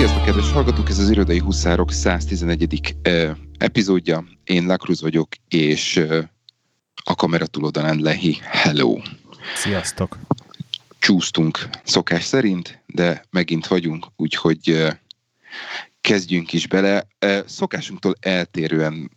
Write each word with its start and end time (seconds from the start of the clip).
Sziasztok, 0.00 0.24
kedves 0.24 0.52
hallgatók! 0.52 0.88
Ez 0.88 0.98
az 0.98 1.10
Irodai 1.10 1.38
Huszárok 1.38 1.92
111. 1.92 2.96
Uh, 3.08 3.36
epizódja. 3.58 4.24
Én 4.44 4.66
Lakruz 4.66 5.02
vagyok, 5.02 5.28
és 5.48 6.04
a 7.04 7.14
kamera 7.14 7.46
túloldalán 7.46 7.98
Lehi. 7.98 8.38
Hello! 8.42 8.98
Sziasztok! 9.54 10.18
Csúsztunk 10.98 11.68
szokás 11.84 12.24
szerint, 12.24 12.82
de 12.86 13.24
megint 13.30 13.66
vagyunk, 13.66 14.06
úgyhogy 14.16 14.86
kezdjünk 16.00 16.52
is 16.52 16.66
bele. 16.66 17.06
Szokásunktól 17.46 18.14
eltérően 18.20 19.10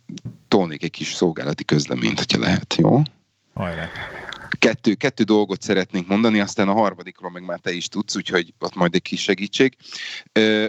tolnék 0.48 0.82
egy 0.82 0.90
kis 0.90 1.12
szolgálati 1.12 1.64
közleményt, 1.64 2.18
hogyha 2.18 2.38
lehet, 2.38 2.74
jó? 2.78 3.02
Hajrá! 3.54 3.88
Kettő, 4.58 4.94
kettő 4.94 5.22
dolgot 5.22 5.62
szeretnénk 5.62 6.06
mondani, 6.06 6.40
aztán 6.40 6.68
a 6.68 6.72
harmadikról 6.72 7.30
meg 7.30 7.44
már 7.44 7.58
te 7.58 7.72
is 7.72 7.88
tudsz, 7.88 8.16
úgyhogy 8.16 8.54
ott 8.58 8.74
majd 8.74 8.94
egy 8.94 9.02
kis 9.02 9.22
segítség. 9.22 9.76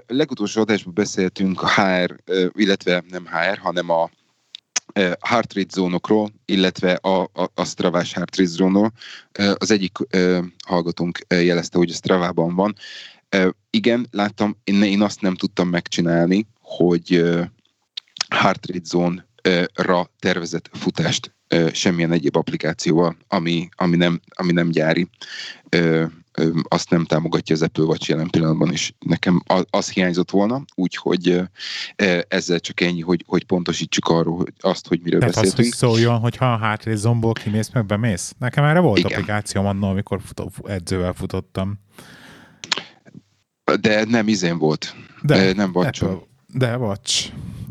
Legutolsó 0.08 0.62
adásban 0.62 0.94
beszéltünk 0.94 1.62
a 1.62 1.70
HR, 1.70 2.16
illetve 2.54 3.04
nem 3.10 3.28
HR, 3.28 3.58
hanem 3.58 3.90
a 3.90 4.10
heart 5.20 5.54
rate 5.54 5.74
zónokról, 5.74 6.32
illetve 6.46 6.94
a, 6.94 7.22
a, 7.22 7.52
a 7.54 7.66
Stravás 7.66 8.14
heart 8.14 8.38
rate 8.38 8.50
zónról. 8.50 8.92
Az 9.58 9.72
egyik 9.72 9.98
hallgatónk 10.66 11.20
jelezte, 11.28 11.78
hogy 11.78 11.90
a 11.90 11.94
Stravában 11.94 12.56
van. 12.56 12.76
Igen, 13.70 14.08
láttam, 14.12 14.58
én, 14.64 14.84
én 14.84 15.02
azt 15.02 15.22
nem 15.22 15.36
tudtam 15.36 15.70
megcsinálni, 15.70 16.48
hogy 16.62 17.24
heart 18.30 18.68
rate 18.68 18.84
zone 18.84 19.28
ra 19.74 20.10
tervezett 20.20 20.70
futást 20.74 21.35
semmilyen 21.72 22.12
egyéb 22.12 22.36
applikációval, 22.36 23.18
ami, 23.28 23.70
ami, 23.76 23.96
nem, 23.96 24.20
ami 24.36 24.52
nem 24.52 24.70
gyári. 24.70 25.10
Azt 26.64 26.90
nem 26.90 27.06
támogatja 27.06 27.56
az 27.56 27.62
Apple 27.62 27.84
Watch 27.84 28.10
jelen 28.10 28.30
pillanatban, 28.30 28.72
és 28.72 28.94
nekem 29.00 29.44
az 29.70 29.90
hiányzott 29.90 30.32
volna, 30.32 30.64
úgyhogy 30.76 31.42
ezzel 32.28 32.60
csak 32.60 32.82
ennyi, 32.82 33.02
hogy, 33.02 33.24
hogy 33.28 33.46
pontosítsuk 33.46 34.08
arról 34.08 34.38
hogy 34.38 34.54
azt, 34.60 34.88
hogy 34.88 35.00
miről 35.04 35.20
Tehát 35.20 35.36
beszéltünk. 35.36 35.74
az, 35.74 35.80
hogy 35.80 35.90
szóljon, 35.90 36.20
hogy 36.20 36.36
ha 36.36 36.54
a 36.54 36.58
hátrész 36.58 37.00
zomból 37.00 37.34
kimész, 37.34 37.70
meg 37.74 37.86
bemész. 37.86 38.34
Nekem 38.40 38.64
erre 38.64 38.80
volt 38.80 38.98
Igen. 38.98 39.12
applikációm 39.12 39.66
annól, 39.66 39.90
amikor 39.90 40.22
futó, 40.26 40.52
edzővel 40.68 41.14
futottam. 41.14 41.80
De 43.82 44.04
nem 44.06 44.28
izén 44.28 44.58
volt. 44.58 44.96
De, 45.22 45.54
nem 45.54 45.72
Apple, 45.74 45.92
de. 46.54 46.72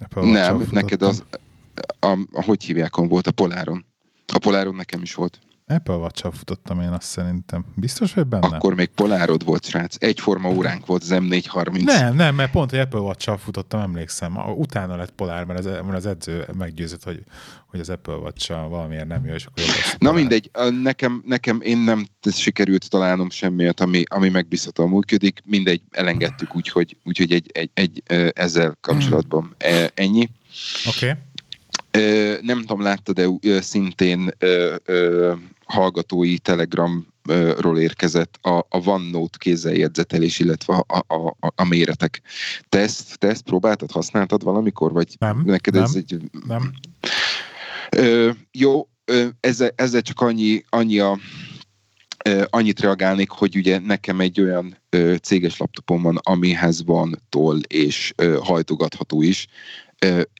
Apple 0.00 0.22
Nem, 0.22 0.56
Watch-al 0.56 0.66
neked 0.70 1.00
futottam. 1.00 1.08
az, 1.08 1.24
a, 2.00 2.06
a, 2.32 2.42
hogy 2.42 2.64
hívják, 2.64 2.96
volt 2.96 3.26
a 3.26 3.32
Poláron. 3.32 3.84
A 4.32 4.38
Poláron 4.38 4.74
nekem 4.74 5.02
is 5.02 5.14
volt. 5.14 5.38
Apple 5.66 5.94
watch 5.94 6.30
futottam 6.32 6.80
én 6.80 6.88
azt 6.88 7.06
szerintem. 7.06 7.64
Biztos 7.74 8.14
vagy 8.14 8.26
benne? 8.26 8.46
Akkor 8.46 8.74
még 8.74 8.88
Polárod 8.88 9.44
volt, 9.44 9.64
srác. 9.64 9.96
Egyforma 9.98 10.50
óránk 10.50 10.86
volt 10.86 11.02
az 11.02 11.10
M430. 11.12 11.84
Nem, 11.84 12.14
nem, 12.14 12.34
mert 12.34 12.50
pont, 12.50 12.70
hogy 12.70 12.78
Apple 12.78 13.00
watch 13.00 13.38
futottam, 13.38 13.80
emlékszem. 13.80 14.36
Utána 14.56 14.96
lett 14.96 15.10
Polár, 15.10 15.44
mert 15.44 15.58
az, 15.58 15.64
mert 15.64 15.92
az 15.92 16.06
edző 16.06 16.46
meggyőzött, 16.58 17.04
hogy, 17.04 17.22
hogy 17.66 17.80
az 17.80 17.90
Apple 17.90 18.14
watch 18.14 18.48
valamiért 18.48 19.06
nem 19.06 19.26
jó, 19.26 19.34
és 19.34 19.46
akkor 19.46 19.64
Na 19.64 19.96
Polár. 19.98 20.14
mindegy, 20.14 20.50
nekem, 20.82 21.22
nekem 21.26 21.60
én 21.60 21.78
nem 21.78 22.06
sikerült 22.32 22.90
találnom 22.90 23.30
semmiért, 23.30 23.80
ami, 23.80 24.02
ami 24.06 24.28
megbízhatóan 24.28 24.88
működik. 24.88 25.40
Mindegy, 25.44 25.82
elengedtük, 25.90 26.56
úgyhogy, 26.56 26.96
úgyhogy 27.04 27.32
egy, 27.32 27.50
egy, 27.52 27.70
egy, 27.74 28.02
ezzel 28.34 28.76
kapcsolatban 28.80 29.54
e, 29.58 29.90
ennyi. 29.94 30.30
Oké. 30.88 31.08
Okay. 31.08 31.22
Nem 32.40 32.60
tudom, 32.60 32.80
láttad 32.82 33.20
de 33.40 33.60
szintén 33.60 34.30
hallgatói 35.64 36.38
Telegramról 36.38 37.78
érkezett 37.78 38.38
a, 38.42 38.58
a 38.58 38.88
OneNote 38.88 39.38
kézzeljegyzetelés, 39.38 40.38
illetve 40.38 40.74
a, 40.74 41.04
a, 41.06 41.14
a, 41.40 41.52
a 41.54 41.64
méretek. 41.64 42.22
Te 42.68 42.78
ezt, 42.78 43.18
te 43.18 43.28
ezt 43.28 43.42
próbáltad, 43.42 43.90
használtad 43.90 44.42
valamikor, 44.42 44.92
vagy 44.92 45.16
Nem, 45.18 45.42
neked 45.44 45.74
nem. 45.74 45.82
ez 45.82 45.94
egy 45.94 46.16
Nem. 46.46 46.72
Ö, 47.90 48.30
jó, 48.52 48.88
ö, 49.04 49.26
ezzel, 49.40 49.70
ezzel 49.74 50.02
csak 50.02 50.20
annyi, 50.20 50.64
annyi 50.68 50.98
a, 50.98 51.18
annyit 52.50 52.80
reagálnék, 52.80 53.30
hogy 53.30 53.56
ugye 53.56 53.78
nekem 53.78 54.20
egy 54.20 54.40
olyan 54.40 54.76
ö, 54.90 55.14
céges 55.22 55.56
laptopom 55.56 56.02
van, 56.02 56.18
amihez 56.22 56.84
van 56.84 57.22
toll 57.28 57.58
és 57.58 58.12
ö, 58.16 58.38
hajtogatható 58.42 59.22
is, 59.22 59.46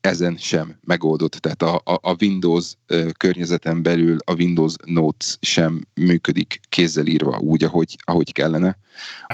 ezen 0.01 0.37
sem 0.37 0.79
megoldott. 0.85 1.33
Tehát 1.33 1.63
a, 1.63 1.75
a, 1.85 1.99
a 2.03 2.17
Windows 2.21 2.73
környezeten 3.17 3.83
belül 3.83 4.19
a 4.25 4.35
Windows 4.35 4.75
Notes 4.85 5.37
sem 5.41 5.87
működik 5.95 6.61
kézzel 6.69 7.07
írva 7.07 7.39
úgy, 7.39 7.65
ahogy, 7.65 7.97
ahogy 8.05 8.33
kellene. 8.33 8.79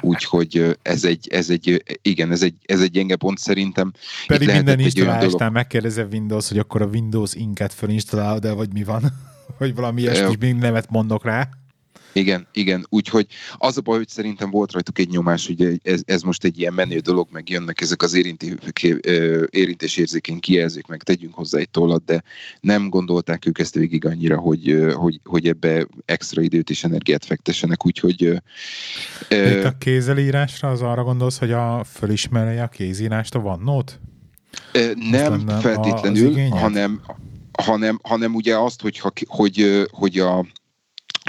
Úgyhogy 0.00 0.78
ez 0.82 1.04
egy, 1.04 1.28
ez 1.30 1.50
egy, 1.50 1.82
igen, 2.02 2.30
ez 2.30 2.42
egy, 2.42 2.54
ez 2.64 2.80
egy 2.80 2.90
gyenge 2.90 3.16
pont 3.16 3.38
szerintem. 3.38 3.92
Pedig 4.26 4.48
minden 4.48 4.78
installásnál 4.78 5.50
megkérdezze 5.50 6.04
Windows, 6.12 6.48
hogy 6.48 6.58
akkor 6.58 6.82
a 6.82 6.86
Windows 6.86 7.34
Inket 7.34 7.74
fölinstalálod 7.74 8.44
el, 8.44 8.54
vagy 8.54 8.72
mi 8.72 8.84
van? 8.84 9.02
vagy 9.58 9.74
valami 9.74 10.00
ilyesmi, 10.00 10.36
még 10.40 10.54
nevet 10.54 10.90
mondok 10.90 11.24
rá. 11.24 11.48
Igen, 12.12 12.46
igen. 12.52 12.86
Úgyhogy 12.88 13.26
az 13.58 13.76
a 13.76 13.80
baj, 13.80 13.96
hogy 13.96 14.08
szerintem 14.08 14.50
volt 14.50 14.72
rajtuk 14.72 14.98
egy 14.98 15.08
nyomás, 15.08 15.46
hogy 15.46 15.80
ez, 15.82 16.00
ez 16.04 16.22
most 16.22 16.44
egy 16.44 16.58
ilyen 16.58 16.72
menő 16.72 16.98
dolog, 16.98 17.28
meg 17.30 17.48
jönnek 17.48 17.80
ezek 17.80 18.02
az 18.02 18.14
érinti, 18.14 18.56
érintésérzékeny 19.50 20.40
kijelzők, 20.40 20.86
meg 20.86 21.02
tegyünk 21.02 21.34
hozzá 21.34 21.58
egy 21.58 21.70
tollat, 21.70 22.04
de 22.04 22.22
nem 22.60 22.88
gondolták 22.88 23.46
ők 23.46 23.58
ezt 23.58 23.74
végig 23.74 24.04
annyira, 24.04 24.38
hogy, 24.38 24.86
hogy, 24.94 25.20
hogy 25.24 25.48
ebbe 25.48 25.86
extra 26.04 26.42
időt 26.42 26.70
és 26.70 26.84
energiát 26.84 27.24
fektessenek, 27.24 27.86
úgyhogy 27.86 28.22
itt 29.28 29.64
a 29.64 29.74
kézelírásra 29.78 30.70
az 30.70 30.82
arra 30.82 31.02
gondolsz, 31.02 31.38
hogy 31.38 31.52
a 31.52 31.84
fölismerje 31.84 32.62
a 32.62 32.68
kézírást 32.68 33.34
a 33.34 33.58
ö, 34.72 34.90
nem 35.10 35.46
feltétlenül, 35.46 36.48
hanem, 36.48 37.00
hanem, 37.62 37.98
hanem 38.02 38.34
ugye 38.34 38.56
azt, 38.56 38.82
hogy, 38.82 38.98
hogy, 38.98 39.26
hogy, 39.26 40.18
a, 40.18 40.46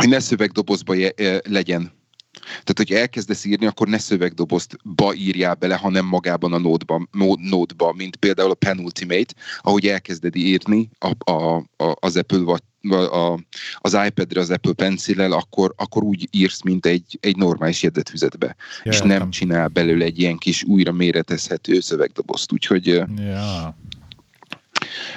hogy 0.01 0.09
ne 0.09 0.19
szövegdobozba 0.19 0.93
je, 0.93 1.11
ö, 1.15 1.37
legyen 1.49 1.99
Tehát, 2.41 2.73
hogy 2.75 2.91
elkezdesz 2.91 3.45
írni, 3.45 3.65
akkor 3.65 3.87
ne 3.87 3.97
szövegdobozba 3.97 5.13
írjál 5.13 5.55
bele, 5.55 5.75
hanem 5.75 6.05
magában 6.05 6.53
a 6.53 6.57
nódba, 6.57 7.07
nódba 7.39 7.93
mint 7.93 8.15
például 8.15 8.51
a 8.51 8.53
Penultimate, 8.53 9.33
ahogy 9.61 9.87
elkezded 9.87 10.35
írni 10.35 10.89
a, 10.99 11.31
a, 11.31 11.55
a, 11.55 11.95
az 11.99 12.17
Apple 12.17 12.39
vagy 12.39 12.61
a, 12.89 13.39
az 13.75 13.97
iPad-re 14.05 14.39
az 14.39 14.49
Apple 14.49 14.73
pencil 14.73 15.21
akkor, 15.21 15.73
akkor 15.77 16.03
úgy 16.03 16.27
írsz, 16.31 16.61
mint 16.61 16.85
egy, 16.85 17.17
egy 17.19 17.35
normális 17.35 17.83
jegyzetfüzetbe. 17.83 18.55
Ja, 18.83 18.91
és 18.91 18.95
értem. 18.95 19.07
nem 19.09 19.29
csinál 19.29 19.67
belőle 19.67 20.05
egy 20.05 20.19
ilyen 20.19 20.37
kis 20.37 20.63
újra 20.63 20.91
méretezhető 20.91 21.79
szövegdobozt. 21.79 22.51
Úgyhogy 22.51 22.85
Ja. 23.17 23.77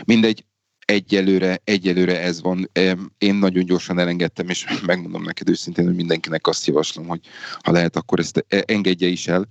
mindegy, 0.04 0.44
egyelőre, 0.84 1.60
egyelőre 1.64 2.20
ez 2.20 2.42
van. 2.42 2.70
Én 3.18 3.34
nagyon 3.34 3.64
gyorsan 3.64 3.98
elengedtem, 3.98 4.48
és 4.48 4.64
megmondom 4.86 5.22
neked 5.22 5.48
őszintén, 5.48 5.84
hogy 5.84 5.94
mindenkinek 5.94 6.46
azt 6.46 6.66
javaslom, 6.66 7.06
hogy 7.06 7.20
ha 7.62 7.72
lehet, 7.72 7.96
akkor 7.96 8.18
ezt 8.18 8.44
e- 8.48 8.64
engedje 8.66 9.08
is 9.08 9.28
el. 9.28 9.48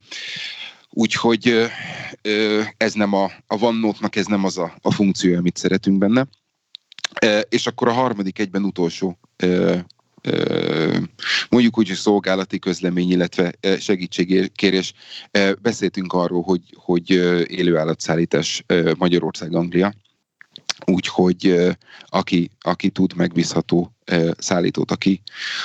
Úgyhogy 0.89 1.69
ez 2.77 2.93
nem 2.93 3.13
a, 3.13 3.23
a 3.23 3.55
OneNote-nak 3.59 4.15
ez 4.15 4.25
nem 4.25 4.43
az 4.43 4.57
a, 4.57 4.77
a 4.81 4.91
funkció, 4.91 5.37
amit 5.37 5.57
szeretünk 5.57 5.97
benne. 5.97 6.27
E, 7.13 7.39
És 7.39 7.67
akkor 7.67 7.87
a 7.87 7.91
harmadik 7.91 8.39
egyben 8.39 8.63
utolsó 8.63 9.19
mondjuk 11.49 11.77
úgy, 11.77 11.87
hogy 11.87 11.97
szolgálati 11.97 12.59
közlemény, 12.59 13.11
illetve 13.11 13.53
ö, 13.59 13.77
segítségkérés. 13.77 14.93
E, 15.31 15.53
Beszéltünk 15.53 16.13
arról, 16.13 16.41
hogy, 16.41 16.61
hogy 16.75 17.11
ö, 17.13 17.43
élőállatszállítás 17.47 18.63
ö, 18.67 18.93
Magyarország, 18.97 19.55
Anglia. 19.55 19.93
Úgyhogy 20.85 21.75
aki, 22.05 22.49
aki 22.59 22.89
tud 22.89 23.15
megbízható 23.15 23.95
szállítót, 24.37 24.91
aki, 24.91 25.21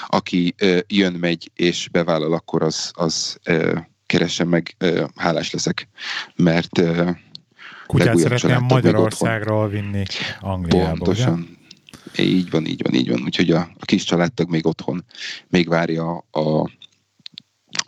aki 0.06 0.55
jön, 0.87 1.12
megy 1.12 1.51
és 1.55 1.89
bevállal, 1.89 2.33
akkor 2.33 2.62
az, 2.62 2.91
az 2.95 3.39
ö, 3.45 3.78
keressen 4.07 4.47
meg, 4.47 4.77
hálás 5.15 5.51
leszek, 5.51 5.89
mert 6.37 6.81
Kutyát 7.87 8.19
szeretném 8.19 8.63
Magyarországról 8.63 9.69
vinni 9.69 10.03
Angliába, 10.41 10.78
ugye? 10.78 10.89
pontosan 10.89 11.59
így 12.16 12.51
van, 12.51 12.66
így 12.66 12.83
van, 12.83 12.95
így 12.95 13.09
van. 13.09 13.22
Úgyhogy 13.22 13.51
a, 13.51 13.71
a 13.78 13.84
kis 13.84 14.04
családtag 14.04 14.51
még 14.51 14.66
otthon 14.66 15.04
még 15.48 15.69
várja 15.69 16.25
a, 16.31 16.71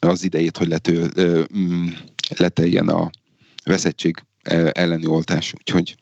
az 0.00 0.25
idejét, 0.25 0.56
hogy 0.56 0.69
lető, 0.69 1.10
ö, 1.14 1.43
mm, 1.56 1.88
leteljen 2.37 2.88
a 2.88 3.10
veszettség 3.64 4.25
elleni 4.72 5.06
oltás. 5.06 5.54
Úgyhogy 5.58 5.96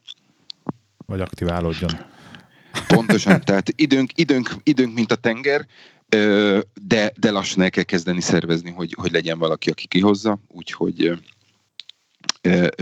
Vagy 1.09 1.21
aktiválódjon. 1.21 1.91
Pontosan, 2.87 3.41
tehát 3.41 3.73
időnk, 3.77 4.11
időnk, 4.15 4.55
időnk 4.63 4.95
mint 4.95 5.13
a 5.13 5.17
tenger, 5.17 5.67
de, 6.75 7.13
de 7.17 7.31
lassan 7.31 7.63
el 7.63 7.71
kell 7.71 7.85
kezdeni 7.85 8.21
szervezni, 8.21 8.71
hogy, 8.71 8.95
hogy 8.99 9.13
legyen 9.13 9.39
valaki, 9.39 9.71
aki 9.71 9.87
kihozza, 9.87 10.39
úgyhogy 10.49 11.19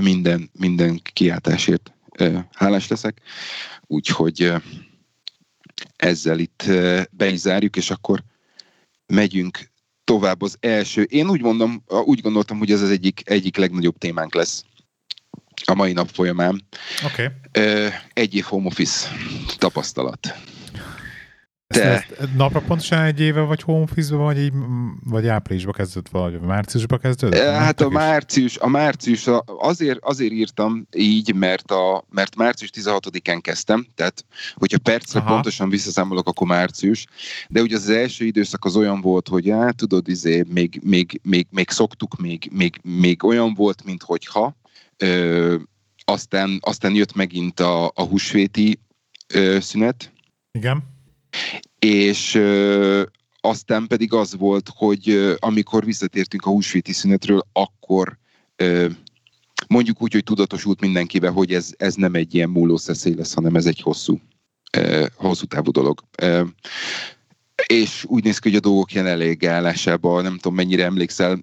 minden, 0.01 0.51
minden 0.53 1.01
kiáltásért 1.13 1.93
hálás 2.53 2.89
leszek, 2.89 3.21
úgyhogy 3.87 4.53
ezzel 5.97 6.39
itt 6.39 6.65
be 7.11 7.29
is 7.29 7.39
zárjuk, 7.39 7.77
és 7.77 7.91
akkor 7.91 8.23
megyünk 9.07 9.71
tovább 10.05 10.43
az 10.43 10.57
első. 10.61 11.03
Én 11.03 11.29
úgy 11.29 11.43
mondom, 11.43 11.83
úgy 12.05 12.21
gondoltam, 12.21 12.59
hogy 12.59 12.71
ez 12.71 12.83
az 12.83 12.91
egyik, 12.91 13.23
egyik 13.25 13.57
legnagyobb 13.57 13.99
témánk 13.99 14.35
lesz 14.35 14.65
a 15.65 15.75
mai 15.75 15.93
nap 15.93 16.09
folyamán. 16.13 16.63
Okay. 17.05 17.27
Egy 18.13 18.35
év 18.35 18.45
home 18.45 18.67
office 18.67 19.09
tapasztalat. 19.59 20.35
Te... 21.69 21.83
Ezt, 21.83 22.11
ezt 22.11 22.35
napra 22.37 22.61
pontosan 22.61 23.03
egy 23.03 23.21
éve 23.21 23.41
vagy 23.41 23.63
home 23.63 23.83
office 23.83 24.15
vagy, 24.15 24.39
így, 24.39 24.53
vagy 25.05 25.27
áprilisba 25.27 25.73
kezdődött, 25.73 26.13
vagy 26.13 26.41
márciusba 26.41 26.99
kezdődött? 26.99 27.41
Hát 27.41 27.81
a 27.81 27.89
március, 27.89 28.59
a 28.59 28.69
március 28.69 29.29
azért, 29.59 29.99
azért 30.03 30.33
írtam 30.33 30.87
így, 30.97 31.35
mert, 31.35 31.71
a, 31.71 32.05
mert 32.11 32.37
március 32.37 32.71
16-án 32.75 33.39
kezdtem, 33.41 33.87
tehát 33.95 34.25
hogyha 34.55 34.79
percre 34.79 35.21
Aha. 35.21 35.33
pontosan 35.33 35.69
visszaszámolok, 35.69 36.29
akkor 36.29 36.47
március, 36.47 37.07
de 37.49 37.61
ugye 37.61 37.77
az 37.77 37.89
első 37.89 38.25
időszak 38.25 38.65
az 38.65 38.77
olyan 38.77 39.01
volt, 39.01 39.29
hogy 39.29 39.49
hát 39.49 39.77
tudod, 39.77 40.09
izé, 40.09 40.45
még, 40.49 40.81
még, 40.85 41.21
még, 41.23 41.47
még 41.51 41.71
szoktuk, 41.71 42.17
még, 42.17 42.49
még, 42.53 42.81
még 42.83 43.25
olyan 43.25 43.55
volt, 43.55 43.85
mint 43.85 44.03
hogyha, 44.03 44.57
ö, 44.97 45.57
aztán, 46.05 46.59
aztán 46.61 46.95
jött 46.95 47.15
megint 47.15 47.61
a, 47.61 47.87
a 47.95 48.03
húsvéti 48.03 48.81
ö, 49.35 49.61
szünet. 49.61 50.13
Igen 50.53 50.95
és 51.79 52.35
ö, 52.35 53.03
aztán 53.41 53.87
pedig 53.87 54.13
az 54.13 54.37
volt, 54.37 54.71
hogy 54.75 55.11
ö, 55.11 55.35
amikor 55.39 55.85
visszatértünk 55.85 56.45
a 56.47 56.51
húsvéti 56.51 56.93
szünetről, 56.93 57.47
akkor 57.53 58.19
ö, 58.57 58.89
mondjuk 59.69 60.03
úgy, 60.03 60.13
hogy 60.13 60.25
tudatosult 60.25 60.81
mindenkivel, 60.81 61.33
hogy 61.33 61.55
ez, 61.55 61.71
ez 61.77 61.95
nem 61.95 62.15
egy 62.15 62.35
ilyen 62.35 62.51
múló 62.51 62.77
szeszély 62.77 63.15
lesz, 63.15 63.35
hanem 63.35 63.57
ez 63.57 63.67
egy 63.67 63.81
hosszú, 63.81 64.21
ö, 64.73 65.07
hosszú 65.15 65.47
távú 65.47 65.71
dolog. 65.71 66.01
Ö, 66.23 66.43
és 67.67 68.05
úgy 68.09 68.25
néz 68.25 68.39
ki, 68.39 68.49
hogy 68.49 68.59
a 68.59 68.61
dolgok 68.61 68.93
jelenlegi 68.93 69.47
állásában, 69.47 70.23
nem 70.23 70.37
tudom 70.37 70.55
mennyire 70.55 70.85
emlékszel, 70.85 71.39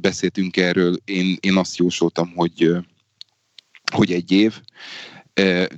beszéltünk 0.00 0.56
erről, 0.56 0.96
én, 1.04 1.36
én 1.40 1.56
azt 1.56 1.76
jósoltam, 1.76 2.32
hogy, 2.34 2.76
hogy 3.92 4.12
egy 4.12 4.32
év, 4.32 4.60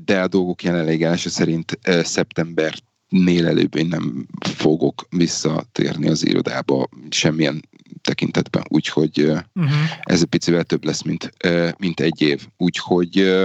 de 0.05 0.21
a 0.21 0.29
dolgok 0.29 0.63
jelenlegi 0.63 1.03
állása 1.03 1.29
szerint 1.29 1.79
szeptember 2.03 2.75
nél 3.09 3.47
előbb 3.47 3.75
én 3.75 3.87
nem 3.87 4.27
fogok 4.41 5.07
visszatérni 5.11 6.09
az 6.09 6.27
irodába 6.27 6.89
semmilyen 7.11 7.69
tekintetben, 8.03 8.63
úgyhogy 8.69 9.21
uh-huh. 9.21 9.73
ez 10.03 10.21
egy 10.21 10.29
picivel 10.29 10.65
több 10.65 10.85
lesz, 10.85 11.03
mint, 11.03 11.33
mint 11.79 12.01
egy 12.01 12.21
év. 12.21 12.47
Úgyhogy 12.57 13.43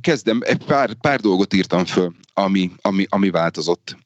kezdem, 0.00 0.40
egy 0.44 0.64
pár, 0.64 0.94
pár 0.94 1.20
dolgot 1.20 1.54
írtam 1.54 1.84
föl, 1.84 2.14
ami, 2.34 2.70
ami, 2.80 3.06
ami 3.08 3.30
változott, 3.30 3.96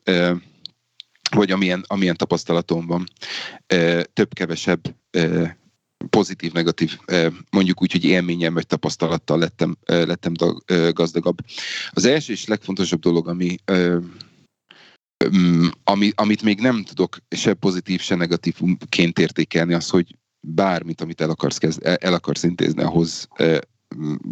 vagy 1.34 1.50
amilyen, 1.50 1.84
amilyen 1.86 2.16
tapasztalatom 2.16 2.86
van. 2.86 3.04
Több-kevesebb 4.12 4.80
pozitív-negatív, 6.10 6.98
mondjuk 7.50 7.82
úgy, 7.82 7.92
hogy 7.92 8.04
élményem 8.04 8.54
vagy 8.54 8.66
tapasztalattal 8.66 9.38
lettem, 9.38 9.76
lettem 9.86 10.32
gazdagabb. 10.90 11.38
Az 11.90 12.04
első 12.04 12.32
és 12.32 12.46
legfontosabb 12.46 13.00
dolog, 13.00 13.28
ami, 13.28 13.56
mm, 15.36 15.66
ami, 15.84 16.10
amit 16.14 16.42
még 16.42 16.60
nem 16.60 16.84
tudok 16.84 17.16
se 17.28 17.54
pozitív, 17.54 18.00
se 18.00 18.14
negatívként 18.14 19.18
értékelni, 19.18 19.74
az, 19.74 19.88
hogy 19.88 20.16
bármit, 20.40 21.00
amit 21.00 21.20
el 21.20 21.30
akarsz, 21.30 21.58
kezd, 21.58 21.80
el 22.00 22.14
akarsz 22.14 22.42
intézni, 22.42 22.82
ahhoz 22.82 23.28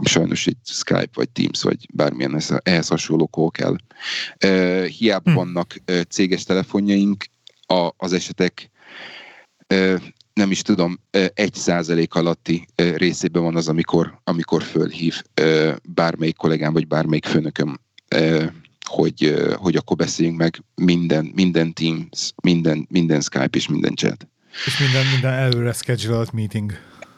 sajnos 0.05 0.47
egy 0.47 0.57
Skype, 0.65 1.11
vagy 1.15 1.31
Teams, 1.31 1.63
vagy 1.63 1.87
bármilyen 1.93 2.43
ehhez 2.63 2.89
hasonló 2.89 3.27
kól 3.27 3.51
kell. 3.51 3.77
Hiába 4.87 5.31
hm. 5.31 5.37
vannak 5.37 5.75
céges 6.09 6.45
telefonjaink, 6.45 7.25
a, 7.67 7.91
az 7.97 8.13
esetek 8.13 8.71
nem 10.33 10.51
is 10.51 10.63
tudom, 10.63 11.01
egy 11.35 11.55
százalék 11.55 12.15
alatti 12.15 12.67
részében 12.75 13.43
van 13.43 13.57
az, 13.57 13.69
amikor, 13.69 14.21
amikor 14.25 14.63
fölhív 14.63 15.23
bármelyik 15.83 16.37
kollégám, 16.37 16.73
vagy 16.73 16.87
bármelyik 16.87 17.27
főnököm, 17.27 17.81
hogy, 18.87 19.35
hogy 19.55 19.77
akkor 19.77 19.97
beszéljünk 19.97 20.39
meg 20.39 20.63
minden, 20.75 21.33
minden 21.35 21.73
Teams, 21.73 22.33
minden, 22.43 22.87
minden 22.91 23.21
Skype 23.21 23.57
és 23.57 23.69
minden 23.69 23.95
chat. 23.95 24.27
És 24.67 24.79
minden, 24.79 25.07
minden 25.07 25.33
előre 25.33 25.73
scheduled 25.73 26.33
meeting 26.33 26.73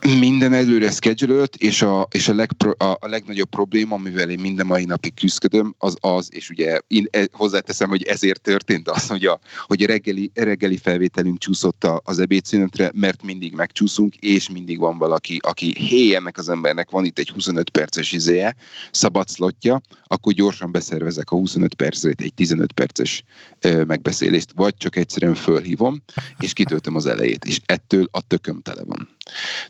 minden 0.09 0.53
előre 0.53 0.91
schedulölt, 0.91 1.57
és, 1.57 1.83
a, 1.83 2.09
és 2.11 2.29
a, 2.29 2.35
legpro, 2.35 2.71
a, 2.71 2.97
a 3.01 3.09
legnagyobb 3.09 3.49
probléma, 3.49 3.95
amivel 3.95 4.31
én 4.31 4.39
minden 4.39 4.67
mai 4.67 4.85
napig 4.85 5.15
küzdködöm, 5.15 5.75
az 5.79 5.97
az, 6.01 6.29
és 6.33 6.51
ugye 6.51 6.79
én 6.87 7.07
e, 7.11 7.29
hozzáteszem, 7.33 7.89
hogy 7.89 8.03
ezért 8.03 8.41
történt 8.41 8.89
az, 8.89 9.09
hogy 9.09 9.27
a, 9.27 9.39
hogy 9.67 9.83
a 9.83 9.87
reggeli, 9.87 10.31
reggeli 10.35 10.77
felvételünk 10.77 11.39
csúszott 11.39 11.87
az 12.05 12.19
ebédszünetre, 12.19 12.91
mert 12.95 13.23
mindig 13.23 13.55
megcsúszunk, 13.55 14.17
és 14.17 14.51
mindig 14.51 14.79
van 14.79 14.99
valaki, 14.99 15.39
aki 15.43 15.75
hé, 15.79 16.15
ennek 16.15 16.39
az 16.39 16.49
embernek 16.49 16.91
van 16.91 17.05
itt 17.05 17.19
egy 17.19 17.29
25 17.29 17.71
perces 17.71 18.13
izéje, 18.13 18.57
szabad 18.91 19.29
szlotja, 19.29 19.81
akkor 20.07 20.33
gyorsan 20.33 20.73
beszervezek 20.73 21.31
a 21.31 21.37
25 21.37 21.75
percet 21.75 22.21
egy 22.21 22.35
15 22.35 22.73
perces 22.73 23.23
ö, 23.61 23.85
megbeszélést, 23.85 24.53
vagy 24.55 24.77
csak 24.77 24.97
egyszerűen 24.97 25.35
fölhívom, 25.35 26.03
és 26.39 26.53
kitöltöm 26.53 26.97
az 26.97 27.07
elejét, 27.07 27.45
és 27.45 27.61
ettől 27.67 28.09
a 28.11 28.21
tököm 28.21 28.61
tele 28.63 28.85
van. 28.85 29.09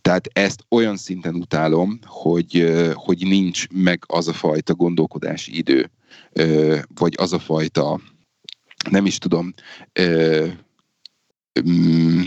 Tehát 0.01 0.24
ezt 0.33 0.65
olyan 0.69 0.97
szinten 0.97 1.35
utálom, 1.35 1.99
hogy, 2.05 2.75
hogy 2.95 3.27
nincs 3.27 3.69
meg 3.69 4.05
az 4.07 4.29
a 4.29 4.33
fajta 4.33 4.75
gondolkodási 4.75 5.57
idő, 5.57 5.91
vagy 6.95 7.15
az 7.17 7.33
a 7.33 7.39
fajta, 7.39 8.01
nem 8.91 9.07
is 9.07 9.19
tudom, 9.19 9.55
mm, 11.69 12.23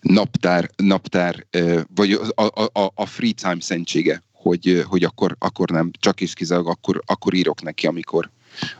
naptár, 0.00 0.70
naptár 0.76 1.46
vagy 1.94 2.12
a, 2.34 2.42
a, 2.80 2.92
a 2.94 3.06
free 3.06 3.32
time 3.32 3.60
szentsége, 3.60 4.22
hogy, 4.32 4.82
hogy 4.86 5.04
akkor, 5.04 5.36
akkor 5.38 5.70
nem, 5.70 5.90
csak 5.98 6.20
is 6.20 6.34
kizárólag 6.34 6.70
akkor, 6.70 7.02
akkor 7.06 7.34
írok 7.34 7.62
neki, 7.62 7.86
amikor, 7.86 8.30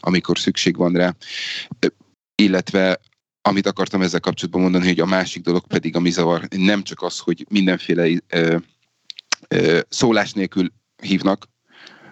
amikor 0.01 0.39
szükség 0.39 0.77
van 0.77 0.93
rá. 0.93 1.17
Illetve 2.35 3.01
amit 3.47 3.67
akartam 3.67 4.03
ezzel 4.03 4.21
kapcsolatban 4.21 4.63
mondani, 4.63 4.87
hogy 4.87 5.01
a 5.01 5.07
másik 5.07 5.43
dolog 5.43 5.67
pedig, 5.67 5.97
ami 5.97 6.11
zavar, 6.11 6.49
nem 6.57 6.83
csak 6.83 7.03
az, 7.03 7.19
hogy 7.19 7.47
mindenféle 7.49 8.09
ö, 8.29 8.57
ö, 9.49 9.81
szólás 9.89 10.33
nélkül 10.33 10.73
hívnak, 11.03 11.49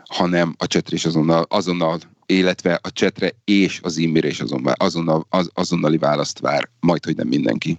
hanem 0.04 0.54
a 0.58 0.66
csetre 0.66 0.96
is 0.96 1.04
azonnal, 1.04 1.46
azonnal 1.48 1.98
illetve 2.26 2.78
a 2.82 2.90
csetre 2.90 3.30
és 3.44 3.80
az 3.82 3.98
e-mailre 3.98 4.28
is 4.28 4.40
azonnal, 4.40 4.74
azonnal, 4.76 5.26
az, 5.28 5.50
azonnali 5.54 5.98
választ 5.98 6.38
vár, 6.38 6.68
majd, 6.80 7.04
hogy 7.04 7.16
nem 7.16 7.28
mindenki. 7.28 7.78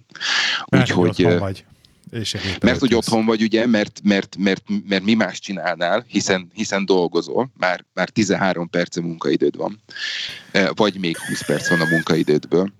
Úgyhogy... 0.66 1.38
vagy. 1.40 1.66
És 2.12 2.38
mert 2.62 2.80
hogy 2.80 2.94
otthon 2.94 3.26
vagy, 3.26 3.42
ugye, 3.42 3.66
mert, 3.66 4.00
mert, 4.04 4.36
mert, 4.40 4.64
mert 4.88 5.04
mi 5.04 5.14
más 5.14 5.40
csinálnál, 5.40 6.06
hiszen, 6.08 6.52
hiszen 6.54 6.86
dolgozol, 6.86 7.52
már, 7.58 7.86
már 7.94 8.10
13 8.10 8.70
perc 8.70 8.98
munkaidőd 8.98 9.58
van, 9.58 9.82
vagy 10.74 11.00
még 11.00 11.18
20 11.18 11.46
perc 11.46 11.70
van 11.70 11.82
a 11.82 11.86
munkaidődből. 11.86 12.72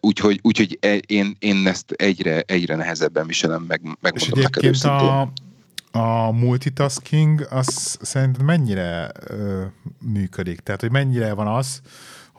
Úgyhogy, 0.00 0.40
úgyhogy 0.42 0.78
e, 0.80 0.94
én, 0.94 1.36
én 1.38 1.66
ezt 1.66 1.90
egyre, 1.90 2.40
egyre 2.46 2.76
nehezebben 2.76 3.26
viselem 3.26 3.62
meg, 3.62 3.80
megmondom 4.00 4.38
És 4.38 4.80
neked 4.80 4.84
a, 4.84 5.32
a 5.98 6.30
multitasking 6.30 7.46
az 7.50 7.98
szerintem 8.00 8.44
mennyire 8.44 9.10
ö, 9.26 9.62
működik? 10.12 10.60
Tehát, 10.60 10.80
hogy 10.80 10.90
mennyire 10.90 11.32
van 11.32 11.46
az, 11.46 11.80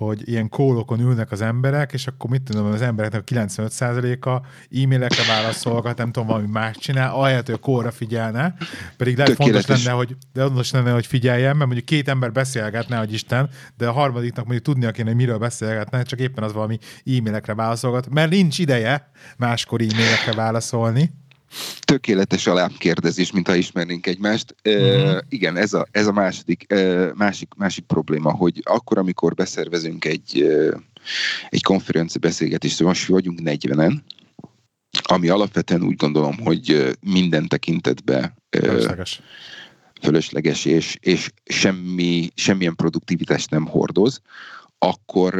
hogy 0.05 0.29
ilyen 0.29 0.49
kólokon 0.49 0.99
ülnek 0.99 1.31
az 1.31 1.41
emberek, 1.41 1.93
és 1.93 2.07
akkor 2.07 2.29
mit 2.29 2.41
tudom, 2.41 2.65
az 2.65 2.81
embereknek 2.81 3.21
a 3.21 3.33
95%-a 3.33 4.41
e-mailekre 4.81 5.23
válaszolgat, 5.27 5.97
nem 5.97 6.11
tudom, 6.11 6.27
valami 6.27 6.47
más 6.47 6.77
csinál, 6.77 7.13
ahelyett, 7.13 7.45
hogy 7.45 7.55
a 7.55 7.57
kóra 7.57 7.91
figyelne, 7.91 8.55
pedig 8.97 9.17
lehet 9.17 9.35
fontos 9.35 9.65
lenne, 9.65 9.91
hogy, 9.91 10.15
de 10.33 10.41
fontos 10.41 10.71
lenne, 10.71 10.91
hogy 10.91 11.05
figyeljen, 11.05 11.55
mert 11.55 11.65
mondjuk 11.65 11.85
két 11.85 12.07
ember 12.07 12.31
beszélgetne, 12.31 12.97
hogy 12.97 13.13
Isten, 13.13 13.49
de 13.77 13.87
a 13.87 13.91
harmadiknak 13.91 14.45
mondjuk 14.45 14.65
tudnia 14.65 14.91
kéne, 14.91 15.07
hogy 15.07 15.17
miről 15.17 15.37
beszélgetne, 15.37 16.03
csak 16.03 16.19
éppen 16.19 16.43
az 16.43 16.53
valami 16.53 16.77
e-mailekre 17.05 17.53
válaszolgat, 17.53 18.09
mert 18.09 18.29
nincs 18.29 18.59
ideje 18.59 19.11
máskor 19.37 19.81
e-mailekre 19.81 20.33
válaszolni 20.33 21.21
tökéletes 21.79 22.47
alámkérdezés, 22.47 23.31
mintha 23.31 23.55
ismernénk 23.55 24.07
egymást. 24.07 24.55
Uh, 24.65 25.17
igen, 25.29 25.57
ez 25.57 25.73
a, 25.73 25.87
ez 25.91 26.07
a 26.07 26.11
második, 26.11 26.65
uh, 26.73 27.13
másik, 27.13 27.53
másik 27.57 27.85
probléma, 27.85 28.31
hogy 28.31 28.61
akkor, 28.63 28.97
amikor 28.97 29.33
beszervezünk 29.33 30.05
egy, 30.05 30.41
uh, 30.41 30.75
egy 31.49 31.63
konferencia 31.63 32.19
beszélgetést, 32.19 32.83
most 32.83 33.07
vagyunk 33.07 33.39
40-en, 33.43 33.93
ami 35.01 35.29
alapvetően 35.29 35.83
úgy 35.83 35.95
gondolom, 35.95 36.37
hogy 36.39 36.95
minden 36.99 37.47
tekintetben 37.47 38.33
fölösleges, 38.49 39.21
fölösleges 40.01 40.65
és, 40.65 40.97
és 40.99 41.31
semmi, 41.45 42.29
semmilyen 42.35 42.75
produktivitást 42.75 43.49
nem 43.49 43.65
hordoz, 43.65 44.21
akkor 44.77 45.33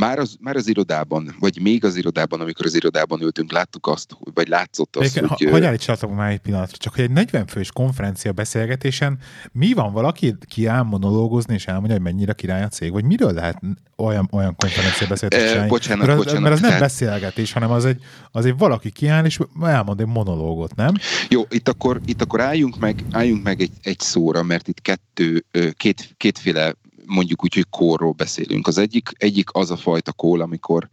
már 0.00 0.18
az, 0.18 0.36
már 0.40 0.56
az 0.56 0.68
irodában, 0.68 1.36
vagy 1.38 1.60
még 1.62 1.84
az 1.84 1.96
irodában, 1.96 2.40
amikor 2.40 2.66
az 2.66 2.74
irodában 2.74 3.20
ültünk, 3.22 3.52
láttuk 3.52 3.86
azt, 3.86 4.16
vagy 4.34 4.48
látszott 4.48 4.96
azt, 4.96 5.04
Egyébként, 5.16 5.38
hogy... 5.38 5.46
Ha, 5.46 5.52
hogy 5.52 5.64
állítsatok 5.64 6.14
már 6.14 6.30
egy 6.30 6.38
pillanatra, 6.38 6.76
csak 6.76 6.94
hogy 6.94 7.04
egy 7.04 7.10
40 7.10 7.46
fős 7.46 7.72
konferencia 7.72 8.32
beszélgetésen 8.32 9.18
mi 9.52 9.72
van 9.72 9.92
valaki, 9.92 10.34
ki 10.48 10.66
áll 10.66 10.82
monológozni, 10.82 11.54
és 11.54 11.66
elmondja, 11.66 11.94
hogy 11.94 12.04
mennyire 12.04 12.32
király 12.32 12.62
a 12.62 12.68
cég, 12.68 12.92
vagy 12.92 13.04
miről 13.04 13.32
lehet 13.32 13.60
olyan, 13.96 14.28
olyan 14.32 14.56
konferencia 14.56 15.06
beszélgetést 15.06 15.54
Eh, 15.54 15.66
bocsánat, 15.66 16.06
mert 16.06 16.18
az, 16.18 16.24
bocsánat, 16.24 16.42
mert 16.42 16.54
az 16.54 16.60
nem 16.60 16.70
tehát- 16.70 16.84
beszélgetés, 16.84 17.52
hanem 17.52 17.70
az 17.70 17.84
egy, 17.84 18.02
az 18.30 18.44
egy 18.44 18.58
valaki 18.58 18.90
kiáll, 18.90 19.24
és 19.24 19.38
elmond 19.62 20.00
egy 20.00 20.06
monológot, 20.06 20.74
nem? 20.74 20.94
Jó, 21.28 21.46
itt 21.48 21.68
akkor, 21.68 22.00
itt 22.04 22.22
akkor 22.22 22.40
álljunk 22.40 22.78
meg, 22.78 23.04
álljunk 23.10 23.42
meg 23.42 23.60
egy, 23.60 23.70
egy 23.82 23.98
szóra, 24.00 24.42
mert 24.42 24.68
itt 24.68 24.80
kettő, 24.80 25.44
két, 25.76 26.14
kétféle 26.16 26.74
mondjuk 27.06 27.42
úgy, 27.42 27.54
hogy 27.54 27.66
kórról 27.70 28.12
beszélünk. 28.12 28.66
Az 28.66 28.78
egyik, 28.78 29.08
egyik 29.16 29.48
az 29.52 29.70
a 29.70 29.76
fajta 29.76 30.12
kól, 30.12 30.40
amikor 30.40 30.88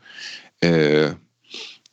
ö, 0.60 1.10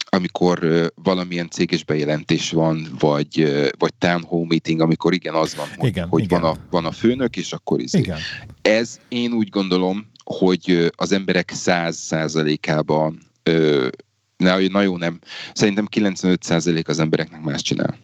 amikor 0.04 0.62
ö, 0.62 0.87
valamilyen 0.94 1.50
céges 1.50 1.85
bejelentés 1.85 2.50
van, 2.50 2.88
vagy, 2.99 3.40
ö, 3.40 3.68
vagy 3.78 3.94
town 3.94 4.23
hall 4.23 4.44
meeting, 4.49 4.80
amikor 4.80 5.14
igen, 5.14 5.35
az 5.35 5.54
van, 5.54 5.66
hogy, 5.76 5.88
Igen, 5.88 6.09
hogy 6.09 6.23
igen. 6.23 6.40
Van, 6.40 6.50
a, 6.50 6.56
van 6.71 6.85
a 6.85 6.92
főnök, 6.92 7.37
és 7.37 7.52
akkor 7.52 7.80
izé. 7.80 7.99
Igen. 7.99 8.18
Ez 8.62 9.00
én 9.09 9.33
úgy 9.33 9.49
gondolom, 9.49 10.11
hogy 10.25 10.90
az 10.97 11.12
emberek 11.12 11.50
száz 11.50 11.97
százalékában, 11.97 13.18
na, 14.37 14.59
na 14.59 14.80
jó, 14.80 14.97
nem, 14.97 15.18
szerintem 15.52 15.87
95 15.87 16.42
százalék 16.42 16.88
az 16.88 16.99
embereknek 16.99 17.42
más 17.42 17.62
csinál. 17.62 17.99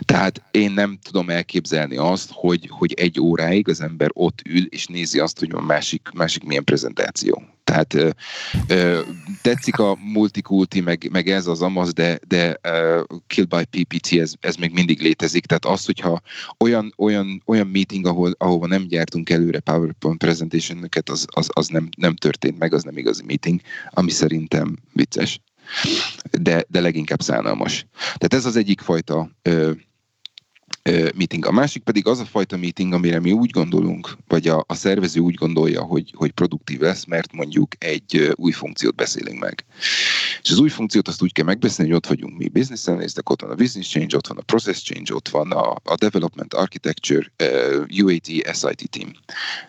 Tehát 0.00 0.42
én 0.50 0.70
nem 0.70 0.98
tudom 1.02 1.30
elképzelni 1.30 1.96
azt, 1.96 2.30
hogy, 2.32 2.68
hogy 2.70 2.92
egy 2.92 3.20
óráig 3.20 3.68
az 3.68 3.80
ember 3.80 4.08
ott 4.12 4.42
ül, 4.48 4.66
és 4.66 4.86
nézi 4.86 5.18
azt, 5.18 5.38
hogy 5.38 5.50
van 5.50 5.64
másik, 5.64 6.08
másik 6.14 6.44
milyen 6.44 6.64
prezentáció. 6.64 7.42
Tehát 7.64 7.94
ö, 7.94 8.10
ö, 8.68 9.00
tetszik 9.42 9.78
a 9.78 9.96
multikulti, 10.00 10.80
meg, 10.80 11.08
meg 11.12 11.28
ez 11.28 11.46
az 11.46 11.62
amaz, 11.62 11.92
de, 11.92 12.18
de 12.28 12.60
uh, 12.68 13.18
Kill 13.26 13.44
by 13.44 13.64
PPT, 13.64 14.12
ez, 14.12 14.32
ez 14.40 14.56
még 14.56 14.72
mindig 14.72 15.00
létezik. 15.00 15.46
Tehát 15.46 15.64
az, 15.64 15.84
hogyha 15.84 16.20
olyan, 16.58 16.94
olyan, 16.96 17.42
olyan 17.46 17.66
meeting, 17.66 18.06
ahol, 18.06 18.34
ahova 18.38 18.66
nem 18.66 18.86
gyártunk 18.86 19.30
előre 19.30 19.60
PowerPoint 19.60 20.18
presentation 20.18 20.88
az, 21.04 21.26
az, 21.30 21.48
az 21.52 21.66
nem, 21.66 21.88
nem 21.96 22.14
történt 22.14 22.58
meg, 22.58 22.74
az 22.74 22.82
nem 22.82 22.96
igazi 22.96 23.22
meeting, 23.24 23.60
ami 23.90 24.10
szerintem 24.10 24.76
vicces 24.92 25.40
de, 26.40 26.64
de 26.68 26.80
leginkább 26.80 27.20
szánalmas. 27.20 27.86
Tehát 27.94 28.34
ez 28.34 28.44
az 28.44 28.56
egyik 28.56 28.80
fajta 28.80 29.30
ö, 29.42 29.70
ö, 30.82 31.08
meeting. 31.14 31.46
A 31.46 31.52
másik 31.52 31.82
pedig 31.82 32.06
az 32.06 32.18
a 32.18 32.24
fajta 32.24 32.56
meeting, 32.56 32.92
amire 32.92 33.20
mi 33.20 33.32
úgy 33.32 33.50
gondolunk, 33.50 34.16
vagy 34.26 34.48
a, 34.48 34.64
a 34.66 34.74
szervező 34.74 35.20
úgy 35.20 35.34
gondolja, 35.34 35.82
hogy, 35.82 36.12
hogy 36.16 36.30
produktív 36.30 36.80
lesz, 36.80 37.04
mert 37.04 37.32
mondjuk 37.32 37.72
egy 37.78 38.32
új 38.34 38.52
funkciót 38.52 38.94
beszélünk 38.94 39.40
meg. 39.40 39.64
És 40.42 40.50
az 40.50 40.58
új 40.58 40.68
funkciót 40.68 41.08
azt 41.08 41.22
úgy 41.22 41.32
kell 41.32 41.44
megbeszélni, 41.44 41.90
hogy 41.90 42.00
ott 42.00 42.06
vagyunk 42.06 42.38
mi 42.38 42.48
business 42.48 42.86
analystek, 42.86 43.30
ott 43.30 43.40
van 43.40 43.50
a 43.50 43.54
business 43.54 43.88
change, 43.88 44.16
ott 44.16 44.26
van 44.26 44.38
a 44.38 44.42
process 44.42 44.82
change, 44.82 45.14
ott 45.14 45.28
van 45.28 45.50
a, 45.50 45.70
a 45.84 45.94
development 45.98 46.54
architecture, 46.54 47.32
uh, 47.42 47.86
UAT, 48.02 48.26
SIT 48.52 48.90
team. 48.90 49.10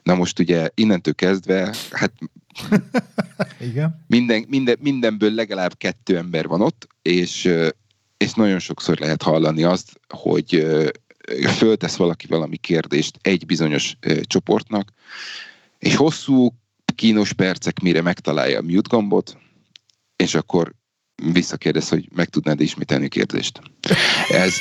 Na 0.04 0.16
most 0.16 0.40
ugye 0.40 0.70
innentől 0.74 1.14
kezdve, 1.16 1.76
hát 1.92 2.12
Igen. 3.70 4.04
minden, 4.08 4.46
minden, 4.48 4.78
mindenből 4.80 5.34
legalább 5.34 5.78
kettő 5.78 6.18
ember 6.18 6.48
van 6.48 6.62
ott, 6.62 6.88
és, 7.02 7.54
és 8.18 8.34
nagyon 8.34 8.60
sokszor 8.60 8.98
lehet 8.98 9.22
hallani 9.22 9.64
azt, 9.64 10.00
hogy 10.08 10.68
föltesz 11.58 11.96
valaki 11.96 12.28
valami 12.28 12.58
kérdést 12.58 13.18
egy 13.22 13.46
bizonyos 13.46 13.98
csoportnak, 14.24 14.92
és 15.80 15.96
hosszú, 15.96 16.54
kínos 16.96 17.34
percek, 17.34 17.80
mire 17.80 18.02
megtalálja 18.02 18.60
a 18.60 18.62
mute 18.62 18.88
gombot, 18.90 19.38
és 20.16 20.36
akkor 20.36 20.74
visszakérdez, 21.34 21.90
hogy 21.90 22.10
meg 22.16 22.30
tudnád 22.30 22.62
ismételni 22.62 23.06
a 23.06 23.10
kérdést. 23.10 23.62
Ez, 24.30 24.54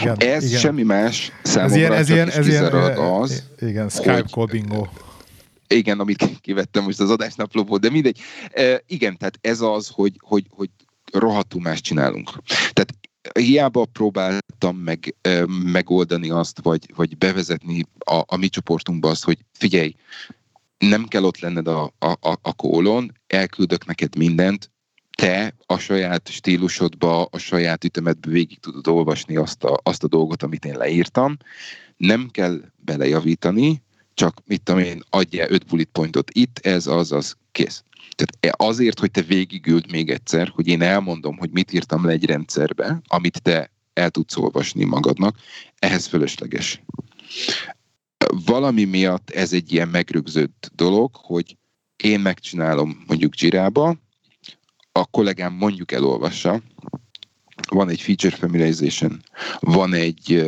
Igen. 0.00 0.16
ez 0.18 0.44
igen. 0.44 0.60
semmi 0.60 0.82
más 0.82 1.32
ez 1.42 1.50
számomra, 1.50 1.76
ilyen, 1.76 1.92
ez 1.92 2.08
ilyen, 2.08 2.28
ez 2.28 2.46
ilyen, 2.46 2.72
az, 2.96 3.44
igen, 3.60 3.88
Skype 3.88 4.44
bingo. 4.50 4.86
Igen, 5.74 6.00
amit 6.00 6.40
kivettem 6.40 6.84
most 6.84 7.00
az 7.00 7.10
adásnaplóból, 7.10 7.78
de 7.78 7.90
mindegy. 7.90 8.20
E, 8.50 8.82
igen, 8.86 9.16
tehát 9.16 9.38
ez 9.40 9.60
az, 9.60 9.88
hogy, 9.88 10.12
hogy, 10.18 10.46
hogy 10.50 10.70
rohadtul 11.12 11.60
más 11.60 11.80
csinálunk. 11.80 12.30
Tehát 12.72 12.94
hiába 13.38 13.84
próbáltam 13.84 14.76
meg, 14.76 15.14
e, 15.20 15.44
megoldani 15.46 16.30
azt, 16.30 16.60
vagy, 16.62 16.92
vagy 16.94 17.18
bevezetni 17.18 17.86
a, 17.98 18.22
a 18.26 18.36
mi 18.36 18.48
csoportunkba 18.48 19.08
azt, 19.08 19.24
hogy 19.24 19.38
figyelj, 19.52 19.94
nem 20.78 21.06
kell 21.08 21.24
ott 21.24 21.38
lenned 21.38 21.68
a, 21.68 21.82
a, 21.98 22.10
a, 22.20 22.38
a 22.42 22.52
kólon, 22.52 23.12
elküldök 23.26 23.86
neked 23.86 24.16
mindent, 24.16 24.70
te 25.16 25.54
a 25.66 25.78
saját 25.78 26.28
stílusodba, 26.28 27.24
a 27.24 27.38
saját 27.38 27.84
ütemedbe 27.84 28.30
végig 28.30 28.58
tudod 28.58 28.88
olvasni 28.88 29.36
azt 29.36 29.64
a, 29.64 29.80
azt 29.82 30.04
a 30.04 30.08
dolgot, 30.08 30.42
amit 30.42 30.64
én 30.64 30.76
leírtam. 30.76 31.36
Nem 31.96 32.28
kell 32.30 32.60
belejavítani, 32.76 33.82
csak 34.14 34.42
mit 34.46 34.62
tudom 34.62 34.80
én, 34.80 35.02
adja 35.10 35.50
öt 35.50 35.66
bullet 35.66 35.88
pointot 35.92 36.30
itt, 36.30 36.58
ez, 36.58 36.86
az, 36.86 37.12
az, 37.12 37.36
kész. 37.52 37.84
Tehát 38.14 38.60
azért, 38.60 38.98
hogy 38.98 39.10
te 39.10 39.22
végigüld 39.22 39.90
még 39.90 40.10
egyszer, 40.10 40.48
hogy 40.48 40.66
én 40.66 40.82
elmondom, 40.82 41.36
hogy 41.36 41.50
mit 41.50 41.72
írtam 41.72 42.06
le 42.06 42.12
egy 42.12 42.24
rendszerbe, 42.24 43.00
amit 43.06 43.42
te 43.42 43.70
el 43.92 44.10
tudsz 44.10 44.36
olvasni 44.36 44.84
magadnak, 44.84 45.36
ehhez 45.78 46.06
fölösleges. 46.06 46.82
Valami 48.44 48.84
miatt 48.84 49.30
ez 49.30 49.52
egy 49.52 49.72
ilyen 49.72 49.88
megrögzött 49.88 50.70
dolog, 50.74 51.10
hogy 51.14 51.56
én 51.96 52.20
megcsinálom 52.20 53.02
mondjuk 53.06 53.38
Jira-ba, 53.38 53.96
a 54.92 55.06
kollégám 55.06 55.52
mondjuk 55.52 55.92
elolvassa, 55.92 56.62
van 57.68 57.88
egy 57.88 58.00
feature 58.00 58.36
familiarization, 58.36 59.22
van 59.60 59.92
egy 59.92 60.44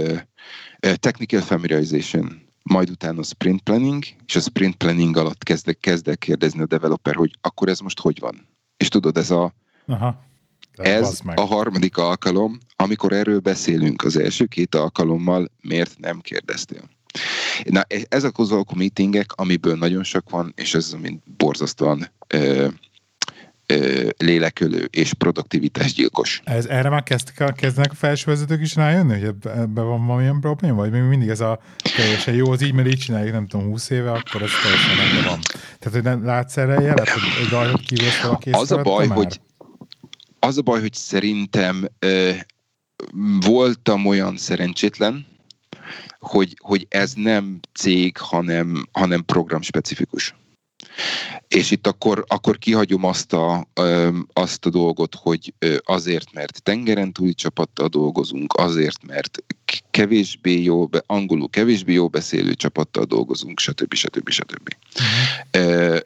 technical 0.80 1.40
familiarization, 1.40 2.43
majd 2.70 2.90
utána 2.90 3.22
sprint 3.22 3.60
planning, 3.60 4.04
és 4.26 4.36
a 4.36 4.40
sprint 4.40 4.74
planning 4.74 5.16
alatt 5.16 5.42
kezdek, 5.42 5.78
kezdek 5.78 6.18
kérdezni 6.18 6.60
a 6.60 6.66
developer, 6.66 7.14
hogy 7.14 7.30
akkor 7.40 7.68
ez 7.68 7.78
most 7.78 8.00
hogy 8.00 8.20
van? 8.20 8.48
És 8.76 8.88
tudod, 8.88 9.16
ez 9.16 9.30
a, 9.30 9.54
Aha. 9.86 10.22
Ez 10.72 11.20
a 11.34 11.40
harmadik 11.40 11.96
alkalom, 11.96 12.58
amikor 12.76 13.12
erről 13.12 13.40
beszélünk 13.40 14.04
az 14.04 14.16
első 14.16 14.44
két 14.44 14.74
alkalommal, 14.74 15.50
miért 15.60 15.98
nem 15.98 16.20
kérdeztél? 16.20 16.82
Na, 17.64 17.82
ezek 18.08 18.38
az 18.38 18.52
alkú 18.52 18.76
meetingek, 18.76 19.32
amiből 19.32 19.76
nagyon 19.76 20.02
sok 20.02 20.30
van, 20.30 20.52
és 20.56 20.74
ez 20.74 20.92
ami 20.92 21.18
borzasztóan 21.36 22.10
ö, 22.26 22.68
ö, 23.66 24.08
lélekölő 24.16 24.88
és 24.90 25.12
produktivitásgyilkos. 25.12 26.40
Ez, 26.44 26.66
erre 26.66 26.88
már 26.88 27.02
el, 27.36 27.52
kezdenek 27.52 27.90
a 27.90 27.94
felsővezetők 27.94 28.60
is 28.60 28.74
rájönni, 28.74 29.12
hogy 29.12 29.24
ebbe, 29.24 29.50
ebbe 29.50 29.80
van 29.80 30.06
valamilyen 30.06 30.40
probléma? 30.40 30.74
Vagy 30.74 30.90
még 30.90 31.02
mindig 31.02 31.28
ez 31.28 31.40
a 31.40 31.60
teljesen 31.96 32.34
jó, 32.34 32.50
az 32.50 32.62
így, 32.62 32.72
mert 32.72 32.88
így 32.88 32.98
csináljuk, 32.98 33.32
nem 33.32 33.46
tudom, 33.46 33.66
20 33.66 33.90
éve, 33.90 34.10
akkor 34.10 34.42
ez 34.42 34.50
teljesen 34.62 34.96
rendben 34.96 35.24
van. 35.24 35.40
Tehát, 35.78 35.92
hogy 35.92 36.02
nem 36.02 36.24
látsz 36.24 36.56
erre 36.56 36.80
jelet, 36.80 37.08
hogy 37.08 37.22
egy 37.44 37.50
rajtot 37.50 37.80
kívülsz 37.80 38.20
valaki 38.20 38.50
Az 38.50 38.72
a 38.72 38.82
baj, 38.82 39.06
már? 39.06 39.16
hogy 39.16 39.40
az 40.38 40.58
a 40.58 40.62
baj, 40.62 40.80
hogy 40.80 40.94
szerintem 40.94 41.88
ö, 41.98 42.30
voltam 43.40 44.06
olyan 44.06 44.36
szerencsétlen, 44.36 45.26
hogy, 46.18 46.56
hogy 46.60 46.86
ez 46.88 47.12
nem 47.16 47.60
cég, 47.74 48.16
hanem, 48.16 48.88
hanem 48.92 49.24
program 49.24 49.62
specifikus. 49.62 50.34
És 51.48 51.70
itt 51.70 51.86
akkor, 51.86 52.24
akkor 52.26 52.58
kihagyom 52.58 53.04
azt 53.04 53.32
a, 53.32 53.68
azt 54.32 54.66
a 54.66 54.70
dolgot, 54.70 55.14
hogy 55.14 55.54
azért, 55.84 56.32
mert 56.32 56.62
tengeren 56.62 57.12
túli 57.12 57.34
csapattal 57.34 57.88
dolgozunk, 57.88 58.52
azért, 58.52 59.06
mert 59.06 59.38
kevésbé 59.90 60.62
jó, 60.62 60.88
angolul 61.06 61.48
kevésbé 61.50 61.92
jó 61.92 62.08
beszélő 62.08 62.54
csapattal 62.54 63.04
dolgozunk, 63.04 63.60
stb. 63.60 63.94
stb. 63.94 64.28
stb. 64.28 64.68
Ö, 65.50 65.98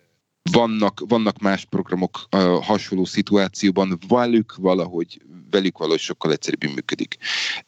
vannak, 0.52 1.02
vannak 1.08 1.38
más 1.38 1.64
programok 1.64 2.28
uh, 2.36 2.64
hasonló 2.64 3.04
szituációban, 3.04 3.98
velük 4.08 4.54
valahogy, 4.56 5.20
velük 5.50 5.78
valahogy 5.78 6.00
sokkal 6.00 6.32
egyszerűbben 6.32 6.70
működik. 6.70 7.16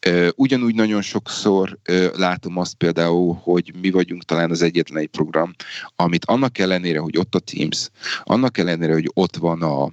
Uh, 0.07 0.27
ugyanúgy 0.35 0.75
nagyon 0.75 1.01
sokszor 1.01 1.79
uh, 1.89 2.17
látom 2.17 2.57
azt 2.57 2.75
például, 2.75 3.39
hogy 3.43 3.73
mi 3.81 3.89
vagyunk 3.89 4.23
talán 4.23 4.49
az 4.51 4.61
egyetlen 4.61 5.01
egy 5.01 5.09
program, 5.09 5.55
amit 5.95 6.25
annak 6.25 6.57
ellenére, 6.57 6.99
hogy 6.99 7.17
ott 7.17 7.35
a 7.35 7.39
Teams, 7.39 7.89
annak 8.23 8.57
ellenére, 8.57 8.93
hogy 8.93 9.11
ott 9.13 9.35
van 9.35 9.61
a 9.61 9.89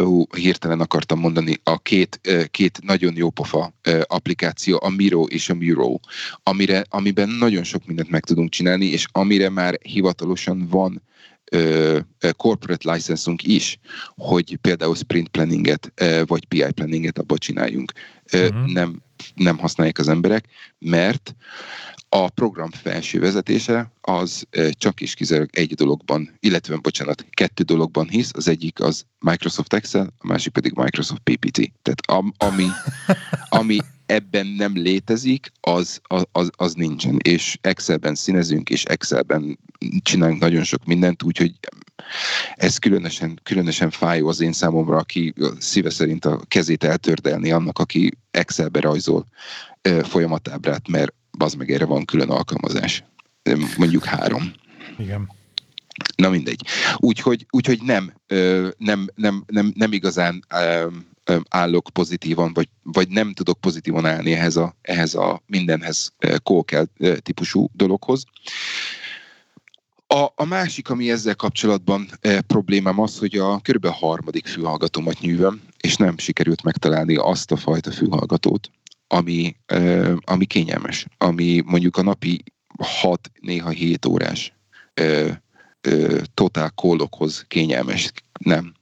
Ó, 0.00 0.24
hirtelen 0.36 0.80
akartam 0.80 1.18
mondani, 1.18 1.60
a 1.62 1.78
két, 1.78 2.20
két 2.50 2.78
nagyon 2.82 3.16
jó 3.16 3.30
pofa 3.30 3.72
applikáció, 4.06 4.78
a 4.82 4.88
Miro 4.88 5.22
és 5.22 5.48
a 5.48 5.54
Miro, 5.54 5.98
amire, 6.42 6.84
amiben 6.88 7.28
nagyon 7.28 7.62
sok 7.62 7.86
mindent 7.86 8.10
meg 8.10 8.24
tudunk 8.24 8.50
csinálni, 8.50 8.86
és 8.86 9.06
amire 9.12 9.48
már 9.48 9.78
hivatalosan 9.82 10.66
van 10.68 11.02
corporate 12.36 12.92
licenszunk 12.92 13.42
is, 13.42 13.78
hogy 14.16 14.58
például 14.60 14.94
sprint 14.94 15.28
planninget, 15.28 15.92
vagy 16.26 16.44
PI 16.46 16.72
planninget 16.74 17.18
abba 17.18 17.38
csináljunk. 17.38 17.92
Mhm. 18.32 18.72
nem, 18.72 19.02
nem 19.34 19.58
használják 19.58 19.98
az 19.98 20.08
emberek, 20.08 20.44
mert 20.78 21.34
a 22.08 22.28
program 22.28 22.70
felső 22.70 23.20
vezetése 23.20 23.92
az 24.02 24.46
csak 24.70 25.00
és 25.00 25.14
kizárólag 25.14 25.56
egy 25.56 25.74
dologban, 25.74 26.36
illetve, 26.40 26.76
bocsánat, 26.76 27.26
kettő 27.30 27.62
dologban 27.62 28.08
hisz, 28.08 28.30
az 28.34 28.48
egyik 28.48 28.80
az 28.80 29.04
Microsoft 29.18 29.72
Excel, 29.72 30.14
a 30.18 30.26
másik 30.26 30.52
pedig 30.52 30.72
Microsoft 30.74 31.20
PPT. 31.22 31.72
Tehát 31.82 32.30
ami, 32.36 32.66
ami 33.58 33.78
ebben 34.06 34.46
nem 34.46 34.76
létezik, 34.76 35.52
az, 35.60 36.00
az, 36.32 36.50
az 36.56 36.74
nincsen. 36.74 37.18
És 37.22 37.58
Excelben 37.60 38.14
színezünk, 38.14 38.70
és 38.70 38.84
Excelben 38.84 39.58
csinálunk 40.02 40.40
nagyon 40.40 40.64
sok 40.64 40.84
mindent, 40.84 41.22
úgyhogy 41.22 41.52
ez 42.54 42.76
különösen, 42.78 43.40
különösen 43.42 43.90
fájó 43.90 44.28
az 44.28 44.40
én 44.40 44.52
számomra, 44.52 44.96
aki 44.96 45.34
szíve 45.58 45.90
szerint 45.90 46.24
a 46.24 46.40
kezét 46.48 46.84
eltördelni 46.84 47.52
annak, 47.52 47.78
aki 47.78 48.18
Excelbe 48.30 48.80
rajzol 48.80 49.26
folyamatábrát, 50.02 50.88
mert 50.88 51.14
az 51.38 51.54
meg 51.54 51.70
erre 51.70 51.84
van 51.84 52.04
külön 52.04 52.30
alkalmazás. 52.30 53.04
Mondjuk 53.76 54.04
három. 54.04 54.52
Igen. 54.98 55.30
Na 56.16 56.28
mindegy. 56.28 56.66
Úgyhogy, 56.96 57.46
úgyhogy 57.50 57.82
nem, 57.82 58.12
nem, 58.76 59.10
nem, 59.14 59.44
nem, 59.46 59.72
nem 59.74 59.92
igazán 59.92 60.44
állok 61.48 61.88
pozitívan, 61.92 62.52
vagy, 62.52 62.68
vagy 62.82 63.08
nem 63.08 63.32
tudok 63.32 63.60
pozitívan 63.60 64.06
állni 64.06 64.32
ehhez 64.32 64.56
a, 64.56 64.76
ehhez 64.82 65.14
a 65.14 65.42
mindenhez 65.46 66.12
kókel 66.42 66.86
típusú 67.22 67.68
dologhoz. 67.72 68.24
A, 70.06 70.32
a 70.34 70.44
másik, 70.44 70.90
ami 70.90 71.10
ezzel 71.10 71.34
kapcsolatban 71.34 72.08
e, 72.20 72.40
problémám 72.40 73.00
az, 73.00 73.18
hogy 73.18 73.36
a 73.36 73.60
körülbelül 73.60 73.96
harmadik 73.96 74.46
fülhallgatómat 74.46 75.20
nyűvöm, 75.20 75.62
és 75.80 75.96
nem 75.96 76.18
sikerült 76.18 76.62
megtalálni 76.62 77.16
azt 77.16 77.52
a 77.52 77.56
fajta 77.56 77.90
fülhallgatót, 77.90 78.70
ami, 79.06 79.56
e, 79.66 80.12
ami 80.24 80.44
kényelmes, 80.44 81.06
ami 81.18 81.62
mondjuk 81.64 81.96
a 81.96 82.02
napi 82.02 82.44
6, 82.82 83.30
néha 83.40 83.70
7 83.70 84.06
órás 84.06 84.52
e, 84.94 85.02
e, 85.02 85.40
totál 86.34 86.70
kólokhoz 86.70 87.44
kényelmes. 87.48 88.12
Nem. 88.38 88.72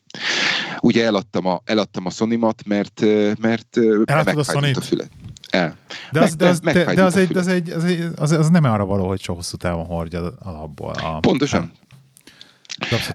Ugye 0.81 1.05
eladtam 1.05 1.47
a, 1.47 1.61
eladtam 1.65 2.07
a 2.07 2.11
Sony-mat, 2.11 2.63
mert, 2.67 3.01
mert 3.41 3.77
megfájdult 4.07 4.77
a 4.77 4.81
fület. 4.81 5.11
El. 5.51 5.77
De 6.11 6.21
az, 6.21 6.37
de 6.37 6.49
az, 6.49 6.61
de, 6.61 6.95
de 6.95 7.05
az, 7.05 7.17
egy, 7.17 7.37
az, 7.37 7.47
egy, 7.47 7.71
az, 7.71 7.85
egy, 7.85 8.09
az, 8.17 8.31
az 8.31 8.49
nem 8.49 8.65
arra 8.65 8.85
való, 8.85 9.09
hogy 9.09 9.21
so 9.21 9.35
hosszú 9.35 9.57
távon 9.57 9.85
hordja 9.85 10.33
alapból. 10.39 10.93
A, 10.93 11.21
Pontosan. 11.21 11.73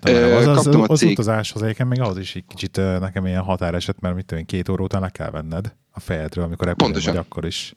Az, 0.02 0.48
az, 0.48 0.68
az, 0.68 0.76
az 0.88 1.04
utazáshoz 1.04 1.62
egyébként 1.62 1.90
még 1.90 2.02
ahhoz 2.02 2.18
is 2.18 2.36
egy 2.36 2.44
kicsit 2.48 2.76
nekem 2.76 3.26
ilyen 3.26 3.42
határeset, 3.42 4.00
mert 4.00 4.16
mit 4.16 4.26
tudom, 4.26 4.46
két 4.46 4.70
óra 4.70 4.84
után 4.84 5.02
le 5.02 5.10
kell 5.10 5.30
venned 5.30 5.76
a 5.92 6.00
fejedről, 6.00 6.46
amikor 6.46 6.68
repülő 6.68 7.00
vagy, 7.06 7.18
akkor 7.18 7.46
is 7.46 7.74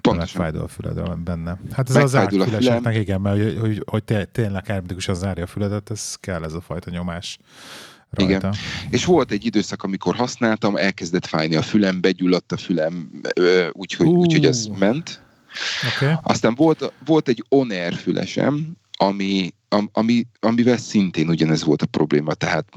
Pontosan. 0.00 0.16
megfájdul 0.16 0.62
a 0.62 0.68
füled 0.68 1.18
benne. 1.18 1.58
Hát 1.72 1.88
ez 1.88 1.96
az 1.96 2.14
átfüleseknek, 2.14 2.96
igen, 2.96 3.20
mert 3.20 3.42
hogy, 3.42 3.58
hogy, 3.60 3.82
hogy 3.86 4.28
tényleg 4.32 4.66
hermetikusan 4.66 5.14
zárja 5.14 5.44
a 5.44 5.46
füledet, 5.46 5.90
ez 5.90 6.14
kell 6.20 6.44
ez 6.44 6.52
a 6.52 6.60
fajta 6.60 6.90
nyomás. 6.90 7.38
Rajta. 8.10 8.32
Igen. 8.32 8.54
És 8.90 9.04
volt 9.04 9.30
egy 9.30 9.44
időszak, 9.44 9.82
amikor 9.82 10.14
használtam, 10.14 10.76
elkezdett 10.76 11.26
fájni 11.26 11.56
a 11.56 11.62
fülem, 11.62 12.00
begyulladt 12.00 12.52
a 12.52 12.56
fülem, 12.56 13.10
úgyhogy 13.72 14.06
uh. 14.06 14.12
úgy, 14.12 14.46
ez 14.46 14.66
ment. 14.78 15.22
Okay. 15.96 16.14
Aztán 16.22 16.54
volt, 16.54 16.92
volt 17.04 17.28
egy 17.28 17.44
on-air 17.48 17.94
fülesem, 17.94 18.76
ami, 18.96 19.54
ami, 19.92 20.26
amivel 20.40 20.76
szintén 20.76 21.28
ugyanez 21.28 21.64
volt 21.64 21.82
a 21.82 21.86
probléma, 21.86 22.34
tehát 22.34 22.68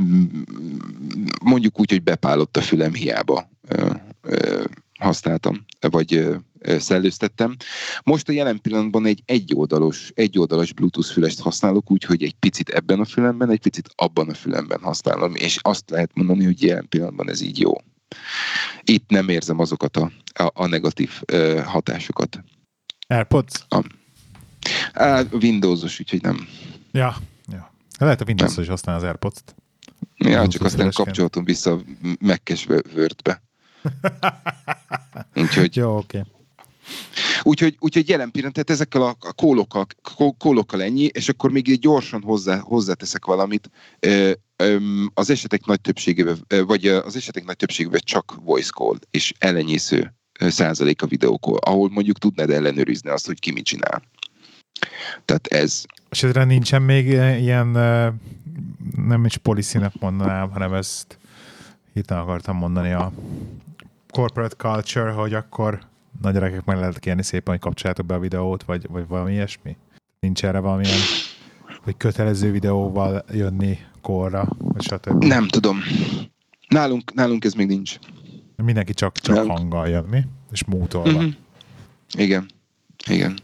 mondjuk 1.44 1.80
úgy, 1.80 1.90
hogy 1.90 2.04
bepálott 2.04 2.58
a 2.58 2.62
fülem 2.62 2.94
hiába 2.94 3.50
ö, 3.68 3.94
ö, 4.22 4.64
használtam, 5.00 5.66
vagy 5.80 6.28
szellőztettem. 6.78 7.56
Most 8.04 8.30
a 8.30 8.32
jelen 8.32 8.62
pillanatban 8.62 9.06
egy 9.06 9.22
egyoldalos, 9.26 10.12
egyoldalas 10.14 10.74
Bluetooth 10.74 11.12
fülest 11.12 11.40
használok, 11.40 11.92
úgyhogy 11.92 12.24
egy 12.24 12.36
picit 12.40 12.70
ebben 12.70 13.00
a 13.00 13.06
fülemben, 13.06 13.50
egy 13.50 13.60
picit 13.60 13.90
abban 13.96 14.30
a 14.30 14.34
fülemben 14.34 14.80
használom, 14.82 15.36
és 15.36 15.58
azt 15.62 15.90
lehet 15.90 16.12
mondani, 16.14 16.44
hogy 16.44 16.64
jelen 16.64 16.88
pillanatban 16.90 17.30
ez 17.30 17.42
így 17.42 17.60
jó. 17.60 17.72
Itt 18.84 19.10
nem 19.10 19.30
érzem 19.30 19.60
azokat 19.60 19.98
a, 19.98 20.12
a, 20.34 20.52
a 20.54 20.68
negatív 20.68 21.22
uh, 21.34 21.60
hatásokat. 21.60 22.44
AirPods? 23.08 23.66
A, 23.70 23.84
a 25.04 25.26
Windowsos, 25.32 26.00
úgyhogy 26.00 26.22
nem. 26.22 26.48
Ja, 26.96 27.16
ja. 27.52 27.72
Lehet 27.98 28.22
a 28.22 28.24
Windows-os 28.28 28.64
is 28.64 28.68
használni 28.70 29.02
az 29.02 29.08
AirPods-t. 29.08 29.56
Ja, 30.18 30.48
csak 30.48 30.64
aztán 30.64 30.92
kapcsolatom 30.92 31.44
vissza 31.44 31.72
a 31.72 31.82
Mac-es 32.20 32.68
Word-be. 32.96 33.42
Úgyhogy... 35.42 35.76
Jó, 35.76 35.98
oké. 35.98 36.18
Okay. 36.18 36.32
Úgyhogy, 37.42 37.76
úgyhogy 37.80 38.10
jelen 38.10 38.32
pillanat, 38.32 38.54
tehát 38.54 38.70
ezekkel 38.70 39.02
a 39.02 39.34
kólokkal, 39.36 39.86
kólokkal 40.38 40.84
ennyi, 40.84 41.04
és 41.04 41.30
akkor 41.30 41.52
még 41.52 41.80
gyorsan 41.80 42.22
hozzá, 42.22 42.60
hozzáteszek 42.60 43.26
valamit. 43.26 43.70
Az 45.14 45.30
esetek 45.30 45.66
nagy 45.66 45.82
többségében, 45.82 46.46
vagy 46.48 46.88
az 46.88 47.16
esetek 47.16 47.46
nagy 47.46 47.56
többségében 47.56 48.02
csak 48.04 48.36
voice 48.44 48.70
call, 48.70 48.98
és 49.12 49.34
ellenyésző 49.38 50.14
százalék 50.40 51.02
a 51.02 51.08
videókól, 51.08 51.58
ahol 51.58 51.90
mondjuk 51.90 52.18
tudnád 52.18 52.50
ellenőrizni 52.50 53.10
azt, 53.10 53.26
hogy 53.26 53.40
ki 53.40 53.52
mit 53.52 53.66
csinál. 53.66 54.02
Tehát 55.26 55.48
ez... 55.48 55.84
És 56.16 56.24
ezre 56.24 56.44
nincsen 56.44 56.82
még 56.82 57.08
ilyen, 57.42 57.68
nem 58.96 59.26
is 59.26 59.38
policy 59.38 59.80
mondanám, 60.00 60.52
hanem 60.52 60.74
ezt 60.74 61.18
hirtelen 61.94 62.24
akartam 62.24 62.58
mondani 62.58 62.92
a 62.92 63.12
corporate 64.10 64.56
culture, 64.56 65.12
hogy 65.12 65.34
akkor 65.34 65.80
nagy 66.22 66.34
gyerekek 66.34 66.66
meg 66.66 66.78
lehet 66.78 67.00
kérni 67.00 67.24
szépen, 67.24 67.54
hogy 67.54 67.60
kapcsoljátok 67.60 68.06
be 68.06 68.14
a 68.14 68.20
videót, 68.20 68.64
vagy, 68.64 68.88
vagy 68.90 69.08
valami 69.08 69.32
ilyesmi? 69.32 69.78
Nincs 70.20 70.44
erre 70.46 70.60
valamilyen, 70.60 71.00
hogy 71.84 71.98
kötelező 71.98 72.52
videóval 72.52 73.24
jönni 73.32 73.78
korra, 74.02 74.48
vagy 74.58 74.84
stb. 74.84 75.24
Nem 75.24 75.48
tudom. 75.48 75.80
Nálunk, 76.68 77.14
nálunk 77.14 77.46
ez 77.46 77.54
még 77.54 77.68
nincs. 77.68 77.98
Mindenki 78.56 78.94
csak, 78.94 79.18
csak 79.18 79.36
nálunk. 79.36 79.58
hanggal 79.58 79.88
jön, 79.88 80.04
mi? 80.04 80.22
És 80.52 80.66
mútolva. 80.66 81.20
Mm-hmm. 81.20 81.30
Igen. 82.18 82.46
Igen. 83.10 83.38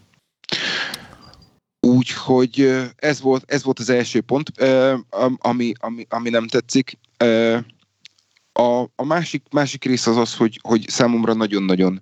Úgyhogy 1.88 2.82
ez 2.96 3.22
volt, 3.22 3.52
ez 3.52 3.64
volt 3.64 3.80
az 3.80 3.90
első 3.90 4.22
pont, 4.22 4.52
ami, 5.38 5.72
ami, 5.80 6.06
ami 6.10 6.30
nem 6.30 6.48
tetszik. 6.48 6.98
A, 8.54 8.84
a 8.96 9.04
másik, 9.04 9.44
másik 9.52 9.84
rész 9.84 10.08
az 10.08 10.18
az, 10.18 10.36
hogy, 10.36 10.60
hogy 10.62 10.90
számomra 10.90 11.34
nagyon-nagyon 11.34 12.02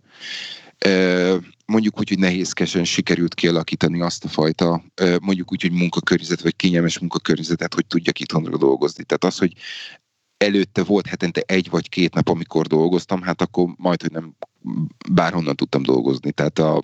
mondjuk 1.66 2.00
úgy, 2.00 2.10
hogy 2.10 2.20
nehézkesen 2.20 2.84
sikerült 2.84 3.34
kialakítani 3.34 4.02
azt 4.02 4.24
a 4.26 4.28
fajta, 4.28 4.84
mondjuk 5.22 5.52
úgy, 5.52 5.62
hogy 5.62 5.72
munkakörnyezet, 5.72 6.42
vagy 6.42 6.56
kényelmes 6.56 7.00
munkakörnyezetet, 7.00 7.74
hogy 7.74 7.86
tudjak 7.86 8.20
itthonra 8.20 8.58
dolgozni. 8.58 9.04
Tehát 9.04 9.24
az, 9.24 9.38
hogy 9.38 9.54
előtte 10.38 10.84
volt 10.84 11.08
hetente 11.08 11.42
egy 11.46 11.70
vagy 11.70 11.90
két 11.90 12.14
nap, 12.14 12.30
amikor 12.30 12.68
dolgoztam, 12.68 13.22
hát 13.22 13.42
akkor 13.42 13.74
majd, 13.78 14.02
hogy 14.02 14.12
nem 14.12 14.36
bárhonnan 15.12 15.56
tudtam 15.56 15.84
dolgozni, 15.84 16.32
tehát 16.32 16.60
a 16.60 16.84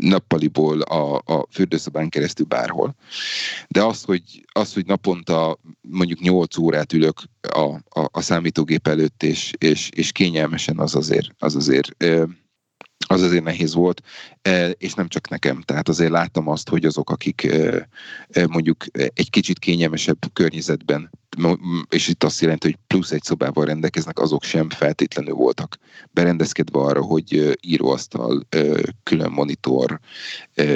nappaliból 0.00 0.80
a, 0.80 1.22
a 1.24 1.46
fürdőszobán 1.50 2.08
keresztül 2.08 2.46
bárhol. 2.46 2.94
De 3.68 3.82
az, 3.82 4.02
hogy, 4.02 4.44
az, 4.52 4.74
hogy 4.74 4.86
naponta 4.86 5.58
mondjuk 5.80 6.20
8 6.20 6.56
órát 6.56 6.92
ülök 6.92 7.22
a, 7.40 7.74
a, 8.00 8.08
a 8.10 8.20
számítógép 8.20 8.86
előtt, 8.88 9.22
és, 9.22 9.52
és, 9.58 9.90
és 9.94 10.12
kényelmesen, 10.12 10.78
az 10.78 10.94
azért, 10.94 11.28
az 11.38 11.56
azért 11.56 12.04
az 13.06 13.22
azért 13.22 13.44
nehéz 13.44 13.74
volt, 13.74 14.02
e, 14.42 14.70
és 14.70 14.94
nem 14.94 15.08
csak 15.08 15.28
nekem. 15.28 15.60
Tehát 15.60 15.88
azért 15.88 16.10
láttam 16.10 16.48
azt, 16.48 16.68
hogy 16.68 16.84
azok, 16.84 17.10
akik 17.10 17.44
e, 17.44 17.88
e, 18.30 18.46
mondjuk 18.46 18.84
egy 18.92 19.30
kicsit 19.30 19.58
kényelmesebb 19.58 20.18
környezetben 20.32 21.10
és 21.88 22.08
itt 22.08 22.24
azt 22.24 22.40
jelenti, 22.40 22.66
hogy 22.66 22.78
plusz 22.86 23.10
egy 23.10 23.22
szobával 23.22 23.64
rendelkeznek, 23.64 24.18
azok 24.18 24.42
sem 24.42 24.70
feltétlenül 24.70 25.34
voltak 25.34 25.78
berendezkedve 26.10 26.78
arra, 26.78 27.02
hogy 27.02 27.58
íróasztal, 27.60 28.46
külön 29.02 29.30
monitor, 29.30 30.00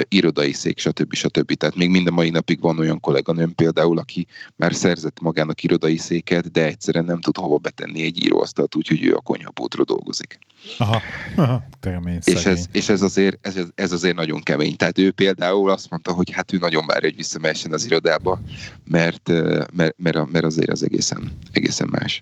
irodai 0.07 0.51
szék, 0.51 0.79
stb. 0.79 1.13
stb. 1.13 1.53
Tehát 1.53 1.75
még 1.75 1.89
minden 1.89 2.13
mai 2.13 2.29
napig 2.29 2.61
van 2.61 2.79
olyan 2.79 2.99
kolléganőm 2.99 3.55
például, 3.55 3.97
aki 3.97 4.27
már 4.55 4.73
szerzett 4.73 5.19
magának 5.19 5.63
irodai 5.63 5.97
széket, 5.97 6.51
de 6.51 6.65
egyszerűen 6.65 7.05
nem 7.05 7.21
tud 7.21 7.37
hova 7.37 7.57
betenni 7.57 8.03
egy 8.03 8.23
íróasztalt, 8.23 8.75
úgyhogy 8.75 9.03
ő 9.03 9.15
a 9.15 9.21
konyhapótra 9.21 9.83
dolgozik. 9.83 10.39
Aha, 10.77 11.01
aha 11.35 11.63
kemény, 11.79 12.20
és, 12.23 12.45
ez, 12.45 12.65
és 12.71 12.89
ez, 12.89 13.01
azért, 13.01 13.47
ez, 13.47 13.55
ez 13.75 13.91
azért 13.91 14.15
nagyon 14.15 14.41
kemény. 14.41 14.75
Tehát 14.75 14.97
ő 14.97 15.11
például 15.11 15.69
azt 15.69 15.89
mondta, 15.89 16.11
hogy 16.11 16.31
hát 16.31 16.53
ő 16.53 16.57
nagyon 16.57 16.85
várja, 16.85 17.09
hogy 17.09 17.17
visszamehessen 17.17 17.73
az 17.73 17.85
irodába, 17.85 18.41
mert, 18.85 19.29
mert, 19.73 19.95
mert, 19.97 20.31
mert 20.31 20.45
azért 20.45 20.69
az 20.69 20.83
egészen, 20.83 21.37
egészen 21.51 21.87
más. 21.91 22.21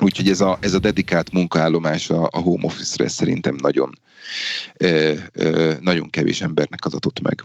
Úgyhogy 0.00 0.28
ez 0.28 0.40
a, 0.40 0.58
ez 0.60 0.74
a 0.74 0.78
dedikált 0.78 1.32
munkaállomás 1.32 2.10
a, 2.10 2.28
a 2.32 2.38
home 2.38 2.64
office-re 2.64 3.08
szerintem 3.08 3.56
nagyon, 3.60 3.98
ö, 4.76 5.12
ö, 5.32 5.74
nagyon 5.80 6.10
kevés 6.10 6.40
embernek 6.40 6.84
adatott 6.84 7.20
meg. 7.20 7.44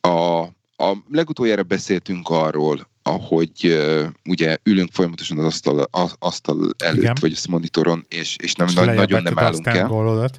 A, 0.00 0.44
a 0.80 0.96
legutoljára 1.10 1.62
beszéltünk 1.62 2.28
arról, 2.28 2.88
ahogy 3.02 3.50
uh, 3.64 4.04
ugye 4.24 4.56
ülünk 4.62 4.92
folyamatosan 4.92 5.38
az 5.38 5.44
asztal, 5.44 5.88
az 5.90 6.14
asztal 6.18 6.70
előtt, 6.78 6.96
Igen. 6.96 7.16
vagy 7.20 7.32
a 7.36 7.50
monitoron, 7.50 8.06
és, 8.08 8.36
és 8.42 8.54
nem, 8.54 8.66
és 8.66 8.74
nagyon 8.74 9.22
nem 9.22 9.38
állunk 9.38 9.66
el. 9.66 10.30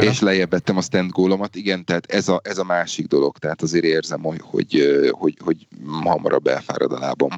És 0.00 0.20
lejjebb 0.20 0.50
vettem 0.50 0.76
a 0.76 0.80
stand 0.80 1.10
gólomat, 1.10 1.56
igen, 1.56 1.84
tehát 1.84 2.12
ez 2.12 2.28
a, 2.28 2.40
ez 2.44 2.58
a 2.58 2.64
másik 2.64 3.06
dolog, 3.06 3.38
tehát 3.38 3.62
azért 3.62 3.84
érzem, 3.84 4.22
hogy, 4.22 4.40
hogy, 4.42 5.00
hogy, 5.10 5.36
hogy 5.44 5.66
hamarabb 6.02 6.46
elfárad 6.46 6.92
a 6.92 6.98
lábam 6.98 7.30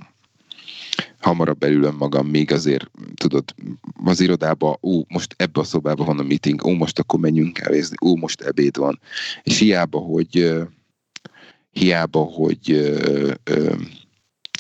hamarabb 1.20 1.58
belülöm 1.58 1.96
magam, 1.96 2.26
még 2.26 2.52
azért, 2.52 2.90
tudod, 3.14 3.44
az 4.04 4.20
irodába, 4.20 4.78
ó, 4.82 5.02
most 5.08 5.34
ebbe 5.38 5.60
a 5.60 5.64
szobába 5.64 6.04
van 6.04 6.18
a 6.18 6.22
meeting, 6.22 6.64
ó, 6.64 6.72
most 6.72 6.98
akkor 6.98 7.20
menjünk 7.20 7.52
kávézni, 7.52 7.96
ó, 8.04 8.16
most 8.16 8.40
ebéd 8.40 8.76
van. 8.76 9.00
És 9.42 9.58
hiába, 9.58 9.98
hogy 9.98 10.56
hiába, 11.78 12.20
hogy 12.22 12.70
ö, 12.70 13.32
ö, 13.44 13.74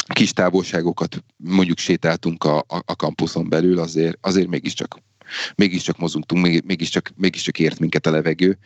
kis 0.06 0.32
távolságokat 0.32 1.24
mondjuk 1.36 1.78
sétáltunk 1.78 2.44
a, 2.44 2.58
a, 2.58 2.82
a 2.84 2.96
kampuszon 2.96 3.48
belül, 3.48 3.78
azért, 3.78 4.18
azért 4.20 4.48
mégiscsak, 4.48 4.98
mégiscsak 5.54 5.98
mozogtunk, 5.98 6.64
mégiscsak, 6.64 7.10
mégiscsak 7.16 7.58
ért 7.58 7.78
minket 7.78 8.06
a 8.06 8.10
levegő. 8.10 8.58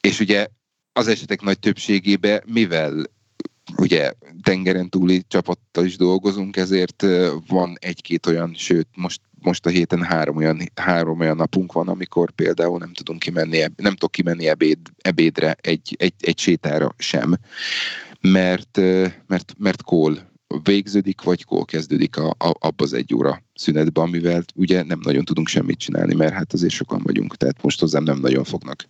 És 0.00 0.20
ugye 0.20 0.46
az 0.92 1.08
esetek 1.08 1.40
nagy 1.40 1.58
többségében, 1.58 2.42
mivel 2.46 3.04
ugye 3.76 4.12
tengeren 4.42 4.88
túli 4.88 5.24
csapattal 5.28 5.84
is 5.84 5.96
dolgozunk, 5.96 6.56
ezért 6.56 7.06
van 7.48 7.76
egy-két 7.80 8.26
olyan, 8.26 8.54
sőt 8.54 8.88
most, 8.94 9.20
most 9.40 9.66
a 9.66 9.68
héten 9.68 10.02
három 10.02 10.36
olyan, 10.36 10.70
három 10.74 11.20
olyan 11.20 11.36
napunk 11.36 11.72
van, 11.72 11.88
amikor 11.88 12.30
például 12.30 12.78
nem 12.78 12.92
tudunk 12.92 13.18
kimenni, 13.18 13.58
nem 13.76 13.92
tudok 13.92 14.12
kimenni 14.12 14.48
ebéd, 14.48 14.78
ebédre 14.98 15.56
egy, 15.60 15.96
egy, 15.98 16.14
egy 16.20 16.38
sétára 16.38 16.94
sem, 16.98 17.34
mert, 18.20 18.80
mert, 19.26 19.54
mert 19.58 19.82
kól 19.82 20.32
végződik, 20.62 21.22
vagy 21.22 21.44
kól 21.44 21.64
kezdődik 21.64 22.16
a, 22.16 22.28
a, 22.28 22.54
abba 22.58 22.84
az 22.84 22.92
egy 22.92 23.14
óra 23.14 23.42
szünetben, 23.54 24.04
amivel 24.04 24.44
ugye 24.54 24.82
nem 24.82 25.00
nagyon 25.02 25.24
tudunk 25.24 25.48
semmit 25.48 25.78
csinálni, 25.78 26.14
mert 26.14 26.32
hát 26.32 26.52
azért 26.52 26.72
sokan 26.72 27.00
vagyunk, 27.02 27.36
tehát 27.36 27.62
most 27.62 27.80
hozzám 27.80 28.02
nem 28.02 28.18
nagyon 28.18 28.44
fognak. 28.44 28.84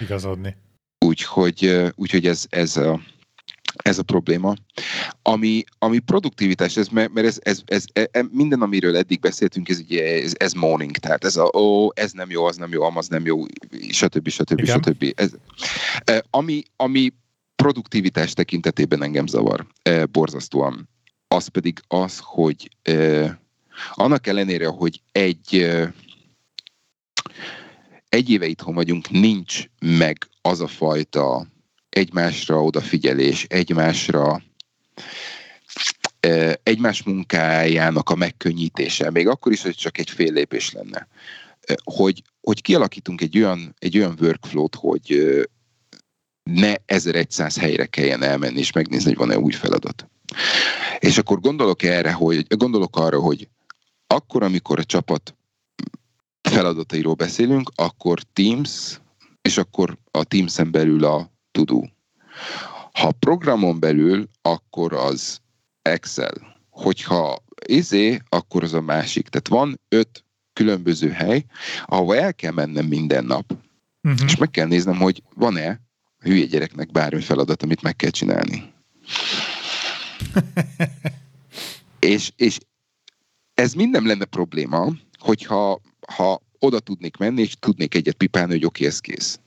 Igazodni. 0.00 0.56
Úgyhogy, 1.04 1.90
úgyhogy 1.94 2.26
ez, 2.26 2.46
ez 2.48 2.76
a, 2.76 3.00
ez 3.76 3.98
a 3.98 4.02
probléma. 4.02 4.54
Ami, 5.22 5.64
ami 5.78 5.98
produktivitás, 5.98 6.76
ez, 6.76 6.88
mert 6.88 7.18
ez, 7.18 7.38
ez, 7.42 7.60
ez, 7.64 7.84
ez, 7.92 8.06
e, 8.10 8.26
minden, 8.30 8.62
amiről 8.62 8.96
eddig 8.96 9.20
beszéltünk, 9.20 9.68
ez, 9.68 9.78
ugye, 9.78 10.22
ez, 10.22 10.32
ez 10.36 10.52
morning, 10.52 10.96
tehát 10.96 11.24
ez 11.24 11.36
a, 11.36 11.50
ó, 11.56 11.88
ez 11.94 12.12
nem 12.12 12.30
jó, 12.30 12.44
az 12.44 12.56
nem 12.56 12.72
jó, 12.72 12.96
az 12.96 13.08
nem 13.08 13.26
jó, 13.26 13.44
stb. 13.90 14.28
stb. 14.28 14.58
Igen. 14.58 14.82
stb. 14.82 15.12
Ez, 15.16 15.30
e, 16.04 16.24
ami, 16.30 16.62
ami 16.76 17.12
produktivitás 17.56 18.32
tekintetében 18.32 19.02
engem 19.02 19.26
zavar 19.26 19.66
e, 19.82 20.06
borzasztóan, 20.06 20.88
az 21.28 21.46
pedig 21.46 21.80
az, 21.88 22.18
hogy 22.22 22.70
annak 23.94 24.26
ellenére, 24.26 24.66
hogy 24.66 25.02
egy 25.12 25.68
egy 28.08 28.30
éve 28.30 28.46
itthon 28.46 28.74
vagyunk, 28.74 29.10
nincs 29.10 29.64
meg 29.80 30.28
az 30.42 30.60
a 30.60 30.66
fajta 30.66 31.46
egymásra 31.88 32.62
odafigyelés, 32.62 33.46
egymásra 33.48 34.42
egymás 36.62 37.02
munkájának 37.02 38.10
a 38.10 38.14
megkönnyítése, 38.14 39.10
még 39.10 39.28
akkor 39.28 39.52
is, 39.52 39.62
hogy 39.62 39.74
csak 39.74 39.98
egy 39.98 40.10
fél 40.10 40.32
lépés 40.32 40.72
lenne, 40.72 41.08
hogy, 41.84 42.22
hogy 42.40 42.62
kialakítunk 42.62 43.20
egy 43.20 43.38
olyan, 43.38 43.74
egy 43.78 43.98
olyan 43.98 44.16
workflow-t, 44.20 44.74
hogy 44.74 45.38
ne 46.42 46.74
1100 46.86 47.58
helyre 47.58 47.86
kelljen 47.86 48.22
elmenni 48.22 48.58
és 48.58 48.72
megnézni, 48.72 49.08
hogy 49.08 49.18
van-e 49.18 49.38
új 49.38 49.52
feladat. 49.52 50.08
És 50.98 51.18
akkor 51.18 51.40
gondolok 51.40 51.82
erre, 51.82 52.12
hogy 52.12 52.46
gondolok 52.56 52.96
arra, 52.96 53.20
hogy 53.20 53.48
akkor, 54.06 54.42
amikor 54.42 54.78
a 54.78 54.84
csapat 54.84 55.36
feladatairól 56.42 57.14
beszélünk, 57.14 57.70
akkor 57.74 58.22
Teams, 58.32 59.00
és 59.42 59.56
akkor 59.56 59.98
a 60.10 60.24
Teams-en 60.24 60.70
belül 60.70 61.04
a 61.04 61.30
to-do. 61.64 61.82
Ha 62.92 63.12
programon 63.12 63.80
belül, 63.80 64.28
akkor 64.42 64.92
az 64.92 65.40
Excel. 65.82 66.56
Hogyha 66.70 67.44
izé, 67.66 68.20
akkor 68.28 68.62
az 68.62 68.74
a 68.74 68.80
másik. 68.80 69.28
Tehát 69.28 69.48
van 69.48 69.80
öt 69.88 70.24
különböző 70.52 71.10
hely, 71.10 71.44
ahova 71.84 72.16
el 72.16 72.34
kell 72.34 72.52
mennem 72.52 72.86
minden 72.86 73.24
nap. 73.24 73.56
Uh-huh. 74.02 74.26
És 74.26 74.36
meg 74.36 74.50
kell 74.50 74.66
néznem, 74.66 74.96
hogy 74.96 75.22
van-e 75.34 75.80
hülye 76.18 76.44
gyereknek 76.44 76.90
bármi 76.90 77.20
feladat, 77.20 77.62
amit 77.62 77.82
meg 77.82 77.96
kell 77.96 78.10
csinálni. 78.10 78.72
és, 82.12 82.32
és 82.36 82.58
ez 83.54 83.72
minden 83.72 84.02
lenne 84.02 84.24
probléma, 84.24 84.92
hogyha 85.18 85.80
ha 86.14 86.42
oda 86.58 86.80
tudnék 86.80 87.16
menni, 87.16 87.40
és 87.40 87.54
tudnék 87.58 87.94
egyet 87.94 88.16
pipálni, 88.16 88.52
hogy 88.52 88.64
oké, 88.64 88.86
ez 88.86 89.00
kész. 89.00 89.40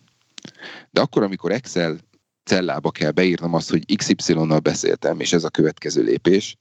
De 0.90 1.02
akkor, 1.02 1.24
amikor 1.24 1.52
Excel 1.52 1.98
cellába 2.44 2.92
kell 2.92 3.12
beírnom 3.12 3.54
azt, 3.54 3.70
hogy 3.70 3.96
XY-nal 3.96 4.60
beszéltem, 4.60 5.20
és 5.20 5.34
ez 5.34 5.44
a 5.44 5.50
következő 5.50 6.04
lépés, 6.04 6.58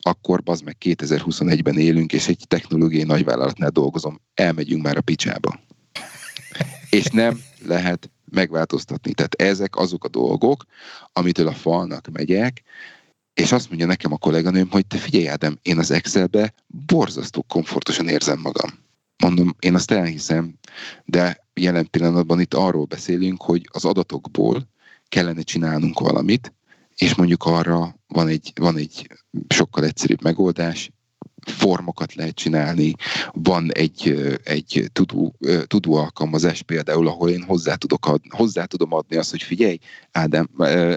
akkor 0.00 0.42
bazd 0.42 0.64
meg 0.64 0.76
2021-ben 0.80 1.78
élünk, 1.78 2.12
és 2.12 2.28
egy 2.28 2.44
technológiai 2.46 3.04
nagyvállalatnál 3.04 3.70
dolgozom, 3.70 4.20
elmegyünk 4.34 4.82
már 4.82 4.96
a 4.96 5.00
picsába. 5.00 5.60
És 6.90 7.06
nem 7.06 7.40
lehet 7.66 8.10
megváltoztatni. 8.30 9.12
Tehát 9.12 9.34
ezek 9.34 9.76
azok 9.76 10.04
a 10.04 10.08
dolgok, 10.08 10.64
amitől 11.12 11.46
a 11.46 11.52
falnak 11.52 12.08
megyek, 12.12 12.62
és 13.34 13.52
azt 13.52 13.68
mondja 13.68 13.86
nekem 13.86 14.12
a 14.12 14.18
kolléganőm, 14.18 14.70
hogy 14.70 14.86
te 14.86 14.96
figyelj 14.96 15.28
Ádám, 15.28 15.58
én 15.62 15.78
az 15.78 15.90
Excelbe 15.90 16.54
borzasztó 16.66 17.42
komfortosan 17.42 18.08
érzem 18.08 18.40
magam. 18.40 18.70
Mondom, 19.16 19.54
én 19.58 19.74
azt 19.74 19.90
elhiszem, 19.90 20.54
de 21.04 21.39
jelen 21.54 21.90
pillanatban 21.90 22.40
itt 22.40 22.54
arról 22.54 22.84
beszélünk, 22.84 23.42
hogy 23.42 23.68
az 23.72 23.84
adatokból 23.84 24.68
kellene 25.08 25.42
csinálnunk 25.42 26.00
valamit, 26.00 26.52
és 26.96 27.14
mondjuk 27.14 27.44
arra 27.44 27.96
van 28.06 28.28
egy, 28.28 28.52
van 28.54 28.76
egy 28.76 29.06
sokkal 29.48 29.84
egyszerűbb 29.84 30.22
megoldás, 30.22 30.90
formokat 31.46 32.14
lehet 32.14 32.34
csinálni, 32.34 32.94
van 33.32 33.72
egy, 33.72 34.30
egy 34.44 34.90
tudó, 34.92 35.36
tudó 35.66 35.94
alkalmazás 35.94 36.62
például, 36.62 37.08
ahol 37.08 37.30
én 37.30 37.42
hozzá, 37.42 37.74
tudok 37.74 38.06
ad, 38.06 38.20
hozzá 38.28 38.64
tudom 38.64 38.92
adni 38.92 39.16
azt, 39.16 39.30
hogy 39.30 39.42
figyelj, 39.42 39.78
Ádám, 40.12 40.48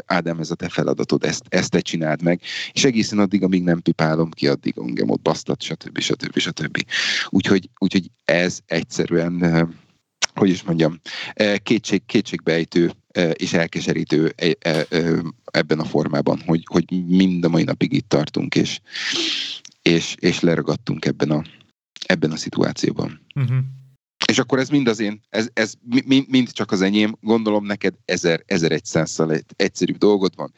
Ádám 0.06 0.40
ez 0.40 0.52
a 0.52 0.56
te 0.56 0.70
feladatod, 0.70 1.24
ezt, 1.24 1.44
ezt 1.50 1.72
te 1.72 1.80
csináld 1.80 2.22
meg, 2.22 2.42
és 2.72 2.84
egészen 2.84 3.20
addig, 3.20 3.44
amíg 3.44 3.64
nem 3.64 3.82
pipálom 3.82 4.30
ki, 4.30 4.48
addig 4.48 4.74
engem 4.78 5.10
ott 5.10 5.22
basztat, 5.22 5.62
stb. 5.62 6.00
stb. 6.00 6.38
stb. 6.38 6.86
Úgyhogy, 7.30 7.70
úgyhogy 7.78 8.12
ez 8.26 8.60
egyszerűen 8.66 9.68
hogy 10.36 10.50
is 10.50 10.64
mondjam, 10.64 11.00
kétség, 11.64 12.06
kétségbejtő 12.06 12.92
és 13.34 13.54
elkeserítő 13.54 14.36
ebben 15.46 15.80
a 15.80 15.86
formában, 15.86 16.42
hogy, 16.46 16.64
hogy 16.66 17.06
mind 17.08 17.46
a 17.46 17.50
mai 17.50 17.64
napig 17.64 17.94
itt 17.94 18.10
tartunk, 18.10 18.56
és, 18.56 18.80
és, 19.82 20.16
és 20.20 20.40
leragadtunk 20.40 21.06
ebben 21.06 21.32
a, 21.32 21.44
ebben 22.06 22.32
a 22.32 22.38
szituációban. 22.38 23.22
Uh-huh. 23.36 23.58
És 24.28 24.40
akkor 24.40 24.60
ez 24.60 24.70
mind 24.70 24.88
az 24.88 25.00
én, 25.00 25.22
ez, 25.30 25.48
ez 25.54 25.74
mind, 26.06 26.30
mind 26.30 26.52
csak 26.52 26.72
az 26.72 26.82
enyém, 26.82 27.18
gondolom 27.22 27.66
neked 27.66 27.94
ezer, 28.06 28.44
ezer 28.46 28.72
egy 28.72 28.86
százszal 28.86 29.40
egyszerűbb 29.56 29.98
dolgod 29.98 30.36
van, 30.36 30.54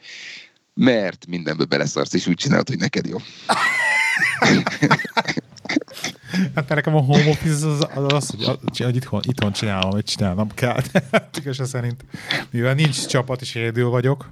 mert 0.74 1.26
mindenbe 1.26 1.64
beleszarsz, 1.64 2.12
és 2.12 2.26
úgy 2.26 2.36
csinálod, 2.36 2.68
hogy 2.68 2.78
neked 2.78 3.06
jó. 3.06 3.18
Hát 6.54 6.68
nekem 6.68 6.94
a 6.94 7.00
home 7.00 7.28
office 7.28 7.66
az 7.66 7.86
az, 7.94 8.12
az 8.12 8.30
hogy, 8.30 8.78
hogy 8.78 8.96
itthon, 8.96 9.20
itthon 9.28 9.52
csinálom, 9.52 9.90
hogy 9.90 10.04
csinálnom 10.04 10.48
kell. 10.48 10.80
Igazság 11.40 11.66
szerint, 11.66 12.04
mivel 12.50 12.74
nincs 12.74 13.06
csapat 13.06 13.40
és 13.40 13.56
egyedül 13.56 13.88
vagyok, 13.88 14.30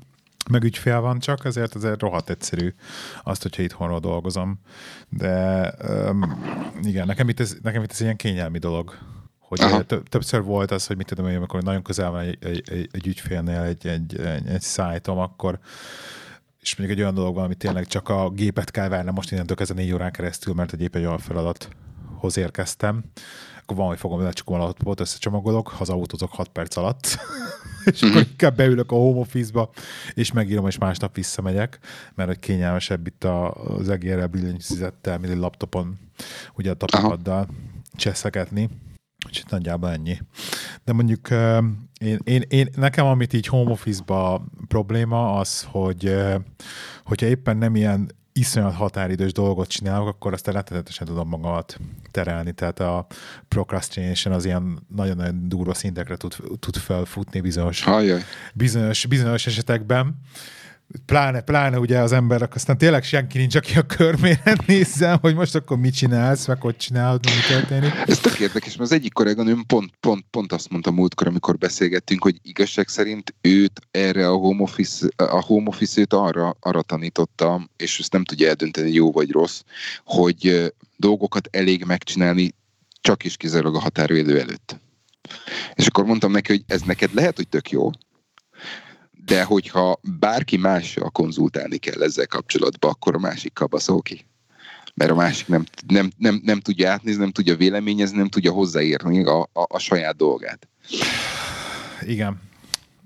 meg 0.50 0.64
ügyfél 0.64 1.00
van 1.00 1.18
csak, 1.18 1.44
ezért 1.44 1.74
azért 1.74 2.00
rohadt 2.00 2.30
egyszerű 2.30 2.74
azt, 3.22 3.42
hogyha 3.42 3.62
itthonról 3.62 4.00
dolgozom. 4.00 4.60
De 5.08 5.74
um, 5.88 6.44
igen, 6.82 7.06
nekem 7.06 7.28
itt, 7.28 7.40
ez, 7.40 7.56
nekem 7.62 7.82
itt 7.82 7.90
ez 7.90 8.00
ilyen 8.00 8.16
kényelmi 8.16 8.58
dolog, 8.58 8.98
hogy 9.38 9.86
többször 10.08 10.42
volt 10.42 10.70
az, 10.70 10.86
hogy 10.86 10.96
mit 10.96 11.06
tudom 11.06 11.28
én, 11.28 11.36
amikor 11.36 11.62
nagyon 11.62 11.82
közel 11.82 12.10
van 12.10 12.20
egy, 12.20 12.38
egy, 12.40 12.62
egy, 12.70 12.88
egy 12.92 13.06
ügyfélnél 13.06 13.60
egy, 13.60 13.86
egy, 13.86 14.20
egy, 14.20 14.46
egy 14.46 14.60
szájtom, 14.60 15.18
akkor 15.18 15.58
és 16.60 16.76
még 16.76 16.90
egy 16.90 17.00
olyan 17.00 17.14
dolog 17.14 17.34
van, 17.34 17.44
ami 17.44 17.54
tényleg 17.54 17.86
csak 17.86 18.08
a 18.08 18.30
gépet 18.30 18.70
kell 18.70 18.88
várnom 18.88 19.14
most 19.14 19.32
innentől 19.32 19.56
kezdve 19.56 19.80
négy 19.80 19.92
órán 19.92 20.12
keresztül, 20.12 20.54
mert 20.54 20.72
a 20.72 20.76
gép 20.76 20.96
egy 20.96 21.04
olyan 21.04 21.18
feladathoz 22.24 22.36
érkeztem, 22.36 23.04
akkor 23.62 23.76
van, 23.76 23.86
hogy 23.86 23.98
fogom, 23.98 24.20
lecsukom 24.20 24.60
a 24.60 24.64
laptopot, 24.64 25.00
összecsomagolok, 25.00 25.68
hazautózok 25.68 26.32
6 26.32 26.48
perc 26.48 26.76
alatt, 26.76 27.18
és 27.90 28.02
akkor 28.02 28.20
mhm. 28.20 28.30
inkább 28.30 28.56
beülök 28.56 28.92
a 28.92 28.94
home 28.94 29.18
office-ba, 29.18 29.70
és 30.14 30.32
megírom, 30.32 30.66
és 30.66 30.78
másnap 30.78 31.14
visszamegyek, 31.14 31.78
mert 32.14 32.28
hogy 32.28 32.38
kényelmesebb 32.38 33.06
itt 33.06 33.24
az 33.24 33.88
egérrel 33.88 34.26
billentyűzettel, 34.26 35.18
mint 35.18 35.32
egy 35.32 35.38
laptopon, 35.38 35.98
ugye 36.54 36.70
a 36.70 36.74
tapapaddal 36.74 37.48
cseszegetni. 37.96 38.68
Úgyhogy 39.26 39.50
nagyjából 39.50 39.90
ennyi. 39.90 40.18
De 40.84 40.92
mondjuk 40.92 41.28
én, 42.00 42.18
én, 42.24 42.42
én, 42.48 42.68
nekem, 42.76 43.06
amit 43.06 43.32
így 43.32 43.46
home 43.46 43.70
office-ba 43.70 44.44
probléma 44.68 45.38
az, 45.38 45.62
hogy 45.62 46.14
hogyha 47.04 47.26
éppen 47.26 47.56
nem 47.56 47.76
ilyen 47.76 48.10
iszonyat 48.38 48.74
határidős 48.74 49.32
dolgot 49.32 49.68
csinálok, 49.68 50.08
akkor 50.08 50.32
azt 50.32 50.46
rettenetesen 50.46 51.06
tudom 51.06 51.28
magamat 51.28 51.78
terelni. 52.10 52.52
Tehát 52.52 52.80
a 52.80 53.06
procrastination 53.48 54.34
az 54.34 54.44
ilyen 54.44 54.78
nagyon-nagyon 54.88 55.48
durva 55.48 55.74
szintekre 55.74 56.16
tud, 56.16 56.36
tud 56.58 56.76
felfutni 56.76 57.40
bizonyos, 57.40 57.84
bizonyos, 58.54 59.06
bizonyos 59.06 59.46
esetekben 59.46 60.20
pláne, 61.06 61.40
pláne 61.40 61.78
ugye 61.78 61.98
az 61.98 62.12
emberek, 62.12 62.54
aztán 62.54 62.78
tényleg 62.78 63.04
senki 63.04 63.38
nincs, 63.38 63.54
aki 63.54 63.78
a 63.78 63.82
körmére 63.82 64.56
nézze, 64.66 65.18
hogy 65.20 65.34
most 65.34 65.54
akkor 65.54 65.78
mit 65.78 65.94
csinálsz, 65.94 66.46
meg 66.46 66.60
hogy 66.60 66.76
csinálod, 66.76 67.24
mi 67.24 67.54
történik. 67.54 67.92
Ez 68.06 68.18
tök 68.18 68.38
érdekes, 68.38 68.76
mert 68.76 68.90
az 68.90 68.92
egyik 68.92 69.12
kolléganőm 69.12 69.66
pont, 69.66 69.92
pont, 70.00 70.24
pont 70.30 70.52
azt 70.52 70.70
mondta 70.70 70.90
múltkor, 70.90 71.26
amikor 71.26 71.58
beszélgettünk, 71.58 72.22
hogy 72.22 72.38
igazság 72.42 72.88
szerint 72.88 73.34
őt 73.40 73.80
erre 73.90 74.28
a 74.28 74.34
home 74.34 74.62
office, 74.62 75.08
a 75.16 75.42
home 75.42 75.68
office 75.68 76.00
őt 76.00 76.12
arra, 76.12 76.56
arra 76.60 76.82
tanította, 76.82 77.68
és 77.76 77.98
ezt 77.98 78.12
nem 78.12 78.24
tudja 78.24 78.48
eldönteni 78.48 78.92
jó 78.92 79.12
vagy 79.12 79.30
rossz, 79.30 79.60
hogy 80.04 80.72
dolgokat 80.96 81.48
elég 81.50 81.84
megcsinálni 81.84 82.54
csak 83.00 83.24
is 83.24 83.36
kizárólag 83.36 83.74
a 83.74 83.80
határvédő 83.80 84.40
előtt. 84.40 84.76
És 85.74 85.86
akkor 85.86 86.04
mondtam 86.04 86.32
neki, 86.32 86.52
hogy 86.52 86.64
ez 86.66 86.80
neked 86.80 87.14
lehet, 87.14 87.36
hogy 87.36 87.48
tök 87.48 87.70
jó, 87.70 87.90
de 89.24 89.44
hogyha 89.44 90.00
bárki 90.18 90.56
mással 90.56 91.10
konzultálni 91.10 91.76
kell 91.76 92.02
ezzel 92.02 92.26
kapcsolatban, 92.26 92.90
akkor 92.90 93.14
a 93.14 93.18
másikkal 93.18 93.66
baszol 93.66 94.02
ki. 94.02 94.26
Mert 94.94 95.10
a 95.10 95.14
másik 95.14 95.48
nem, 95.48 95.64
nem, 95.86 96.10
nem, 96.16 96.40
nem 96.44 96.60
tudja 96.60 96.90
átnézni, 96.90 97.20
nem 97.20 97.30
tudja 97.30 97.56
véleményezni, 97.56 98.16
nem 98.16 98.28
tudja 98.28 98.52
hozzáérni 98.52 99.24
a, 99.24 99.40
a, 99.40 99.48
a 99.52 99.78
saját 99.78 100.16
dolgát. 100.16 100.68
Igen. 102.00 102.40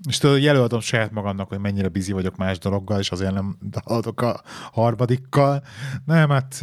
És 0.07 0.17
tudod, 0.17 0.41
jelöltem 0.41 0.79
saját 0.79 1.11
magamnak, 1.11 1.47
hogy 1.47 1.59
mennyire 1.59 1.87
bizi 1.87 2.11
vagyok 2.11 2.35
más 2.35 2.57
dologgal, 2.57 2.99
és 2.99 3.11
azért 3.11 3.33
nem 3.33 3.57
adok 3.83 4.21
a 4.21 4.41
harmadikkal. 4.71 5.63
Nem, 6.05 6.29
hát 6.29 6.61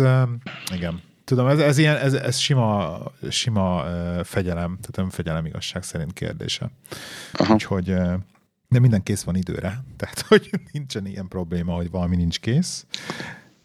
igen. 0.74 1.02
Tudom, 1.24 1.46
ez, 1.46 1.58
ez, 1.58 1.78
ilyen, 1.78 1.96
ez, 1.96 2.12
ez 2.12 2.38
sima, 2.38 2.98
sima 3.30 3.84
fegyelem, 4.22 4.78
tehát 4.80 4.96
nem 4.96 5.10
fegyelem 5.10 5.46
igazság 5.46 5.82
szerint 5.82 6.12
kérdése. 6.12 6.70
Aha. 7.32 7.52
Úgyhogy 7.52 7.94
de 8.68 8.78
minden 8.78 9.02
kész 9.02 9.22
van 9.22 9.36
időre. 9.36 9.84
Tehát, 9.96 10.20
hogy 10.20 10.50
nincsen 10.72 11.06
ilyen 11.06 11.28
probléma, 11.28 11.74
hogy 11.74 11.90
valami 11.90 12.16
nincs 12.16 12.40
kész. 12.40 12.86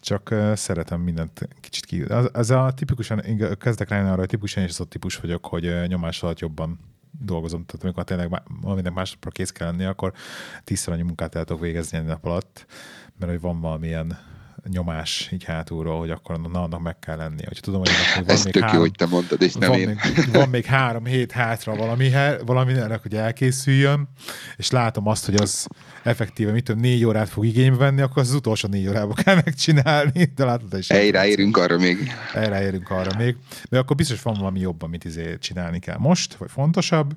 Csak 0.00 0.28
uh, 0.32 0.54
szeretem 0.54 1.00
mindent 1.00 1.48
kicsit 1.60 1.84
ki. 1.84 2.04
Ez, 2.08 2.24
ez 2.32 2.50
a 2.50 2.72
tipikusan, 2.76 3.22
kezdek 3.58 3.88
rájönni 3.88 4.08
arra, 4.08 4.18
hogy 4.18 4.28
tipikusan 4.28 4.64
is 4.64 4.70
az 4.70 4.80
a 4.80 4.84
típus 4.84 5.16
vagyok, 5.16 5.46
hogy 5.46 5.66
uh, 5.66 5.86
nyomás 5.86 6.22
alatt 6.22 6.38
jobban 6.38 6.78
dolgozom. 7.20 7.64
Tehát 7.64 7.82
amikor 7.82 8.04
tényleg 8.04 8.42
valaminek 8.60 8.92
másodra 8.92 9.30
kész 9.30 9.50
kell 9.50 9.66
lenni, 9.66 9.84
akkor 9.84 10.12
tízszer 10.64 10.92
annyi 10.92 11.02
munkát 11.02 11.34
el 11.34 11.44
tudok 11.44 11.62
végezni 11.62 11.98
egy 11.98 12.04
nap 12.04 12.24
alatt, 12.24 12.66
mert 13.18 13.32
hogy 13.32 13.40
van 13.40 13.60
valamilyen 13.60 14.18
nyomás 14.68 15.28
így 15.32 15.44
hátulról, 15.44 15.98
hogy 15.98 16.10
akkor 16.10 16.40
na, 16.40 16.62
annak 16.62 16.82
meg 16.82 16.98
kell 16.98 17.16
lennie. 17.16 17.44
Hogy 17.48 17.58
tudom, 17.60 17.80
hogy 17.80 17.90
van 18.14 18.28
Ez 18.28 18.44
még 18.44 18.52
tök 18.52 18.62
három, 18.62 18.76
jó, 18.76 18.82
hogy 18.82 18.92
te 18.92 19.06
mondtad, 19.06 19.42
és 19.42 19.54
nem 19.54 19.70
van 19.70 19.78
én. 19.78 19.86
Még, 19.86 20.30
van 20.32 20.48
még 20.48 20.64
három 20.64 21.04
hét 21.04 21.32
hátra 21.32 21.76
valami, 21.76 22.10
valami 22.44 22.72
hogy 23.02 23.14
elkészüljön, 23.14 24.08
és 24.56 24.70
látom 24.70 25.06
azt, 25.06 25.24
hogy 25.24 25.34
az 25.34 25.66
effektíve, 26.02 26.52
mit 26.52 26.64
tudom, 26.64 26.80
négy 26.80 27.04
órát 27.04 27.28
fog 27.28 27.46
igénybe 27.46 27.76
venni, 27.76 28.00
akkor 28.00 28.22
az 28.22 28.34
utolsó 28.34 28.68
négy 28.68 28.88
órába 28.88 29.14
kell 29.14 29.34
megcsinálni. 29.34 30.32
De 30.34 30.44
látod, 30.44 30.78
is 30.78 30.88
ráérünk 30.88 31.56
arra 31.56 31.78
még. 31.78 32.12
ráérünk 32.32 32.90
arra 32.90 33.18
még. 33.18 33.36
De 33.70 33.78
akkor 33.78 33.96
biztos 33.96 34.22
van 34.22 34.34
valami 34.38 34.60
jobb, 34.60 34.82
amit 34.82 35.04
izé 35.04 35.38
csinálni 35.38 35.78
kell 35.78 35.98
most, 35.98 36.34
vagy 36.34 36.50
fontosabb. 36.50 37.14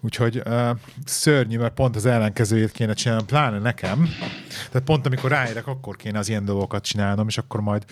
Úgyhogy 0.00 0.42
uh, 0.46 0.70
szörnyű, 1.04 1.58
mert 1.58 1.74
pont 1.74 1.96
az 1.96 2.06
ellenkezőjét 2.06 2.72
kéne 2.72 2.92
csinálnom, 2.92 3.26
pláne 3.26 3.58
nekem. 3.58 4.08
Tehát 4.70 4.86
pont 4.86 5.06
amikor 5.06 5.30
ráérek, 5.30 5.66
akkor 5.66 5.96
kéne 5.96 6.18
az 6.18 6.28
ilyen 6.28 6.44
dolgokat 6.44 6.84
csinálnom, 6.84 7.28
és 7.28 7.38
akkor 7.38 7.60
majd 7.60 7.84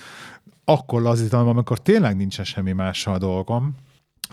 akkor 0.64 1.02
lazítanom, 1.02 1.48
amikor 1.48 1.78
tényleg 1.78 2.16
nincsen 2.16 2.44
semmi 2.44 2.72
mással 2.72 3.14
a 3.14 3.18
dolgom. 3.18 3.76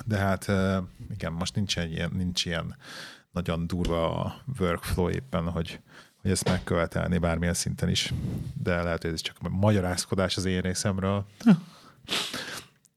De 0.05 0.17
hát 0.17 0.47
uh, 0.47 0.75
igen, 1.11 1.31
most 1.31 1.55
nincs 1.55 1.75
ilyen, 1.75 2.11
nincs 2.13 2.45
ilyen 2.45 2.75
nagyon 3.31 3.67
durva 3.67 4.23
a 4.23 4.35
workflow 4.59 5.09
éppen, 5.09 5.49
hogy, 5.49 5.79
hogy 6.21 6.31
ezt 6.31 6.49
megkövetelni 6.49 7.17
bármilyen 7.17 7.53
szinten 7.53 7.89
is. 7.89 8.13
De 8.63 8.83
lehet, 8.83 9.01
hogy 9.01 9.11
ez 9.11 9.21
csak 9.21 9.49
magyarázkodás 9.49 10.37
az 10.37 10.45
én 10.45 10.61
részemről. 10.61 11.25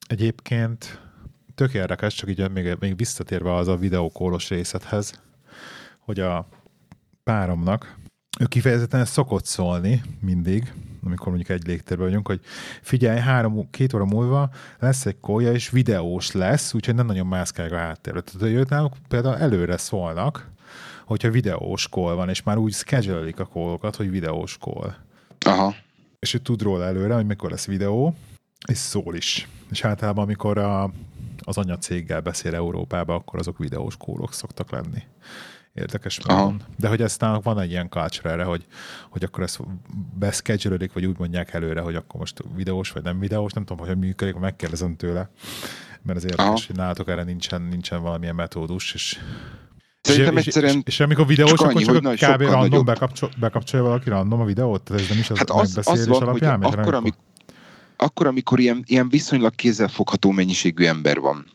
Egyébként 0.07 1.01
tök 1.57 1.75
érdekes, 1.75 2.15
csak 2.15 2.31
így 2.31 2.51
még, 2.51 2.77
még 2.81 2.97
visszatérve 2.97 3.55
az 3.55 3.69
a 3.69 3.77
videókólos 3.77 4.49
részethez, 4.49 5.21
hogy 5.99 6.21
a 6.21 6.49
páromnak, 7.25 7.97
ő 8.41 8.45
kifejezetten 8.45 9.05
szokott 9.05 9.45
szólni 9.45 10.03
mindig, 10.21 10.73
amikor 11.05 11.27
mondjuk 11.27 11.49
egy 11.49 11.67
légtérben 11.67 12.07
vagyunk, 12.07 12.27
hogy 12.27 12.41
figyelj, 12.83 13.21
három, 13.21 13.71
két 13.71 13.95
óra 13.95 14.05
múlva 14.05 14.51
lesz 14.79 15.07
egy 15.07 15.21
kólya, 15.21 15.53
és 15.53 15.71
videós 15.71 16.33
lesz, 16.33 16.75
úgyhogy 16.75 16.95
nem 16.95 17.07
nagyon 17.07 17.27
mászkálják 17.27 17.75
a 17.75 17.79
háttérbe. 17.79 18.21
Tehát 18.21 18.55
őt 18.57 18.69
náluk 18.69 18.93
például 19.09 19.37
előre 19.37 19.77
szólnak, 19.77 20.51
hogyha 21.05 21.31
videós 21.31 21.89
kól 21.89 22.15
van, 22.15 22.29
és 22.29 22.43
már 22.43 22.57
úgy 22.57 22.73
schedule 22.73 23.33
a 23.37 23.45
kólokat, 23.45 23.97
hogy 23.97 24.11
videós 24.11 24.59
kól. 24.59 24.97
Aha. 25.39 25.75
És 26.19 26.35
ő 26.35 26.39
tud 26.39 26.63
róla 26.63 26.85
előre, 26.85 27.15
hogy 27.15 27.27
mikor 27.27 27.51
lesz 27.51 27.67
videó, 27.67 28.15
és 28.69 28.79
szól 28.79 29.15
is. 29.15 29.49
És 29.71 29.85
általában, 29.85 30.25
amikor 30.25 30.59
a 30.59 30.91
az 31.47 31.57
anyacéggel 31.57 32.21
beszél 32.21 32.55
Európába, 32.55 33.15
akkor 33.15 33.39
azok 33.39 33.59
videós 33.59 33.97
kólok 33.97 34.33
szoktak 34.33 34.71
lenni. 34.71 35.03
Érdekes 35.75 36.21
módon. 36.27 36.63
De 36.79 36.89
hogy 36.89 37.03
ezt 37.03 37.21
nálunk 37.21 37.45
van 37.45 37.61
egy 37.61 37.71
ilyen 37.71 37.89
culture 37.89 38.31
erre, 38.31 38.45
hogy, 38.45 38.67
hogy 39.11 39.25
akkor 39.25 39.43
ezt 39.43 39.61
beszkedulődik, 40.19 40.93
vagy 40.93 41.07
úgy 41.07 41.19
mondják 41.19 41.53
előre, 41.53 41.81
hogy 41.81 41.95
akkor 41.95 42.21
most 42.21 42.43
videós 42.55 42.91
vagy 42.91 43.03
nem 43.03 43.19
videós, 43.19 43.53
nem 43.53 43.65
tudom, 43.65 43.87
hogy 43.87 43.99
működik, 43.99 44.35
megkérdezem 44.35 44.97
tőle, 44.97 45.31
mert 46.03 46.19
az 46.19 46.25
érdekes, 46.25 46.47
Aha. 46.47 46.61
hogy 46.67 46.77
nálatok 46.77 47.09
erre 47.09 47.23
nincsen, 47.23 47.63
nincsen 47.63 48.03
valamilyen 48.03 48.35
metódus, 48.35 48.95
és 48.95 49.19
Szerintem 50.01 50.37
és, 50.37 50.47
egyszerűen... 50.47 50.73
És, 50.73 50.81
és, 50.85 50.93
és 50.95 51.01
amikor 51.01 51.27
videós, 51.27 51.51
csak 51.51 51.61
annyi, 51.61 51.85
akkor 51.85 52.15
csak 52.15 52.37
kb. 52.37 52.43
random 52.43 52.85
bekapcsol, 52.85 53.31
bekapcsolja 53.39 53.87
valaki 53.87 54.09
random 54.09 54.41
a 54.41 54.45
videót? 54.45 54.83
Tehát 54.83 55.03
ez 55.03 55.09
nem 55.09 55.19
is 55.19 55.31
az, 55.31 55.39
hát 55.39 55.51
az, 55.51 55.79
az 55.83 56.07
van, 56.07 56.23
alapján? 56.23 56.63
Hogy 56.63 56.79
akkor, 56.79 56.95
amikor 56.95 57.21
akkor, 57.97 58.27
amikor 58.27 58.61
ilyen, 58.61 58.83
ilyen 58.87 59.09
viszonylag 59.09 59.55
kézzelfogható 59.55 60.31
mennyiségű 60.31 60.85
ember 60.85 61.21
van, 61.21 61.47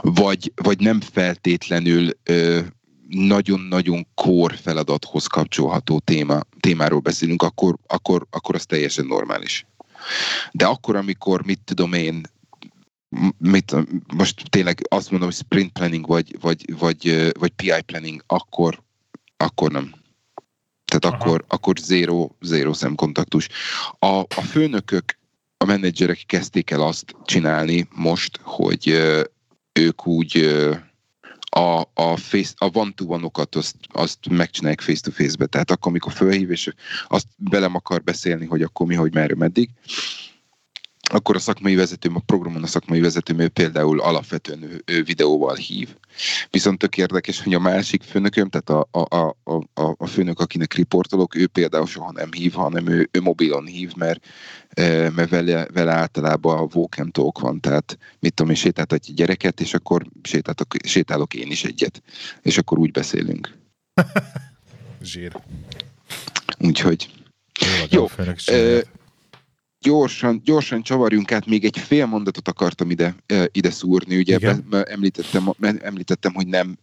vagy, 0.00 0.52
vagy 0.54 0.80
nem 0.80 1.00
feltétlenül 1.00 2.10
ö, 2.22 2.60
nagyon-nagyon 3.08 4.06
kor 4.14 4.54
feladathoz 4.54 5.26
kapcsolható 5.26 5.98
téma, 5.98 6.40
témáról 6.60 7.00
beszélünk, 7.00 7.42
akkor, 7.42 7.76
akkor, 7.86 8.26
akkor 8.30 8.54
az 8.54 8.66
teljesen 8.66 9.06
normális. 9.06 9.66
De 10.52 10.66
akkor, 10.66 10.96
amikor, 10.96 11.44
mit 11.44 11.60
tudom 11.64 11.92
én, 11.92 12.22
mit, 13.38 13.76
most 14.14 14.50
tényleg 14.50 14.86
azt 14.88 15.10
mondom, 15.10 15.28
hogy 15.28 15.38
sprint 15.38 15.72
planning 15.72 16.06
vagy, 16.06 16.36
vagy, 16.40 16.78
vagy, 16.78 17.32
vagy 17.38 17.50
PI 17.50 17.82
planning, 17.86 18.22
akkor, 18.26 18.82
akkor 19.36 19.70
nem. 19.70 19.94
Tehát 20.98 21.20
Aha. 21.20 21.24
akkor, 21.24 21.44
akkor 21.48 21.76
zéro, 21.76 22.28
zéro 22.40 22.72
szemkontaktus. 22.72 23.48
A, 23.98 24.06
a 24.06 24.42
főnökök, 24.50 25.18
a 25.56 25.64
menedzserek 25.64 26.22
kezdték 26.26 26.70
el 26.70 26.82
azt 26.82 27.16
csinálni 27.24 27.88
most, 27.94 28.38
hogy 28.42 28.88
ők 29.72 30.06
úgy 30.06 30.36
a, 31.50 31.80
a, 31.94 32.16
face, 32.16 32.52
a 32.56 32.70
one-to-one-okat 32.72 33.54
azt, 33.54 33.76
azt 33.92 34.28
megcsinálják 34.28 34.80
face-to-face-be. 34.80 35.46
Tehát 35.46 35.70
akkor, 35.70 35.90
amikor 35.90 36.12
fölhív, 36.12 36.50
és 36.50 36.72
azt 37.08 37.26
belem 37.36 37.74
akar 37.74 38.02
beszélni, 38.02 38.46
hogy 38.46 38.62
akkor 38.62 38.86
mi, 38.86 38.94
hogy 38.94 39.14
merre, 39.14 39.34
meddig, 39.34 39.70
akkor 41.10 41.36
a 41.36 41.38
szakmai 41.38 41.74
vezetőm, 41.74 42.16
a 42.16 42.22
programon 42.26 42.62
a 42.62 42.66
szakmai 42.66 43.00
vezetőm 43.00 43.38
ő 43.38 43.48
például 43.48 44.00
alapvetően 44.00 44.62
ő, 44.62 44.82
ő 44.86 45.02
videóval 45.02 45.54
hív. 45.54 45.96
Viszont 46.50 46.78
tök 46.78 46.96
érdekes, 46.96 47.42
hogy 47.42 47.54
a 47.54 47.58
másik 47.58 48.02
főnököm, 48.02 48.48
tehát 48.48 48.70
a, 48.70 48.98
a, 48.98 49.36
a, 49.44 49.56
a, 49.74 49.94
a 49.98 50.06
főnök, 50.06 50.40
akinek 50.40 50.74
riportolok, 50.74 51.34
ő 51.34 51.46
például 51.46 51.86
soha 51.86 52.12
nem 52.12 52.32
hív, 52.32 52.52
hanem 52.52 52.86
ő, 52.86 53.08
ő 53.10 53.20
mobilon 53.20 53.66
hív, 53.66 53.92
mert, 53.96 54.26
e, 54.68 55.10
mert 55.10 55.30
vele, 55.30 55.66
vele 55.72 55.92
általában 55.92 56.58
a 56.58 56.68
walk 56.74 56.98
and 56.98 57.12
talk 57.12 57.38
van, 57.38 57.60
tehát 57.60 57.98
mit 58.18 58.34
tudom 58.34 58.52
én, 58.52 58.58
sétáltat 58.58 59.04
egy 59.08 59.14
gyereket, 59.14 59.60
és 59.60 59.74
akkor 59.74 60.06
sétálok, 60.22 60.74
sétálok 60.84 61.34
én 61.34 61.50
is 61.50 61.64
egyet, 61.64 62.02
és 62.42 62.58
akkor 62.58 62.78
úgy 62.78 62.90
beszélünk. 62.90 63.56
Zsír. 65.02 65.32
Úgyhogy 66.58 67.10
jó, 67.90 68.08
jó 68.16 68.78
gyorsan, 69.80 70.40
gyorsan 70.44 70.82
csavarjunk 70.82 71.32
át, 71.32 71.46
még 71.46 71.64
egy 71.64 71.78
fél 71.78 72.06
mondatot 72.06 72.48
akartam 72.48 72.90
ide, 72.90 73.14
ide 73.52 73.70
szúrni, 73.70 74.16
ugye 74.16 74.38
be, 74.38 74.82
említettem, 74.82 75.54
említettem, 75.60 76.34
hogy 76.34 76.46
nem, 76.46 76.78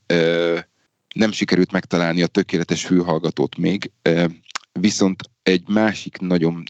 nem 1.16 1.32
sikerült 1.32 1.72
megtalálni 1.72 2.22
a 2.22 2.28
tökéletes 2.28 2.86
fülhallgatót 2.86 3.58
még, 3.58 3.92
viszont 4.72 5.24
egy 5.44 5.68
másik 5.68 6.18
nagyon, 6.18 6.64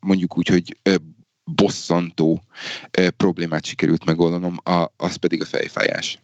mondjuk 0.00 0.38
úgy, 0.38 0.48
hogy 0.48 0.76
bosszantó 1.44 2.42
problémát 3.16 3.64
sikerült 3.64 4.04
megoldanom, 4.04 4.56
az 4.96 5.16
pedig 5.16 5.42
a 5.42 5.44
fejfájás. 5.44 6.18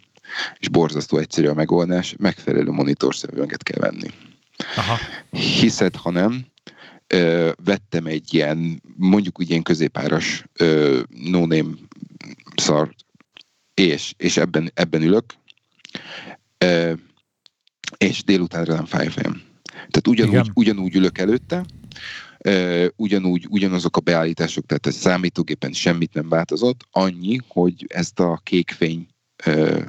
És 0.59 0.69
borzasztó 0.69 1.19
egyszerű 1.19 1.47
a 1.47 1.55
megoldás, 1.55 2.15
megfelelő 2.19 2.71
monitorszemüveget 2.71 3.63
kell 3.63 3.91
venni. 3.91 4.11
Aha. 4.77 4.99
Hiszed, 5.31 5.97
ha 5.97 6.11
nem, 6.11 6.47
ö, 7.15 7.51
vettem 7.65 8.07
egy 8.07 8.35
ilyen, 8.35 8.83
mondjuk 8.97 9.41
úgy 9.41 9.51
ilyen 9.51 9.63
középáras 9.63 10.45
ö, 10.53 11.01
no-name 11.09 11.75
szar, 12.55 12.95
és, 13.75 14.15
és 14.17 14.37
ebben, 14.37 14.71
ebben 14.75 15.03
ülök, 15.03 15.25
ö, 16.59 16.93
és 17.97 18.25
délutánra 18.25 18.75
nem 18.75 18.85
fáj 18.85 19.09
fejem. 19.09 19.43
Tehát 19.65 20.09
ugyanúgy, 20.09 20.51
ugyanúgy 20.55 20.95
ülök 20.95 21.19
előtte, 21.19 21.65
Uh, 22.49 22.87
ugyanúgy, 22.97 23.47
ugyanazok 23.49 23.97
a 23.97 24.01
beállítások, 24.01 24.67
tehát 24.67 24.87
a 24.87 24.91
számítógépen 24.91 25.73
semmit 25.73 26.15
nem 26.15 26.29
változott, 26.29 26.81
annyi, 26.91 27.39
hogy 27.49 27.87
ezt 27.89 28.21
a 28.21 28.41
kék 28.43 28.71
fény 28.71 29.09
uh, 29.47 29.83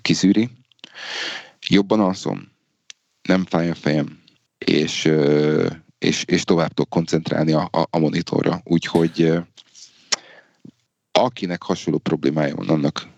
kiszűri. 0.00 0.50
Jobban 1.68 2.00
alszom, 2.00 2.48
nem 3.22 3.44
fáj 3.44 3.70
a 3.70 3.74
fejem, 3.74 4.22
és, 4.58 5.04
uh, 5.04 5.70
és, 6.02 6.24
és 6.24 6.44
tovább 6.44 6.68
tudok 6.68 6.90
koncentrálni 6.90 7.52
a, 7.52 7.68
a, 7.70 7.86
a 7.90 7.98
monitorra. 7.98 8.60
Úgyhogy 8.64 9.32
akinek 11.12 11.62
hasonló 11.62 11.98
problémája 11.98 12.54
van, 12.54 12.68
annak 12.68 13.10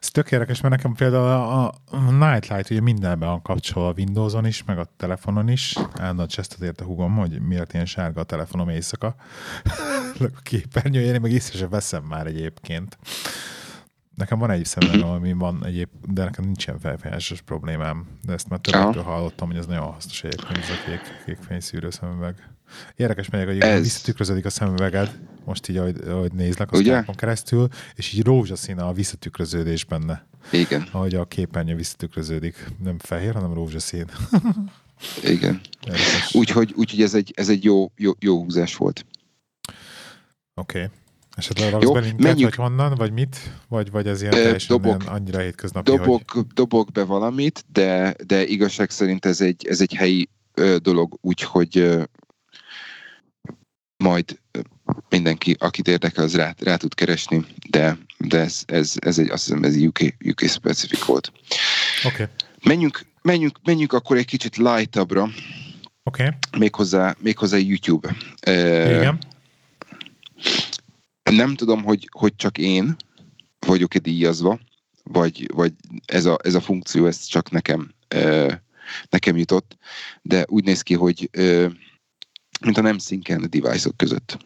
ez 0.00 0.10
tök 0.10 0.30
érdekes, 0.30 0.60
mert 0.60 0.74
nekem 0.74 0.94
például 0.94 1.28
a, 1.28 1.74
Nightlight 2.10 2.70
ugye 2.70 2.80
mindenben 2.80 3.28
van 3.28 3.42
kapcsolva 3.42 3.88
a 3.88 3.94
Windowson 3.96 4.46
is, 4.46 4.64
meg 4.64 4.78
a 4.78 4.88
telefonon 4.96 5.48
is. 5.48 5.76
Állandóan 5.98 6.28
csesztet 6.28 6.60
ért 6.60 6.80
a 6.80 6.84
hugom, 6.84 7.16
hogy 7.16 7.40
miért 7.40 7.72
ilyen 7.72 7.86
sárga 7.86 8.20
a 8.20 8.24
telefonom 8.24 8.68
éjszaka. 8.68 9.14
a 10.20 10.40
képernyő, 10.42 11.00
én 11.00 11.20
meg 11.20 11.32
észre 11.32 11.58
sem 11.58 11.68
veszem 11.68 12.04
már 12.04 12.26
egyébként. 12.26 12.98
Nekem 14.14 14.38
van 14.38 14.50
egy 14.50 14.64
szemüveg, 14.64 15.00
ami 15.00 15.32
van 15.32 15.64
egyéb, 15.64 15.88
de 16.08 16.24
nekem 16.24 16.44
nincsen 16.44 16.78
felfényeses 16.78 17.40
problémám. 17.40 18.06
De 18.22 18.32
ezt 18.32 18.48
már 18.48 18.58
többekről 18.60 19.02
hallottam, 19.02 19.48
hogy 19.48 19.56
ez 19.56 19.66
nagyon 19.66 19.92
hasznos 19.92 20.24
egyébként, 20.24 20.58
ez 20.58 20.70
a 20.70 20.90
kék, 20.90 21.00
kék 21.24 21.38
fényszűrő 21.46 21.90
szemüveg. 21.90 22.48
Érdekes 22.96 23.30
megyek, 23.30 23.46
hogy 23.46 23.58
ez... 23.58 23.82
visszatükröződik 23.82 24.44
a 24.44 24.50
szemüveged, 24.50 25.18
most 25.44 25.68
így, 25.68 25.76
ahogy, 25.76 26.00
ahogy 26.06 26.32
nézlek 26.32 26.72
a 26.72 26.76
Skype-on 26.76 27.14
keresztül, 27.14 27.68
és 27.94 28.12
így 28.12 28.24
rózsaszín 28.24 28.78
a 28.78 28.92
visszatükröződés 28.92 29.84
benne. 29.84 30.26
Igen. 30.52 30.88
Ahogy 30.92 31.14
a 31.14 31.24
képernyő 31.24 31.74
visszatükröződik. 31.74 32.66
Nem 32.82 32.98
fehér, 32.98 33.34
hanem 33.34 33.54
rózsaszín. 33.54 34.06
Igen. 35.22 35.60
Úgyhogy, 36.32 36.72
úgyhogy 36.76 37.02
ez 37.02 37.14
egy, 37.14 37.32
ez 37.36 37.48
egy 37.48 37.64
jó, 37.64 37.92
jó, 37.96 38.12
jó 38.18 38.42
húzás 38.42 38.76
volt. 38.76 39.06
Oké. 40.54 40.78
Okay. 40.78 40.90
Esetleg 41.34 41.70
raksz 41.70 41.90
be 41.90 42.00
linket, 42.00 42.20
menjünk. 42.20 42.54
vagy 42.54 42.66
honnan, 42.68 42.94
vagy 42.94 43.12
mit? 43.12 43.36
Vagy, 43.68 43.90
vagy 43.90 44.06
ez 44.06 44.20
ilyen 44.20 44.32
teljesen 44.32 44.76
dobok, 44.76 45.02
annyira 45.06 45.38
hétköznapi, 45.38 45.90
dobok, 45.90 46.30
hogy... 46.30 46.46
dobok 46.46 46.92
be 46.92 47.04
valamit, 47.04 47.64
de, 47.72 48.14
de 48.26 48.46
igazság 48.46 48.90
szerint 48.90 49.26
ez 49.26 49.40
egy, 49.40 49.66
ez 49.66 49.80
egy 49.80 49.94
helyi 49.94 50.28
ö, 50.54 50.76
dolog, 50.82 51.18
úgyhogy 51.20 51.98
majd 53.96 54.40
mindenki, 55.08 55.56
akit 55.58 55.88
érdekel, 55.88 56.24
az 56.24 56.36
rá, 56.36 56.54
rá 56.58 56.76
tud 56.76 56.94
keresni, 56.94 57.44
de, 57.70 57.98
de 58.18 58.38
ez, 58.38 58.62
ez, 58.66 58.94
ez 58.98 59.18
egy, 59.18 59.30
azt 59.30 59.44
hiszem, 59.44 59.62
ez 59.62 59.76
UK, 59.76 59.98
UK 60.24 60.40
specific 60.40 61.04
volt. 61.04 61.32
Oké. 62.04 62.22
Okay. 62.22 62.26
Menjünk, 62.64 63.00
menjünk, 63.22 63.58
menjünk 63.64 63.92
akkor 63.92 64.16
egy 64.16 64.24
kicsit 64.24 64.56
lightabbra. 64.56 65.22
Oké. 65.22 66.22
Okay. 66.22 66.28
Méghozzá, 66.58 67.16
méghozzá 67.20 67.56
YouTube. 67.56 68.16
Igen. 68.46 69.18
Nem 71.36 71.54
tudom, 71.54 71.82
hogy, 71.82 72.08
hogy 72.12 72.36
csak 72.36 72.58
én 72.58 72.96
vagyok-e 73.58 73.98
díjazva, 73.98 74.60
vagy, 75.02 75.50
vagy 75.54 75.72
ez, 76.06 76.24
a, 76.24 76.38
ez 76.42 76.54
a 76.54 76.60
funkció, 76.60 77.06
ez 77.06 77.24
csak 77.24 77.50
nekem, 77.50 77.94
nekem 79.08 79.36
jutott, 79.36 79.76
de 80.22 80.44
úgy 80.48 80.64
néz 80.64 80.82
ki, 80.82 80.94
hogy 80.94 81.30
mint 82.60 82.78
a 82.78 82.80
nem 82.80 82.98
szinken 82.98 83.46
device-ok 83.50 83.96
között 83.96 84.38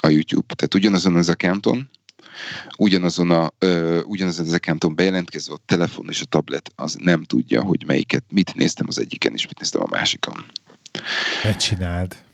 a 0.00 0.08
YouTube. 0.08 0.54
Tehát 0.54 0.74
ugyanazon 0.74 1.16
az 1.16 1.28
accounton, 1.28 1.90
ugyanazon, 2.76 3.30
a, 3.30 3.50
ö, 3.58 4.00
ugyanazon 4.02 4.46
az 4.46 4.52
accounton 4.52 4.94
bejelentkezve 4.94 5.54
a 5.54 5.60
telefon 5.66 6.08
és 6.08 6.20
a 6.20 6.24
tablet 6.24 6.72
az 6.74 6.96
nem 7.00 7.22
tudja, 7.22 7.62
hogy 7.62 7.84
melyiket, 7.86 8.24
mit 8.28 8.54
néztem 8.54 8.86
az 8.88 8.98
egyiken 8.98 9.32
és 9.32 9.46
mit 9.46 9.58
néztem 9.58 9.82
a 9.82 9.88
másikon. 9.90 10.44
Ne 11.42 11.56
csináld. 11.56 12.24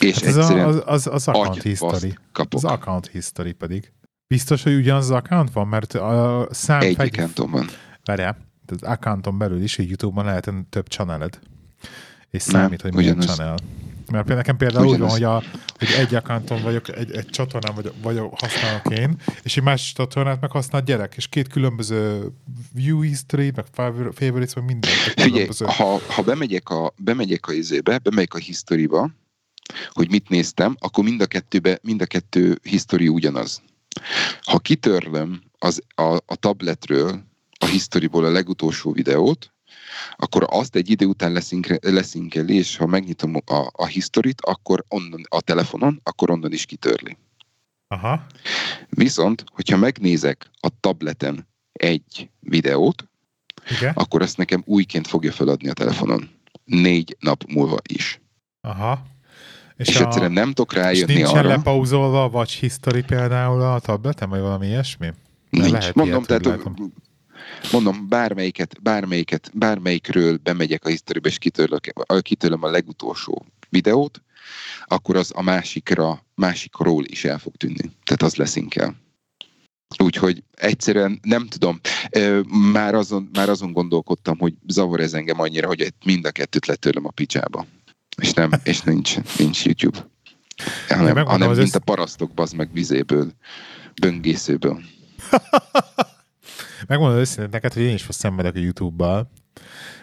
És 0.00 0.14
hát 0.14 0.24
ez 0.24 0.36
egyszerűen 0.36 0.66
az, 0.66 0.82
az, 0.86 1.06
az 1.06 1.28
account 1.28 1.62
history. 1.62 2.18
Kapok. 2.32 2.64
Az 2.64 2.70
account 2.70 3.06
history 3.06 3.52
pedig. 3.52 3.92
Biztos, 4.26 4.62
hogy 4.62 4.74
ugyanaz 4.74 5.04
az 5.04 5.16
account 5.16 5.52
van, 5.52 5.68
mert 5.68 5.94
a 5.94 6.48
szám... 6.50 6.80
Egy 6.80 7.00
accounton 7.00 7.50
van. 7.50 7.66
Várjál, 8.04 8.36
az 8.66 8.82
accounton 8.82 9.38
belül 9.38 9.62
is, 9.62 9.76
hogy 9.76 9.86
YouTube-ban 9.86 10.24
lehet 10.24 10.50
több 10.70 10.86
channeled. 10.86 11.38
És 12.30 12.42
számít, 12.42 12.82
nem, 12.82 12.92
hogy 12.92 13.00
milyen 13.00 13.16
ugyanaz. 13.16 13.36
channel. 13.36 13.56
Mert 14.10 14.26
például 14.26 14.36
nekem 14.36 14.56
például 14.56 14.86
úgy 14.86 14.98
van, 14.98 15.10
hogy, 15.10 15.22
a, 15.22 15.42
hogy 15.78 15.88
egy 15.98 16.14
accounton 16.14 16.62
vagyok, 16.62 16.96
egy, 16.96 17.10
egy 17.12 17.26
csatornán 17.26 17.74
vagyok, 17.74 17.94
vagyok, 18.02 18.40
használok 18.40 18.98
én, 18.98 19.16
és 19.42 19.56
egy 19.56 19.62
másik 19.62 19.96
csatornát 19.96 20.40
meg 20.40 20.50
használ 20.50 20.82
gyerek, 20.82 21.14
és 21.16 21.28
két 21.28 21.48
különböző 21.48 22.32
view 22.72 23.00
history, 23.00 23.52
meg 23.54 23.64
favorites, 24.14 24.54
meg 24.54 24.64
minden. 24.64 24.90
Figyelj, 25.16 25.48
ha, 25.64 26.00
ha 26.08 26.22
bemegyek 26.22 26.68
a, 26.68 26.92
bemegyek 26.96 27.46
a 27.46 27.52
izébe, 27.52 27.98
bemegyek 27.98 28.34
a 28.34 28.38
historyba, 28.38 29.10
hogy 29.90 30.10
mit 30.10 30.28
néztem, 30.28 30.76
akkor 30.78 31.04
mind 31.04 31.20
a 31.20 31.26
kettőbe, 31.26 31.78
mind 31.82 32.02
a 32.02 32.06
kettő 32.06 32.58
history 32.62 33.08
ugyanaz. 33.08 33.62
Ha 34.40 34.58
kitörlöm 34.58 35.42
az, 35.58 35.82
a, 35.94 36.16
a 36.26 36.36
tabletről 36.36 37.22
a 37.58 37.66
historyból 37.66 38.24
a 38.24 38.30
legutolsó 38.30 38.92
videót, 38.92 39.52
akkor 40.16 40.46
azt 40.50 40.76
egy 40.76 40.90
idő 40.90 41.06
után 41.06 41.40
leszinkeli, 41.80 42.54
és 42.54 42.76
ha 42.76 42.86
megnyitom 42.86 43.34
a, 43.46 43.70
a 43.72 43.86
historit, 43.86 44.40
akkor 44.40 44.84
onnan 44.88 45.20
a 45.28 45.40
telefonon, 45.40 46.00
akkor 46.02 46.30
onnan 46.30 46.52
is 46.52 46.64
kitörli. 46.64 47.16
Aha. 47.88 48.26
Viszont, 48.88 49.44
hogyha 49.52 49.76
megnézek 49.76 50.50
a 50.60 50.68
tableten 50.80 51.48
egy 51.72 52.30
videót, 52.40 53.08
Igen? 53.70 53.92
akkor 53.94 54.22
ezt 54.22 54.36
nekem 54.36 54.62
újként 54.66 55.06
fogja 55.06 55.32
feladni 55.32 55.68
a 55.68 55.72
telefonon. 55.72 56.30
Négy 56.64 57.16
nap 57.20 57.44
múlva 57.48 57.76
is. 57.88 58.20
Aha. 58.60 59.06
És, 59.78 59.88
és 59.88 60.00
a... 60.00 60.04
egyszerűen 60.04 60.32
nem 60.32 60.48
tudok 60.48 60.72
rájönni 60.72 61.12
és 61.12 61.18
nincsen 61.18 61.38
arra. 61.38 61.48
lepauzolva 61.48 62.24
a 62.24 62.28
Watch 62.28 62.60
History 62.60 63.02
például 63.02 63.62
a 63.62 63.80
tableten, 63.80 64.28
vagy 64.28 64.40
valami 64.40 64.66
ilyesmi? 64.66 65.12
Nincs. 65.50 65.70
Lehet 65.70 65.94
Mondom, 65.94 66.24
ilyet, 66.28 66.42
tehát 66.42 66.70
mondom, 67.72 68.08
bármelyiket, 68.08 68.82
bármelyiket, 68.82 69.50
bármelyikről 69.54 70.36
bemegyek 70.36 70.84
a 70.84 70.88
historybe, 70.88 71.28
és 71.28 71.38
kitörlök, 71.38 71.92
kitörlöm 72.20 72.62
a 72.62 72.70
legutolsó 72.70 73.46
videót, 73.68 74.22
akkor 74.84 75.16
az 75.16 75.32
a 75.34 75.42
másikra, 75.42 76.24
másikról 76.34 77.04
is 77.04 77.24
el 77.24 77.38
fog 77.38 77.56
tűnni. 77.56 77.90
Tehát 78.04 78.22
az 78.22 78.34
leszinkel. 78.34 78.96
Úgyhogy 79.98 80.42
egyszerűen 80.54 81.18
nem 81.22 81.46
tudom, 81.46 81.80
már 82.72 82.94
azon, 82.94 83.28
már 83.32 83.48
azon 83.48 83.72
gondolkodtam, 83.72 84.38
hogy 84.38 84.54
zavar 84.66 85.00
ez 85.00 85.14
engem 85.14 85.40
annyira, 85.40 85.66
hogy 85.66 85.92
mind 86.04 86.24
a 86.24 86.30
kettőt 86.30 86.66
letörlöm 86.66 87.06
a 87.06 87.10
picsába. 87.10 87.66
És, 88.18 88.32
nem, 88.32 88.50
és 88.64 88.80
nincs, 88.80 89.16
nincs 89.38 89.64
YouTube. 89.64 89.98
Hanem, 90.88 91.26
hanem 91.26 91.52
mint 91.52 91.74
a 91.74 91.78
parasztok, 91.78 92.34
bazd 92.34 92.56
meg 92.56 92.72
vizéből, 92.72 93.32
böngészőből. 94.00 94.80
Megmondom 96.88 97.18
őszintén 97.18 97.48
neked, 97.50 97.72
hogy 97.72 97.82
én 97.82 97.94
is 97.94 98.06
szenvedek 98.08 98.54
a 98.54 98.58
YouTube-bal, 98.58 99.30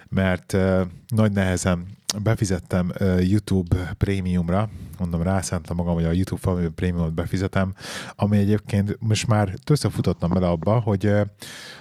mert 0.09 0.53
uh, 0.53 0.81
nagy 1.07 1.31
nehezen 1.31 1.85
befizettem 2.23 2.91
uh, 2.99 3.29
YouTube 3.29 3.93
prémiumra, 3.97 4.69
mondom, 4.99 5.21
rászántam 5.21 5.75
magam, 5.75 5.93
hogy 5.93 6.03
a 6.03 6.11
YouTube 6.11 6.41
Family 6.41 6.69
Premiumot 6.69 7.13
befizetem, 7.13 7.73
ami 8.15 8.37
egyébként 8.37 8.97
most 8.99 9.27
már 9.27 9.53
többször 9.63 9.91
futottam 9.91 10.29
bele 10.29 10.47
abba, 10.47 10.79
hogy 10.79 11.05
uh, 11.05 11.21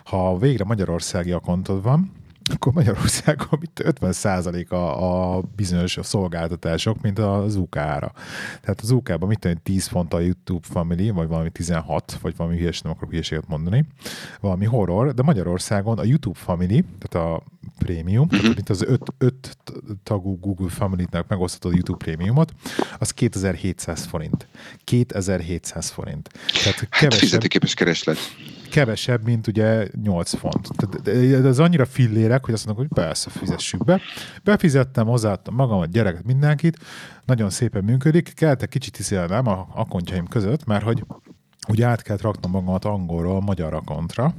ha 0.05 0.39
végre 0.39 0.65
Magyarországi 0.65 1.33
akontod 1.33 1.83
van, 1.83 2.24
akkor 2.53 2.73
Magyarországon 2.73 3.59
mit 3.61 3.81
50 3.85 4.65
a, 4.69 5.37
a 5.37 5.43
bizonyos 5.57 5.99
szolgáltatások, 6.03 7.01
mint 7.01 7.19
az 7.19 7.57
UK-ra. 7.57 8.13
Tehát 8.61 8.81
az 8.83 8.91
UK-ban 8.91 9.29
mit 9.29 9.39
tudom, 9.39 9.57
10 9.63 9.87
font 9.87 10.15
a 10.15 10.21
YouTube 10.21 10.67
Family, 10.71 11.11
vagy 11.11 11.29
valami 11.29 11.51
16, 11.51 12.19
vagy 12.21 12.37
valami 12.37 12.59
hülyeség, 12.59 12.83
nem 12.83 12.93
akarok 12.93 13.11
hülyeséget 13.11 13.49
mondani, 13.49 13.87
valami 14.41 14.65
horror, 14.65 15.15
de 15.15 15.23
Magyarországon 15.23 15.99
a 15.99 16.05
YouTube 16.05 16.39
Family, 16.39 16.85
tehát 16.99 17.29
a 17.29 17.43
prémium, 17.79 18.29
tehát 18.29 18.45
mint 18.45 18.69
az 18.69 18.83
öt, 18.83 19.15
öt 19.19 19.57
tagú 20.03 20.39
Google 20.39 20.69
Family-nek 20.69 21.29
megosztható 21.29 21.75
YouTube 21.75 22.05
prémiumot, 22.05 22.53
az 22.99 23.11
2700 23.11 24.05
forint. 24.05 24.49
2700 24.85 25.89
forint. 25.91 26.29
Tehát 26.63 26.79
hát 26.79 26.89
kevesebb... 26.89 27.43
Hát 27.43 27.75
kereslet 27.75 28.19
kevesebb, 28.75 29.25
mint 29.25 29.47
ugye 29.47 29.89
8 30.03 30.35
font. 30.35 30.69
Tehát 30.77 31.45
ez 31.45 31.59
annyira 31.59 31.85
fillérek, 31.85 32.45
hogy 32.45 32.55
azt 32.55 32.67
mondok, 32.67 32.87
hogy 32.87 33.05
persze, 33.05 33.31
fizessük 33.31 33.85
be. 33.85 34.01
Befizettem, 34.45 35.07
hozzáadtam 35.07 35.55
magamat, 35.55 35.91
gyereket, 35.91 36.25
mindenkit, 36.25 36.79
nagyon 37.25 37.51
szépen 37.51 37.85
működik. 37.85 38.33
Keltek 38.35 38.69
kicsit 38.69 38.99
iszélnem 38.99 39.47
a 39.47 39.67
akontjaim 39.75 40.27
között, 40.27 40.65
mert 40.65 40.85
hogy 40.85 41.05
ugye 41.69 41.87
át 41.87 42.03
kellett 42.03 42.23
raknom 42.23 42.51
magamat 42.51 42.85
angolról 42.85 43.41
magyar 43.41 43.75
akontra, 43.75 44.35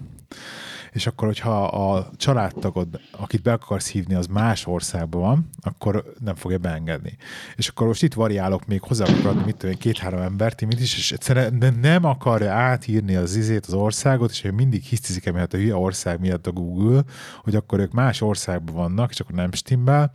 és 0.96 1.08
akkor, 1.08 1.28
hogyha 1.28 1.64
a 1.64 2.10
családtagod, 2.18 3.00
akit 3.12 3.42
be 3.42 3.52
akarsz 3.52 3.90
hívni, 3.90 4.14
az 4.14 4.28
más 4.28 4.68
országban 4.68 5.22
van, 5.22 5.50
akkor 5.62 6.14
nem 6.20 6.36
fogja 6.36 6.58
beengedni. 6.58 7.18
És 7.56 7.68
akkor 7.68 7.88
most 7.88 8.04
itt 8.04 8.14
variálok 8.14 8.66
még 8.66 8.82
hozzá 8.82 9.06
akarod, 9.06 9.46
mit 9.46 9.56
tudom, 9.56 9.76
két-három 9.76 10.22
embert, 10.22 10.66
mit 10.66 10.80
is, 10.80 10.98
és 10.98 11.12
egyszerűen 11.12 11.78
nem 11.82 12.04
akarja 12.04 12.52
átírni 12.52 13.16
az 13.16 13.36
izét, 13.36 13.66
az 13.66 13.74
országot, 13.74 14.32
és 14.32 14.50
mindig 14.56 14.84
hisztizik 14.84 15.26
emiatt 15.26 15.54
a 15.54 15.58
hülye 15.58 15.76
ország 15.76 16.20
miatt 16.20 16.48
a 16.48 16.52
Google, 16.52 17.04
hogy 17.44 17.56
akkor 17.56 17.80
ők 17.80 17.92
más 17.92 18.22
országban 18.22 18.76
vannak, 18.76 19.12
és 19.12 19.20
akkor 19.20 19.36
nem 19.36 19.52
stimmel. 19.52 20.12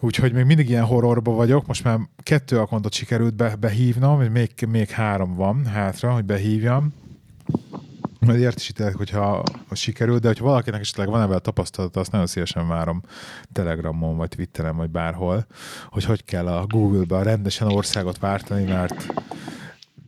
Úgyhogy 0.00 0.32
még 0.32 0.44
mindig 0.44 0.68
ilyen 0.68 0.84
horrorba 0.84 1.32
vagyok, 1.32 1.66
most 1.66 1.84
már 1.84 1.98
kettő 2.22 2.58
akontot 2.58 2.92
sikerült 2.92 3.34
be, 3.34 3.56
behívnom, 3.56 4.20
még, 4.20 4.50
még 4.68 4.88
három 4.88 5.34
van 5.34 5.66
hátra, 5.66 6.12
hogy 6.12 6.24
behívjam. 6.24 6.92
Majd 8.26 8.40
értesítek, 8.40 8.94
hogyha 8.94 9.42
ha 9.68 9.74
sikerül, 9.74 10.18
de 10.18 10.26
hogyha 10.26 10.44
valakinek 10.44 10.80
esetleg 10.80 11.08
van 11.08 11.22
ebben 11.22 11.36
a 11.36 11.38
tapasztalata, 11.38 12.00
azt 12.00 12.10
nagyon 12.10 12.26
szívesen 12.26 12.68
várom 12.68 13.02
Telegramon, 13.52 14.16
vagy 14.16 14.28
Twitteren, 14.28 14.76
vagy 14.76 14.90
bárhol, 14.90 15.46
hogy 15.88 16.04
hogy 16.04 16.24
kell 16.24 16.46
a 16.46 16.66
Google-be 16.66 17.22
rendesen 17.22 17.68
országot 17.68 18.18
váltani, 18.18 18.64
mert 18.64 19.06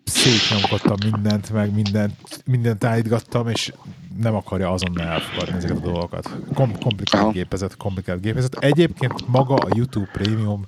szétnyomkodtam 0.05 0.97
mindent, 1.11 1.53
meg 1.53 1.75
mindent, 1.75 2.43
mindent 2.45 2.85
állítgattam, 2.85 3.49
és 3.49 3.73
nem 4.19 4.35
akarja 4.35 4.71
azonnal 4.71 5.07
elfogadni 5.07 5.57
ezeket 5.57 5.77
a 5.77 5.81
dolgokat. 5.81 6.37
Kom- 6.55 6.79
komplikált 6.79 7.33
gépezet, 7.33 7.77
komplikált 7.77 8.21
gépezet. 8.21 8.55
Egyébként 8.55 9.29
maga 9.29 9.55
a 9.55 9.69
YouTube 9.75 10.09
Premium 10.13 10.65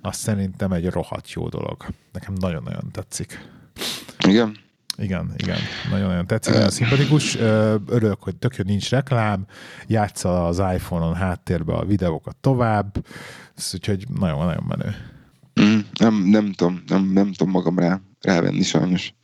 azt 0.00 0.20
szerintem 0.20 0.72
egy 0.72 0.90
rohadt 0.90 1.32
jó 1.32 1.48
dolog. 1.48 1.76
Nekem 2.12 2.34
nagyon-nagyon 2.40 2.90
tetszik. 2.92 3.48
Igen? 4.26 4.56
Igen, 4.96 5.32
igen. 5.36 5.58
Nagyon-nagyon 5.90 6.26
tetszik, 6.26 6.54
nagyon 6.54 6.70
szimpatikus. 6.70 7.36
Örülök, 7.86 8.22
hogy 8.22 8.36
tök 8.36 8.56
jó, 8.56 8.64
nincs 8.66 8.90
reklám, 8.90 9.46
játsza 9.86 10.46
az 10.46 10.58
iPhone-on 10.58 11.14
háttérbe 11.14 11.72
a 11.72 11.84
videókat 11.84 12.36
tovább, 12.36 13.06
úgyhogy 13.72 14.04
nagyon-nagyon 14.18 14.64
menő. 14.68 14.94
Mm, 15.60 15.78
nem, 15.98 16.14
nem 16.14 16.52
tudom, 16.52 16.82
nem, 16.86 17.10
nem 17.12 17.32
tudom 17.32 17.52
magam 17.52 17.78
rá, 17.78 18.00
rávenni 18.20 18.62
sajnos 18.62 19.14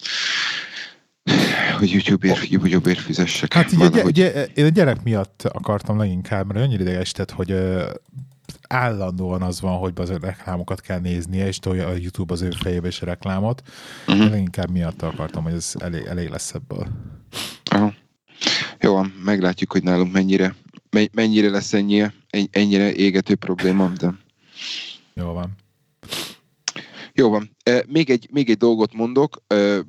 hogy 1.78 1.90
YouTube-ért, 1.90 2.48
YouTube-ért 2.48 2.98
fizessek. 2.98 3.52
Hát 3.52 3.72
így 3.72 3.80
a, 3.80 4.10
gy- 4.10 4.50
én 4.54 4.64
a 4.64 4.68
gyerek 4.68 5.02
miatt 5.02 5.42
akartam 5.52 5.98
leginkább, 5.98 6.46
mert 6.46 6.64
annyira 6.64 6.82
idegesített, 6.82 7.30
hogy 7.30 7.54
állandóan 8.68 9.42
az 9.42 9.60
van, 9.60 9.78
hogy 9.78 9.92
az 9.96 10.10
reklámokat 10.10 10.80
kell 10.80 10.98
néznie, 10.98 11.46
és 11.46 11.58
tolja 11.58 11.86
a 11.86 11.94
YouTube 11.94 12.32
az 12.32 12.42
ő 12.42 12.50
fejébe 12.50 12.88
is 12.88 13.02
a 13.02 13.06
reklámot. 13.06 13.62
Uh-huh. 14.06 14.24
Én 14.24 14.30
leginkább 14.30 14.70
miatt 14.70 15.02
akartam, 15.02 15.42
hogy 15.42 15.52
ez 15.52 15.72
elég, 15.78 16.04
elég 16.04 16.28
lesz 16.28 16.54
ebből. 16.54 16.86
Aha. 17.64 17.94
Jó, 18.80 19.00
meglátjuk, 19.24 19.72
hogy 19.72 19.82
nálunk 19.82 20.12
mennyire, 20.12 20.54
mennyire 21.12 21.50
lesz 21.50 21.72
ennyire, 21.72 22.14
ennyire 22.50 22.92
égető 22.92 23.34
probléma, 23.34 23.88
de... 23.88 24.14
Jó 25.14 25.32
van. 25.32 25.54
Jó 27.16 27.30
van. 27.30 27.56
Még 27.86 28.10
egy, 28.10 28.28
még 28.32 28.50
egy 28.50 28.56
dolgot 28.56 28.92
mondok, 28.92 29.42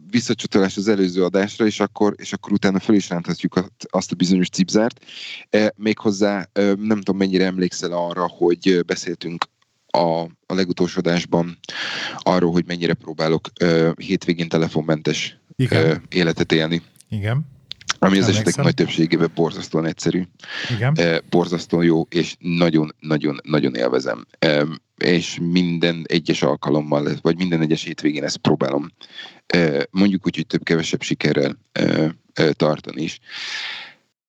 visszacsatolás 0.10 0.78
az 0.78 0.88
előző 0.88 1.24
adásra, 1.24 1.66
és 1.66 1.80
akkor, 1.80 2.14
és 2.18 2.34
akkor 2.34 2.52
utána 2.52 2.80
fel 2.80 2.96
is 2.96 3.10
ránthatjuk 3.10 3.66
azt 3.90 4.12
a 4.12 4.16
bizonyos 4.16 4.50
cipzárt. 4.50 5.06
Méghozzá 5.76 6.50
nem 6.78 6.98
tudom, 6.98 7.18
mennyire 7.18 7.46
emlékszel 7.46 7.92
arra, 7.92 8.28
hogy 8.28 8.80
beszéltünk 8.86 9.46
a, 9.88 10.22
a 10.46 10.54
legutolsó 10.54 11.00
adásban 11.00 11.58
arról, 12.18 12.52
hogy 12.52 12.66
mennyire 12.68 12.94
próbálok 12.94 13.50
hétvégén 13.96 14.50
telefonmentes 14.50 15.40
Igen. 15.56 16.04
életet 16.10 16.52
élni. 16.52 16.82
Igen. 17.10 17.57
Ami 18.00 18.20
az 18.20 18.28
esetek 18.28 18.56
nagy 18.56 18.74
többségében 18.74 19.32
borzasztóan 19.36 19.86
egyszerű. 19.86 20.24
Igen. 20.76 21.24
borzasztóan 21.30 21.84
jó, 21.84 22.02
és 22.10 22.36
nagyon-nagyon-nagyon 22.40 23.76
élvezem 23.76 24.26
és 24.98 25.38
minden 25.42 26.06
egyes 26.08 26.42
alkalommal, 26.42 27.18
vagy 27.22 27.38
minden 27.38 27.62
egyes 27.62 27.84
hétvégén 27.84 28.24
ezt 28.24 28.38
próbálom 28.38 28.92
mondjuk 29.90 30.26
úgy, 30.26 30.36
hogy 30.36 30.48
több-kevesebb 30.48 31.02
sikerrel 31.02 31.58
tartani 32.52 33.02
is. 33.02 33.20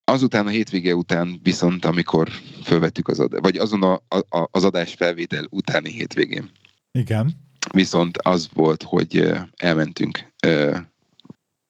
Azután 0.04 0.46
a 0.46 0.50
hétvége 0.50 0.94
után 0.94 1.40
viszont, 1.42 1.84
amikor 1.84 2.28
felvettük 2.62 3.08
az 3.08 3.20
adást, 3.20 3.42
vagy 3.42 3.56
azon 3.56 3.82
a, 3.82 3.92
a, 4.08 4.48
az 4.50 4.64
adás 4.64 4.94
felvétel 4.94 5.46
utáni 5.50 5.90
hétvégén. 5.90 6.50
Igen. 6.92 7.30
Viszont 7.72 8.18
az 8.18 8.48
volt, 8.52 8.82
hogy 8.82 9.32
elmentünk 9.56 10.32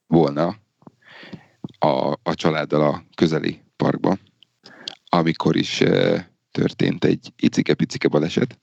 volna 0.06 0.56
a, 1.78 2.12
a 2.22 2.34
családdal 2.34 2.82
a 2.82 3.04
közeli 3.14 3.62
parkba, 3.76 4.18
amikor 5.08 5.56
is 5.56 5.82
történt 6.50 7.04
egy 7.04 7.32
icike-picike 7.36 8.08
baleset, 8.08 8.58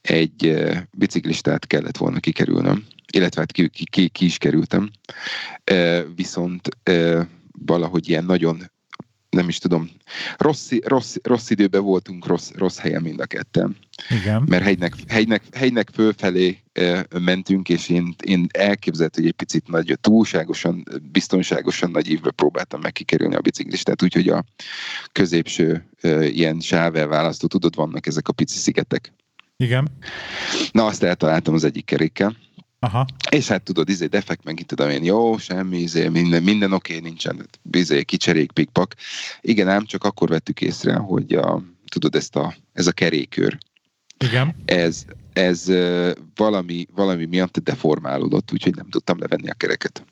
egy 0.00 0.66
biciklistát 0.90 1.66
kellett 1.66 1.96
volna 1.96 2.20
kikerülnöm, 2.20 2.86
illetve 3.12 3.40
hát 3.40 3.52
ki, 3.52 3.68
ki, 3.68 4.08
ki 4.08 4.24
is 4.24 4.38
kerültem, 4.38 4.90
viszont 6.14 6.68
valahogy 7.58 8.08
ilyen 8.08 8.24
nagyon 8.24 8.70
nem 9.38 9.48
is 9.48 9.58
tudom, 9.58 9.90
rossz, 10.36 10.72
rossz, 10.84 11.16
rossz 11.22 11.50
időben 11.50 11.82
voltunk, 11.82 12.26
rossz, 12.26 12.50
rossz 12.54 12.78
helyen 12.78 13.02
mind 13.02 13.20
a 13.20 13.26
ketten. 13.26 13.76
Igen. 14.10 14.44
Mert 14.46 14.64
hegynek, 14.64 14.94
hegynek, 15.08 15.42
hegynek 15.52 15.88
fölfelé 15.92 16.58
mentünk, 17.18 17.68
és 17.68 17.88
én, 17.88 18.14
én 18.24 18.46
elképzelt, 18.52 19.14
hogy 19.14 19.26
egy 19.26 19.32
picit 19.32 19.68
nagy, 19.68 19.98
túlságosan, 20.00 20.84
biztonságosan 21.12 21.90
nagy 21.90 22.10
évre 22.10 22.30
próbáltam 22.30 22.80
meg 22.80 22.92
kikerülni 22.92 23.34
a 23.34 23.40
biciklistát, 23.40 24.02
úgyhogy 24.02 24.28
a 24.28 24.44
középső 25.12 25.88
ilyen 26.22 26.60
választó, 26.92 27.46
tudod, 27.46 27.74
vannak 27.74 28.06
ezek 28.06 28.28
a 28.28 28.32
pici 28.32 28.58
szigetek. 28.58 29.12
Igen. 29.56 29.88
Na, 30.72 30.86
azt 30.86 31.02
eltaláltam 31.02 31.54
az 31.54 31.64
egyik 31.64 31.84
kerékkel, 31.84 32.36
Aha. 32.80 33.06
És 33.30 33.48
hát 33.48 33.62
tudod, 33.62 33.88
izé 33.88 34.06
defekt, 34.06 34.44
meg 34.44 34.60
itt 34.60 34.68
tudom 34.68 34.90
én, 34.90 35.04
jó, 35.04 35.38
semmi, 35.38 35.78
izé, 35.78 36.08
minden, 36.08 36.42
minden 36.42 36.72
oké, 36.72 36.96
okay, 36.96 37.08
nincsen, 37.08 37.48
izé, 37.70 38.02
kicserék, 38.02 38.52
pikpak. 38.52 38.94
Igen, 39.40 39.68
ám 39.68 39.84
csak 39.84 40.04
akkor 40.04 40.28
vettük 40.28 40.60
észre, 40.60 40.94
hogy 40.94 41.32
a, 41.32 41.62
tudod, 41.88 42.14
ezt 42.14 42.36
a, 42.36 42.54
ez 42.72 42.86
a 42.86 42.92
kerékőr, 42.92 43.58
Igen. 44.24 44.54
ez, 44.64 45.04
ez 45.32 45.64
valami, 46.34 46.86
valami 46.94 47.24
miatt 47.24 47.58
deformálódott, 47.58 48.52
úgyhogy 48.52 48.74
nem 48.74 48.88
tudtam 48.88 49.18
levenni 49.18 49.50
a 49.50 49.54
kereket. 49.54 50.04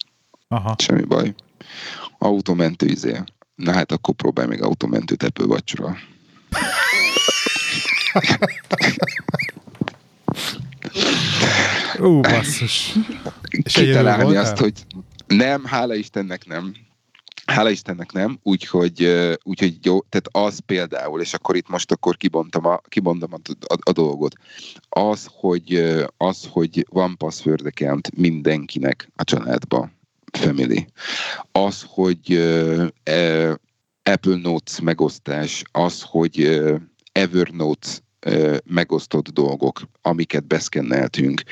Aha. 0.49 0.75
Semmi 0.79 1.03
baj. 1.03 1.35
Automentő 2.19 2.87
izé. 2.87 3.23
Na 3.55 3.73
hát 3.73 3.93
akkor 3.93 4.14
próbálj 4.14 4.49
meg 4.49 4.62
automentőt 4.62 5.23
ebből 5.23 5.47
vacsora. 5.47 5.97
Ú, 11.99 12.20
basszus. 12.20 12.92
Kitalálni 13.62 14.36
azt, 14.36 14.59
hogy 14.59 14.72
nem, 15.26 15.64
hála 15.64 15.94
Istennek 15.94 16.47
nem. 16.47 16.74
Hála 17.47 17.70
Istennek 17.70 18.12
nem, 18.12 18.38
úgyhogy, 18.42 19.09
úgyhogy 19.42 19.78
jó, 19.82 20.01
tehát 20.01 20.28
az 20.30 20.59
például, 20.59 21.20
és 21.20 21.34
akkor 21.34 21.57
itt 21.57 21.68
most 21.68 21.92
akkor 21.92 22.16
kibontom 22.16 22.66
a, 22.66 22.80
kibontom 22.88 23.32
a, 23.32 23.38
a, 23.74 23.76
a 23.82 23.92
dolgot, 23.92 24.34
az, 24.88 25.28
hogy, 25.32 25.94
az, 26.16 26.49
hogy 26.51 26.86
van 26.90 27.16
password 27.16 27.66
account 27.66 28.16
mindenkinek 28.16 29.11
a 29.16 29.24
családba, 29.24 29.90
family, 30.32 30.86
az, 31.53 31.84
hogy 31.88 32.32
uh, 32.32 32.86
Apple 34.03 34.36
Notes 34.36 34.80
megosztás, 34.80 35.62
az, 35.72 36.03
hogy 36.03 36.62
Evernote 37.12 37.88
megosztott 38.64 39.29
dolgok, 39.29 39.81
amiket 40.03 40.47
beszkenneltünk. 40.47 41.43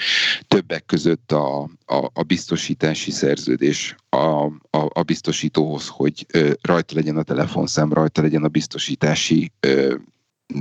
Többek 0.48 0.86
között 0.86 1.32
a, 1.32 1.62
a, 1.86 2.10
a 2.12 2.22
biztosítási 2.22 3.10
szerződés 3.10 3.94
a, 4.08 4.44
a, 4.46 4.50
a 4.70 5.02
biztosítóhoz, 5.02 5.88
hogy 5.88 6.26
rajta 6.60 6.94
legyen 6.94 7.16
a 7.16 7.22
telefonszám, 7.22 7.92
rajta 7.92 8.22
legyen 8.22 8.44
a 8.44 8.48
biztosítási 8.48 9.52
ö, 9.60 9.94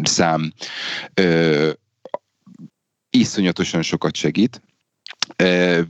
szám. 0.03 0.53
Ö, 1.14 1.72
iszonyatosan 3.09 3.82
sokat 3.82 4.16
segít, 4.16 4.61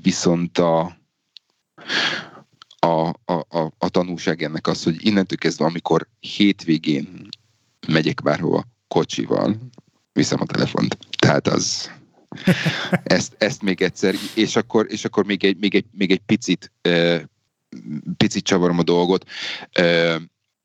viszont 0.01 0.57
a, 0.57 0.97
a, 2.79 3.07
a, 3.25 3.33
a, 3.49 3.73
a 3.77 3.89
tanulság 3.89 4.43
ennek 4.43 4.67
az, 4.67 4.83
hogy 4.83 5.05
innentől 5.05 5.37
kezdve, 5.37 5.65
amikor 5.65 6.07
hétvégén 6.19 7.27
megyek 7.87 8.21
bárhova 8.21 8.63
kocsival, 8.87 9.57
viszem 10.13 10.41
a 10.41 10.45
telefont. 10.45 10.97
Tehát 11.17 11.47
az, 11.47 11.91
ezt, 13.03 13.35
ezt 13.37 13.61
még 13.61 13.81
egyszer, 13.81 14.15
és 14.35 14.55
akkor, 14.55 14.85
és 14.89 15.05
akkor 15.05 15.25
még, 15.25 15.43
egy, 15.43 15.57
még, 15.57 15.75
egy, 15.75 15.85
még 15.91 16.11
egy 16.11 16.21
picit, 16.25 16.71
picit 18.17 18.43
csavarom 18.43 18.79
a 18.79 18.83
dolgot. 18.83 19.25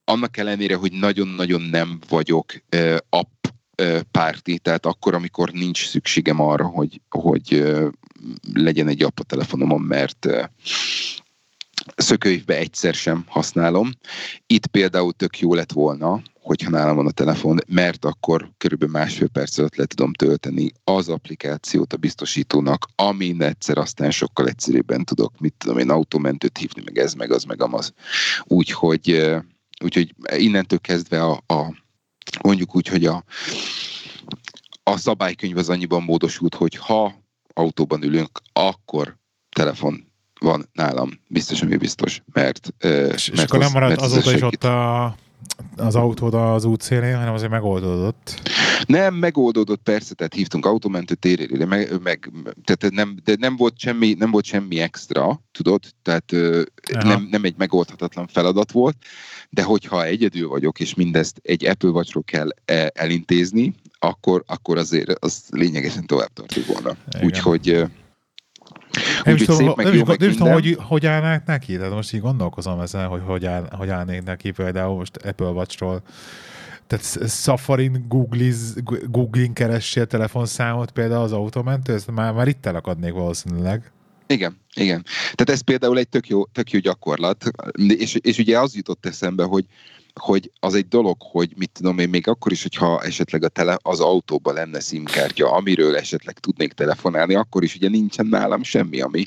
Annak 0.04 0.36
ellenére, 0.36 0.74
hogy 0.74 0.92
nagyon-nagyon 0.92 1.60
nem 1.60 1.98
vagyok 2.08 2.52
app 3.08 3.46
párti, 4.10 4.58
tehát 4.58 4.86
akkor, 4.86 5.14
amikor 5.14 5.50
nincs 5.50 5.86
szükségem 5.86 6.40
arra, 6.40 6.66
hogy, 6.66 7.00
hogy 7.08 7.64
legyen 8.54 8.88
egy 8.88 9.02
app 9.02 9.18
a 9.18 9.22
telefonomon, 9.22 9.80
mert 9.80 10.26
szökőívbe 11.96 12.56
egyszer 12.56 12.94
sem 12.94 13.24
használom. 13.26 13.90
Itt 14.46 14.66
például 14.66 15.12
tök 15.12 15.38
jó 15.38 15.54
lett 15.54 15.72
volna, 15.72 16.22
hogyha 16.40 16.70
nálam 16.70 16.96
van 16.96 17.06
a 17.06 17.10
telefon, 17.10 17.58
mert 17.66 18.04
akkor 18.04 18.50
körülbelül 18.56 18.94
másfél 18.94 19.28
perc 19.28 19.58
alatt 19.58 19.76
le 19.76 19.84
tudom 19.84 20.12
tölteni 20.12 20.72
az 20.84 21.08
applikációt 21.08 21.92
a 21.92 21.96
biztosítónak, 21.96 22.88
amin 22.94 23.42
egyszer 23.42 23.78
aztán 23.78 24.10
sokkal 24.10 24.46
egyszerűbben 24.46 25.04
tudok, 25.04 25.38
mit 25.38 25.54
tudom 25.58 25.78
én, 25.78 25.90
autómentőt 25.90 26.58
hívni, 26.58 26.82
meg 26.84 26.98
ez, 26.98 27.14
meg 27.14 27.30
az, 27.30 27.44
meg 27.44 27.62
amaz. 27.62 27.92
Úgyhogy, 28.44 29.34
úgyhogy 29.84 30.14
innentől 30.36 30.78
kezdve 30.78 31.22
a, 31.22 31.42
a 31.46 31.74
mondjuk 32.42 32.76
úgy, 32.76 32.88
hogy 32.88 33.04
a, 33.04 33.24
a 34.82 34.96
szabálykönyv 34.96 35.56
az 35.56 35.68
annyiban 35.68 36.02
módosult, 36.02 36.54
hogy 36.54 36.74
ha 36.74 37.14
autóban 37.54 38.02
ülünk, 38.02 38.40
akkor 38.52 39.16
telefon 39.48 40.07
van 40.40 40.68
nálam, 40.72 41.10
biztos, 41.26 41.62
ami 41.62 41.76
biztos, 41.76 42.22
mert... 42.32 42.74
És, 42.78 42.90
mert 43.00 43.28
és 43.32 43.42
akkor 43.42 43.58
nem 43.58 43.72
maradt 43.72 44.00
azóta 44.00 44.32
is 44.32 44.42
ott 44.42 44.64
a 44.64 45.16
az 45.76 45.94
autód 45.94 46.34
az 46.34 46.64
útszélén, 46.64 47.16
hanem 47.16 47.34
azért 47.34 47.50
megoldódott. 47.50 48.40
Nem, 48.86 49.14
megoldódott 49.14 49.82
persze, 49.82 50.14
tehát 50.14 50.34
hívtunk 50.34 50.66
autómentő 50.66 51.14
térére, 51.14 51.66
meg, 51.66 52.02
meg 52.02 52.32
tehát 52.64 52.94
nem, 52.94 53.16
de 53.24 53.36
nem 53.38 53.56
volt 53.56 53.78
semmi, 53.78 54.14
nem 54.18 54.30
volt 54.30 54.44
semmi 54.44 54.80
extra, 54.80 55.42
tudod, 55.52 55.82
tehát 56.02 56.32
nem, 57.02 57.28
nem 57.30 57.44
egy 57.44 57.54
megoldhatatlan 57.56 58.26
feladat 58.26 58.72
volt, 58.72 58.96
de 59.50 59.62
hogyha 59.62 60.04
egyedül 60.04 60.48
vagyok, 60.48 60.80
és 60.80 60.94
mindezt 60.94 61.40
egy 61.42 61.66
Apple 61.66 61.90
watch 61.90 62.18
kell 62.24 62.48
e, 62.64 62.90
elintézni, 62.94 63.74
akkor, 63.98 64.42
akkor 64.46 64.78
azért 64.78 65.24
az 65.24 65.42
lényegesen 65.50 66.06
tovább 66.06 66.32
tartott 66.32 66.64
volna. 66.64 66.96
Úgyhogy 67.22 67.84
nem 69.24 69.34
is 69.34 69.44
tudom, 69.44 69.72
nem 69.76 69.94
is, 69.94 70.02
nem 70.02 70.28
is 70.28 70.36
tudom 70.36 70.52
hogy, 70.52 70.76
hogy 70.80 71.06
állnák 71.06 71.46
neki, 71.46 71.76
tehát 71.76 71.92
most 71.92 72.14
így 72.14 72.20
gondolkozom 72.20 72.80
ezen, 72.80 73.06
hogy 73.06 73.20
hogy, 73.24 73.46
áll, 73.46 73.68
hogy 73.70 73.88
állnék 73.88 74.22
neki 74.22 74.50
például 74.50 74.96
most 74.96 75.16
Apple 75.16 75.48
Watch-ról. 75.48 76.02
Tehát 76.86 77.30
Safari-n 77.30 78.04
Google-in 79.08 79.52
keressél 79.52 80.06
telefonszámot 80.06 80.90
például 80.90 81.22
az 81.22 81.32
automentő, 81.32 81.92
ezt 81.92 82.10
már, 82.10 82.32
már 82.32 82.48
itt 82.48 82.66
elakadnék 82.66 83.12
valószínűleg. 83.12 83.92
Igen, 84.26 84.58
igen. 84.74 85.04
Tehát 85.04 85.50
ez 85.50 85.60
például 85.60 85.98
egy 85.98 86.08
tök 86.08 86.28
jó, 86.28 86.44
tök 86.46 86.70
jó 86.70 86.78
gyakorlat, 86.78 87.44
és, 87.86 88.14
és 88.14 88.38
ugye 88.38 88.58
az 88.58 88.74
jutott 88.74 89.06
eszembe, 89.06 89.44
hogy, 89.44 89.64
hogy 90.20 90.50
az 90.60 90.74
egy 90.74 90.88
dolog, 90.88 91.16
hogy 91.18 91.52
mit 91.56 91.70
tudom 91.72 91.98
én, 91.98 92.08
még 92.08 92.28
akkor 92.28 92.52
is, 92.52 92.62
hogyha 92.62 93.02
esetleg 93.02 93.44
a 93.44 93.48
tele, 93.48 93.78
az 93.82 94.00
autóban 94.00 94.54
lenne 94.54 94.80
szimkártya, 94.80 95.52
amiről 95.52 95.96
esetleg 95.96 96.38
tudnék 96.38 96.72
telefonálni, 96.72 97.34
akkor 97.34 97.62
is 97.62 97.74
ugye 97.74 97.88
nincsen 97.88 98.26
nálam 98.26 98.62
semmi, 98.62 99.00
ami 99.00 99.26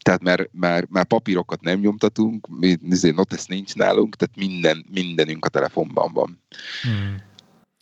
tehát 0.00 0.22
már, 0.22 0.48
már, 0.52 0.86
már 0.88 1.04
papírokat 1.04 1.60
nem 1.60 1.80
nyomtatunk, 1.80 2.48
azért 2.90 3.16
notesz 3.16 3.46
nincs 3.46 3.74
nálunk, 3.74 4.16
tehát 4.16 4.36
minden, 4.36 4.86
mindenünk 4.92 5.44
a 5.44 5.48
telefonban 5.48 6.12
van. 6.12 6.42
Hmm. 6.82 7.16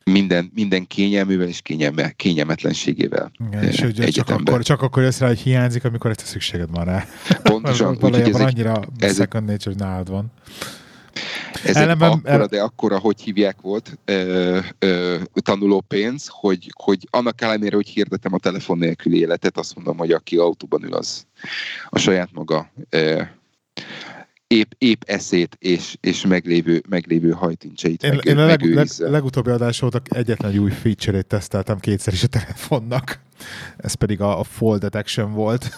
Minden, 0.05 0.51
minden 0.55 0.87
kényelművel 0.87 1.49
és 1.49 1.61
kényelme, 1.61 2.11
kényelmetlenségével. 2.11 3.31
Igen, 3.49 3.65
és 3.65 3.81
ugye 3.81 4.09
csak 4.09 4.29
akkor, 4.29 4.63
csak 4.63 4.83
akkor 4.83 5.03
jössz 5.03 5.19
rá, 5.19 5.27
hogy 5.27 5.39
hiányzik, 5.39 5.85
amikor 5.85 6.11
ezt 6.11 6.21
a 6.21 6.25
szükséged 6.25 6.71
van 6.71 6.85
rá. 6.85 7.07
Pontosan. 7.43 7.97
Valójában 8.01 8.41
annyira 8.41 8.81
egy, 8.99 9.15
second 9.15 9.49
nature, 9.49 9.75
nálad 9.79 10.11
van. 10.11 10.33
Ez 11.65 11.77
Ellenben, 11.77 12.11
egy 12.11 12.17
akkora, 12.17 12.47
de 12.47 12.63
akkora, 12.63 12.99
hogy 12.99 13.21
hívják 13.21 13.61
volt, 13.61 13.99
ö, 14.05 14.59
ö, 14.79 15.17
tanuló 15.33 15.81
pénz, 15.81 16.27
hogy, 16.31 16.73
hogy 16.83 17.07
annak 17.11 17.41
ellenére, 17.41 17.77
hogy 17.77 17.89
hirdetem 17.89 18.35
a 18.35 18.39
telefon 18.39 18.79
nélküli 18.79 19.19
életet, 19.19 19.59
azt 19.59 19.75
mondom, 19.75 19.97
hogy 19.97 20.13
aki 20.13 20.37
autóban 20.37 20.83
ül, 20.83 20.95
az 20.95 21.27
a 21.89 21.99
saját 21.99 22.29
maga 22.33 22.71
ö, 22.91 23.23
épp, 24.49 24.71
épp 24.79 25.03
eszét 25.07 25.57
és, 25.59 25.97
és 26.01 26.27
meglévő, 26.27 26.83
meglévő 26.89 27.31
hajtincseit 27.31 28.03
én, 28.03 28.15
meg, 28.15 28.25
én 28.25 28.39
a 28.39 28.47
leg, 28.47 28.75
leg, 28.75 28.89
legutóbbi 28.99 29.51
adás 29.51 29.81
volt 29.81 30.03
egyetlen 30.05 30.51
egy 30.51 30.59
új 30.59 30.71
feature-ét 30.71 31.27
teszteltem 31.27 31.79
kétszer 31.79 32.13
is 32.13 32.23
a 32.23 32.27
telefonnak. 32.27 33.21
Ez 33.77 33.95
pedig 33.95 34.21
a, 34.21 34.39
a 34.39 34.45
Fall 34.45 34.79
Detection 34.79 35.33
volt. 35.33 35.71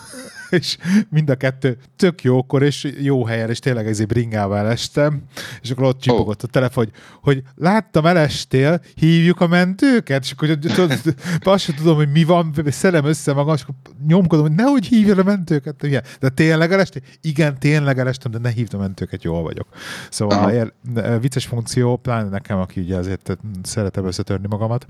és 0.60 0.76
mind 1.10 1.30
a 1.30 1.34
kettő 1.34 1.76
tök 1.96 2.22
jókor, 2.22 2.62
és 2.62 2.92
jó 3.00 3.24
helyen, 3.24 3.50
és 3.50 3.58
tényleg 3.58 3.86
ezért 3.86 4.08
bringával 4.08 4.58
elestem, 4.58 5.22
és 5.62 5.70
akkor 5.70 5.84
ott 5.84 6.00
csipogott 6.00 6.42
oh. 6.42 6.48
a 6.48 6.52
telefon, 6.52 6.84
hogy, 6.84 6.94
hogy 7.34 7.42
láttam, 7.56 8.06
elestél, 8.06 8.80
hívjuk 8.94 9.40
a 9.40 9.46
mentőket, 9.46 10.24
és 10.24 10.32
akkor 10.32 10.48
tudod, 10.48 11.00
azt 11.40 11.64
sem 11.64 11.74
tudom, 11.74 11.96
hogy 11.96 12.10
mi 12.10 12.24
van, 12.24 12.54
szedem 12.66 13.04
össze 13.04 13.32
magam, 13.32 13.54
és 13.54 13.62
akkor 13.62 13.74
nyomkodom, 14.06 14.46
hogy 14.46 14.54
nehogy 14.54 14.86
hívja 14.86 15.16
a 15.16 15.22
mentőket. 15.22 15.82
Igen. 15.82 16.02
De 16.20 16.28
tényleg 16.28 16.72
elestél? 16.72 17.02
Igen, 17.20 17.58
tényleg 17.58 17.98
elestem, 17.98 18.30
de 18.30 18.38
ne 18.38 18.50
hívd 18.50 18.74
a 18.74 18.78
mentőket, 18.78 19.22
jól 19.24 19.42
vagyok. 19.42 19.68
Szóval 20.10 20.50
ér, 20.50 20.72
vicces 21.20 21.46
funkció, 21.46 21.96
pláne 21.96 22.28
nekem, 22.28 22.58
aki 22.58 22.80
ugye 22.80 22.96
azért 22.96 23.38
szeretem 23.62 24.06
összetörni 24.06 24.46
magamat, 24.48 24.86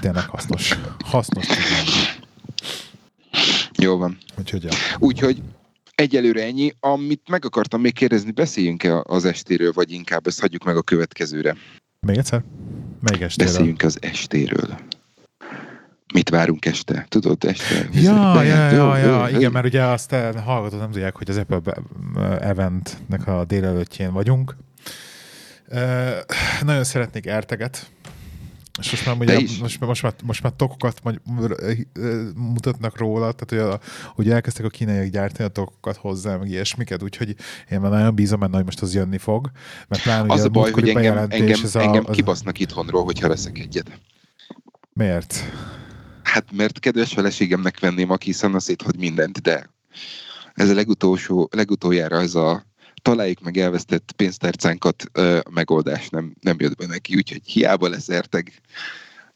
tényleg 0.00 0.24
hasznos. 0.24 0.78
Hasznos. 1.04 1.46
Jó 3.84 3.96
van. 3.96 4.18
Úgyhogy, 4.38 4.62
ja. 4.62 4.70
Úgyhogy 4.98 5.42
egyelőre 5.94 6.42
ennyi. 6.42 6.72
Amit 6.80 7.28
meg 7.28 7.44
akartam 7.44 7.80
még 7.80 7.94
kérdezni, 7.94 8.30
beszéljünk-e 8.30 9.00
az 9.02 9.24
estéről, 9.24 9.72
vagy 9.72 9.92
inkább 9.92 10.26
ezt 10.26 10.40
hagyjuk 10.40 10.64
meg 10.64 10.76
a 10.76 10.82
következőre? 10.82 11.56
Még 12.00 12.16
egyszer? 12.16 12.42
Melyik 13.00 13.22
estéről? 13.22 13.52
Beszéljünk 13.52 13.82
az 13.82 13.98
estéről. 14.00 14.78
Mit 16.14 16.28
várunk 16.28 16.66
este? 16.66 17.06
Tudod, 17.08 17.44
este? 17.44 17.88
Ja, 17.92 18.42
ja, 18.42 18.70
ja, 18.70 18.96
ja, 18.96 19.28
igen, 19.36 19.52
mert 19.52 19.66
ugye 19.66 19.82
azt 19.82 20.10
hallgatod, 20.44 20.78
nem 20.78 20.90
tudják, 20.90 21.16
hogy 21.16 21.30
az 21.30 21.36
Apple 21.36 21.60
eventnek 22.40 23.26
a 23.26 23.44
délelőttjén 23.44 24.12
vagyunk. 24.12 24.56
Uh, 25.68 25.78
nagyon 26.62 26.84
szeretnék 26.84 27.26
erteget, 27.26 27.90
és 28.80 28.90
most 28.90 29.06
már, 29.06 29.16
ugye, 29.18 29.40
most, 29.60 29.80
most, 29.80 30.02
már, 30.02 30.14
most 30.24 30.42
már 30.42 30.52
tokokat 30.56 31.00
mutatnak 32.34 32.98
róla, 32.98 33.32
tehát 33.32 33.48
hogy, 33.48 33.58
a, 33.58 33.80
hogy 34.14 34.30
elkezdtek 34.30 34.64
a 34.64 34.68
kínaiak 34.68 35.06
gyártani 35.06 35.48
a 35.48 35.52
tokokat 35.52 35.96
hozzá, 35.96 36.36
meg 36.36 36.48
ilyesmiket, 36.48 37.02
úgyhogy 37.02 37.36
én 37.70 37.80
már 37.80 37.90
nagyon 37.90 38.14
bízom 38.14 38.40
benne, 38.40 38.56
hogy 38.56 38.64
most 38.64 38.82
az 38.82 38.94
jönni 38.94 39.18
fog. 39.18 39.50
Mert 39.88 40.02
pláne 40.02 40.32
az 40.32 40.44
a 40.44 40.48
baj, 40.48 40.70
hogy 40.70 40.88
engem, 40.88 41.16
engem, 41.28 41.60
ez 41.62 41.76
engem 41.76 42.04
a, 42.06 42.08
az... 42.08 42.16
kibasznak 42.16 42.58
itthonról, 42.58 43.04
hogyha 43.04 43.28
veszek 43.28 43.58
egyet. 43.58 44.00
Miért? 44.92 45.44
Hát 46.22 46.52
mert 46.52 46.78
kedves 46.78 47.12
feleségemnek 47.12 47.80
venném, 47.80 48.10
aki 48.10 48.26
hiszen 48.26 48.54
azt 48.54 48.82
hogy 48.84 48.96
mindent, 48.98 49.40
de 49.40 49.70
ez 50.54 50.70
a 50.70 50.74
legutolsó, 50.74 51.48
legutoljára 51.52 52.20
ez 52.20 52.34
a 52.34 52.64
találjuk 53.04 53.40
meg 53.40 53.56
elvesztett 53.56 54.12
pénztárcánkat, 54.16 55.02
a 55.44 55.50
megoldás 55.50 56.08
nem, 56.08 56.34
nem 56.40 56.56
jött 56.58 56.76
be 56.76 56.86
neki, 56.86 57.16
úgyhogy 57.16 57.40
hiába 57.44 57.88
lesz 57.88 58.08
erteg, 58.08 58.52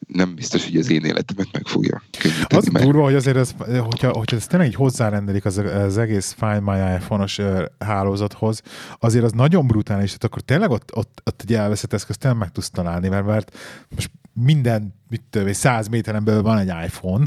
nem 0.07 0.35
biztos, 0.35 0.65
hogy 0.65 0.77
az 0.77 0.91
én 0.91 1.05
életemet 1.05 1.49
meg 1.53 1.67
fogja 1.67 2.03
könnyíteni. 2.19 2.61
Az 2.61 2.67
mert... 2.67 2.85
durva, 2.85 3.03
hogy 3.03 3.15
azért 3.15 3.37
ez, 3.37 3.55
hogyha, 3.59 4.13
hogyha 4.13 4.37
ez 4.37 4.47
tényleg 4.47 4.69
így 4.69 4.75
hozzárendelik 4.75 5.45
az, 5.45 5.57
az 5.59 5.99
egész 5.99 6.37
Find 6.39 6.63
My 6.63 6.77
iPhone-os 6.77 7.41
hálózathoz, 7.79 8.63
azért 8.99 9.25
az 9.25 9.33
nagyon 9.33 9.67
brutális, 9.67 10.07
tehát 10.07 10.25
akkor 10.25 10.43
tényleg 10.43 10.71
ott, 10.71 10.97
ott, 10.97 11.21
ott 11.25 11.43
egy 11.43 11.55
elveszett 11.55 11.93
eszköz 11.93 12.17
tényleg 12.17 12.41
meg 12.41 12.51
tudsz 12.51 12.71
találni, 12.71 13.09
mert, 13.09 13.27
mert 13.27 13.57
most 13.95 14.11
minden, 14.33 14.95
mit 15.09 15.23
tudom, 15.31 15.53
száz 15.53 15.89
méteren 15.89 16.25
belül 16.25 16.43
van 16.43 16.59
egy 16.59 16.73
iPhone. 16.87 17.25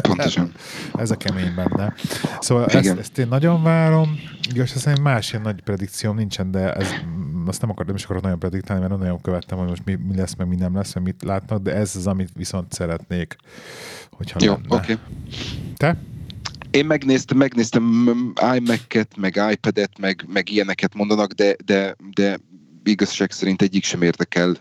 Pontosan. 0.00 0.52
Ez 0.94 1.10
a 1.10 1.16
kemény 1.16 1.54
benne. 1.54 1.94
Szóval 2.40 2.66
ezt, 2.66 2.98
ezt, 2.98 3.18
én 3.18 3.28
nagyon 3.28 3.62
várom. 3.62 4.20
Igaz, 4.52 4.72
azt 4.74 5.00
más 5.00 5.30
ilyen 5.30 5.42
nagy 5.42 5.60
predikcióm 5.60 6.16
nincsen, 6.16 6.50
de 6.50 6.72
ez, 6.72 6.88
azt 7.46 7.60
nem, 7.60 7.70
akar, 7.70 7.86
nem 7.86 7.94
is 7.94 8.04
akarok 8.04 8.22
nagyon 8.22 8.38
prediktálni, 8.38 8.86
mert 8.86 9.00
nagyon 9.00 9.20
követtem, 9.20 9.58
hogy 9.58 9.68
most 9.68 9.84
mi, 9.84 9.94
mi 9.94 10.16
lesz, 10.16 10.34
meg 10.34 10.48
mi 10.48 10.56
nem 10.56 10.74
lesz, 10.74 10.94
meg 10.94 11.04
mit 11.04 11.22
látnak, 11.22 11.62
de 11.62 11.74
ez 11.74 11.96
az, 11.96 12.06
amit 12.06 12.30
viszont 12.34 12.72
szeretnék, 12.72 13.36
hogyha 14.10 14.38
Jó, 14.42 14.52
oké. 14.52 14.66
Okay. 14.68 14.98
Te? 15.76 15.96
Én 16.70 16.86
megnéztem, 16.86 17.36
megnéztem 17.36 17.84
iMac-et, 18.54 19.16
meg 19.16 19.40
iPad-et, 19.50 19.98
meg, 19.98 20.24
meg 20.28 20.50
ilyeneket 20.50 20.94
mondanak, 20.94 21.32
de, 21.32 21.56
de, 21.64 21.96
de 22.14 22.38
igazság 22.84 23.30
szerint 23.30 23.62
egyik 23.62 23.84
sem 23.84 24.02
érdekel 24.02 24.56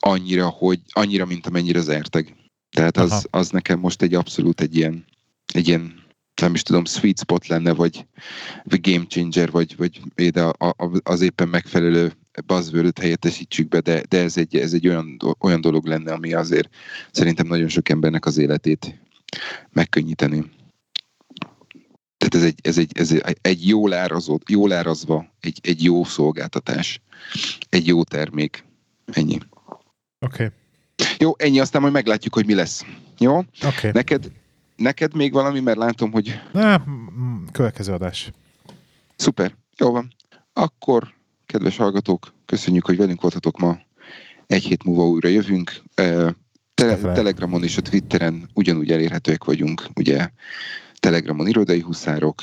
annyira, 0.00 0.48
hogy 0.48 0.80
annyira, 0.90 1.24
mint 1.24 1.46
amennyire 1.46 1.78
az 1.78 1.88
erteg. 1.88 2.36
Tehát 2.70 2.96
az, 2.96 3.26
az 3.30 3.50
nekem 3.50 3.78
most 3.78 4.02
egy 4.02 4.14
abszolút 4.14 4.60
egy 4.60 4.76
ilyen, 4.76 5.04
egy 5.54 5.68
ilyen 5.68 6.00
nem 6.40 6.54
is 6.54 6.62
tudom, 6.62 6.84
sweet 6.84 7.18
spot 7.18 7.46
lenne, 7.46 7.72
vagy, 7.72 8.06
vagy 8.64 8.80
game 8.80 9.06
changer, 9.06 9.50
vagy, 9.50 9.76
vagy 9.76 10.00
de 10.30 10.52
az 11.02 11.20
éppen 11.20 11.48
megfelelő 11.48 12.12
buzzword 12.46 12.98
helyettesítsük 12.98 13.68
be, 13.68 13.80
de, 13.80 14.02
de 14.08 14.18
ez 14.18 14.36
egy, 14.36 14.56
ez 14.56 14.72
egy 14.72 14.88
olyan, 14.88 15.16
olyan 15.38 15.60
dolog 15.60 15.86
lenne, 15.86 16.12
ami 16.12 16.32
azért 16.32 16.74
szerintem 17.10 17.46
nagyon 17.46 17.68
sok 17.68 17.88
embernek 17.88 18.26
az 18.26 18.38
életét 18.38 19.00
megkönnyíteni. 19.72 20.50
Tehát 22.16 22.34
ez 22.34 22.42
egy, 22.42 22.58
ez 22.62 22.78
egy, 22.78 22.90
ez 22.98 23.12
egy, 23.12 23.36
egy 23.40 23.68
jól, 23.68 23.92
árazott, 23.92 24.50
jól 24.50 24.72
árazva, 24.72 25.26
egy, 25.40 25.58
egy 25.62 25.82
jó 25.82 26.04
szolgáltatás, 26.04 27.00
egy 27.68 27.86
jó 27.86 28.04
termék. 28.04 28.64
Ennyi. 29.12 29.38
Oké. 30.20 30.44
Okay. 30.44 30.48
Jó, 31.18 31.32
ennyi, 31.36 31.60
aztán 31.60 31.80
majd 31.80 31.92
meglátjuk, 31.92 32.34
hogy 32.34 32.46
mi 32.46 32.54
lesz. 32.54 32.84
Jó? 33.18 33.36
Oké. 33.36 33.66
Okay. 33.66 33.90
Neked, 33.90 34.32
neked 34.76 35.14
még 35.14 35.32
valami, 35.32 35.60
mert 35.60 35.78
látom, 35.78 36.12
hogy... 36.12 36.40
Na, 36.52 36.84
következő 37.52 37.92
adás. 37.92 38.30
Szuper, 39.16 39.54
jó 39.76 39.90
van. 39.90 40.14
Akkor, 40.52 41.14
kedves 41.46 41.76
hallgatók, 41.76 42.34
köszönjük, 42.46 42.86
hogy 42.86 42.96
velünk 42.96 43.20
voltatok 43.20 43.58
ma. 43.58 43.78
Egy 44.46 44.62
hét 44.62 44.84
múlva 44.84 45.08
újra 45.08 45.28
jövünk. 45.28 45.82
Te- 46.74 46.96
Telegramon 46.96 47.62
és 47.62 47.76
a 47.76 47.82
Twitteren 47.82 48.50
ugyanúgy 48.54 48.90
elérhetőek 48.92 49.44
vagyunk, 49.44 49.88
ugye 49.94 50.30
Telegramon 50.94 51.48
irodai 51.48 51.80
huszárok, 51.80 52.42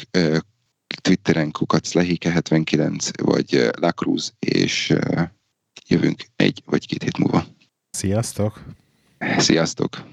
Twitteren 1.01 1.51
kukac 1.51 1.93
lehéke 1.93 2.31
79, 2.31 3.21
vagy 3.21 3.69
Lacruz, 3.79 4.33
és 4.39 4.93
jövünk 5.87 6.23
egy 6.35 6.61
vagy 6.65 6.87
két 6.87 7.03
hét 7.03 7.17
múlva. 7.17 7.45
Sziasztok! 7.97 8.63
Sziasztok! 9.37 10.03